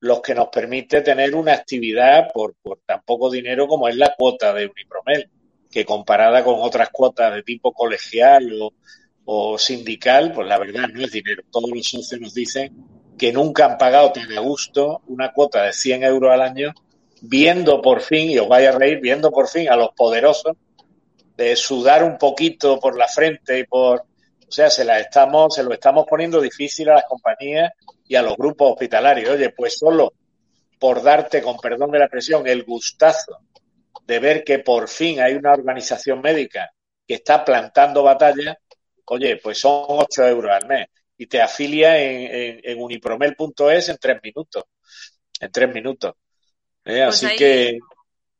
los 0.00 0.20
que 0.20 0.34
nos 0.34 0.48
permite 0.48 1.00
tener 1.00 1.34
una 1.34 1.54
actividad 1.54 2.30
por, 2.32 2.56
por 2.60 2.80
tan 2.84 3.02
poco 3.02 3.30
dinero 3.30 3.68
como 3.68 3.88
es 3.88 3.96
la 3.96 4.14
cuota 4.18 4.52
de 4.52 4.66
Unipromel, 4.66 5.30
que 5.70 5.84
comparada 5.84 6.42
con 6.42 6.56
otras 6.58 6.90
cuotas 6.90 7.34
de 7.34 7.42
tipo 7.44 7.72
colegial 7.72 8.50
o, 8.60 8.72
o 9.24 9.56
sindical, 9.56 10.32
pues 10.32 10.48
la 10.48 10.58
verdad 10.58 10.88
no 10.92 11.04
es 11.04 11.12
dinero. 11.12 11.44
Todos 11.52 11.70
los 11.70 11.86
socios 11.86 12.20
nos 12.20 12.34
dicen 12.34 12.74
que 13.16 13.32
nunca 13.32 13.66
han 13.66 13.78
pagado 13.78 14.10
tan 14.10 14.30
a 14.32 14.40
gusto 14.40 15.02
una 15.06 15.32
cuota 15.32 15.62
de 15.62 15.72
100 15.72 16.02
euros 16.02 16.32
al 16.32 16.42
año, 16.42 16.72
viendo 17.22 17.80
por 17.80 18.00
fin, 18.00 18.28
y 18.28 18.38
os 18.38 18.48
vais 18.48 18.68
a 18.68 18.72
reír, 18.72 18.98
viendo 19.00 19.30
por 19.30 19.48
fin 19.48 19.68
a 19.70 19.76
los 19.76 19.90
poderosos 19.96 20.56
de 21.36 21.56
sudar 21.56 22.04
un 22.04 22.16
poquito 22.18 22.78
por 22.78 22.96
la 22.96 23.08
frente 23.08 23.58
y 23.58 23.64
por, 23.64 24.00
o 24.00 24.50
sea, 24.52 24.70
se 24.70 24.84
la 24.84 25.00
estamos, 25.00 25.54
se 25.54 25.62
lo 25.62 25.72
estamos 25.72 26.06
poniendo 26.08 26.40
difícil 26.40 26.88
a 26.90 26.94
las 26.94 27.04
compañías 27.04 27.72
y 28.06 28.14
a 28.16 28.22
los 28.22 28.36
grupos 28.36 28.72
hospitalarios. 28.72 29.30
Oye, 29.30 29.50
pues 29.50 29.78
solo 29.78 30.12
por 30.78 31.02
darte, 31.02 31.42
con 31.42 31.56
perdón 31.58 31.90
de 31.90 31.98
la 31.98 32.04
expresión, 32.06 32.46
el 32.46 32.62
gustazo 32.64 33.38
de 34.06 34.18
ver 34.18 34.44
que 34.44 34.58
por 34.58 34.88
fin 34.88 35.20
hay 35.20 35.34
una 35.34 35.52
organización 35.52 36.20
médica 36.20 36.70
que 37.06 37.14
está 37.14 37.44
plantando 37.44 38.02
batalla, 38.02 38.58
oye, 39.06 39.36
pues 39.38 39.58
son 39.60 39.84
8 39.88 40.26
euros 40.28 40.52
al 40.52 40.66
mes 40.68 40.88
y 41.16 41.26
te 41.26 41.40
afilia 41.40 41.98
en, 42.02 42.20
en, 42.34 42.60
en 42.64 42.82
unipromel.es 42.82 43.88
en 43.88 43.96
tres 43.98 44.20
minutos. 44.22 44.64
En 45.40 45.50
tres 45.50 45.72
minutos. 45.72 46.12
¿Eh? 46.84 47.02
Pues 47.04 47.16
Así 47.16 47.26
ahí- 47.26 47.36
que 47.36 47.78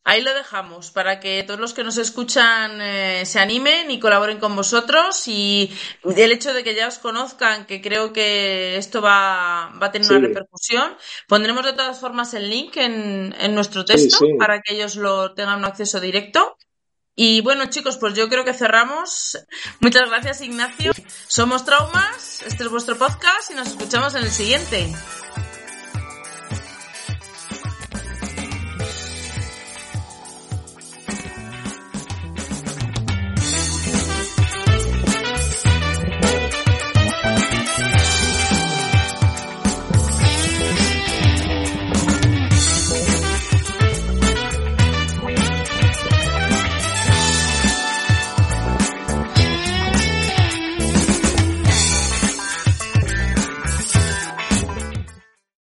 Ahí 0.06 0.20
lo 0.20 0.34
dejamos 0.34 0.90
para 0.90 1.18
que 1.18 1.42
todos 1.46 1.58
los 1.58 1.72
que 1.72 1.82
nos 1.82 1.96
escuchan 1.96 2.78
eh, 2.82 3.22
se 3.24 3.38
animen 3.40 3.90
y 3.90 3.98
colaboren 3.98 4.38
con 4.38 4.54
vosotros 4.54 5.26
y 5.28 5.72
el 6.04 6.30
hecho 6.30 6.52
de 6.52 6.62
que 6.62 6.74
ya 6.74 6.88
os 6.88 6.98
conozcan, 6.98 7.64
que 7.66 7.80
creo 7.80 8.12
que 8.12 8.76
esto 8.76 9.00
va, 9.00 9.72
va 9.82 9.86
a 9.86 9.92
tener 9.92 10.10
una 10.10 10.20
repercusión, 10.20 10.94
pondremos 11.26 11.64
de 11.64 11.72
todas 11.72 11.98
formas 12.00 12.34
el 12.34 12.50
link 12.50 12.76
en, 12.76 13.34
en 13.38 13.54
nuestro 13.54 13.80
Sí, 13.86 13.94
texto 13.94 14.18
sí. 14.18 14.34
para 14.38 14.60
que 14.60 14.74
ellos 14.74 14.96
lo 14.96 15.32
tengan 15.34 15.58
un 15.60 15.64
acceso 15.64 16.00
directo. 16.00 16.56
Y 17.16 17.40
bueno, 17.42 17.66
chicos, 17.66 17.96
pues 17.96 18.14
yo 18.14 18.28
creo 18.28 18.44
que 18.44 18.52
cerramos. 18.52 19.38
Muchas 19.80 20.08
gracias, 20.10 20.40
Ignacio. 20.40 20.92
Somos 21.28 21.64
Traumas, 21.64 22.42
este 22.42 22.64
es 22.64 22.68
vuestro 22.70 22.98
podcast 22.98 23.52
y 23.52 23.54
nos 23.54 23.68
escuchamos 23.68 24.14
en 24.16 24.24
el 24.24 24.30
siguiente. 24.30 24.92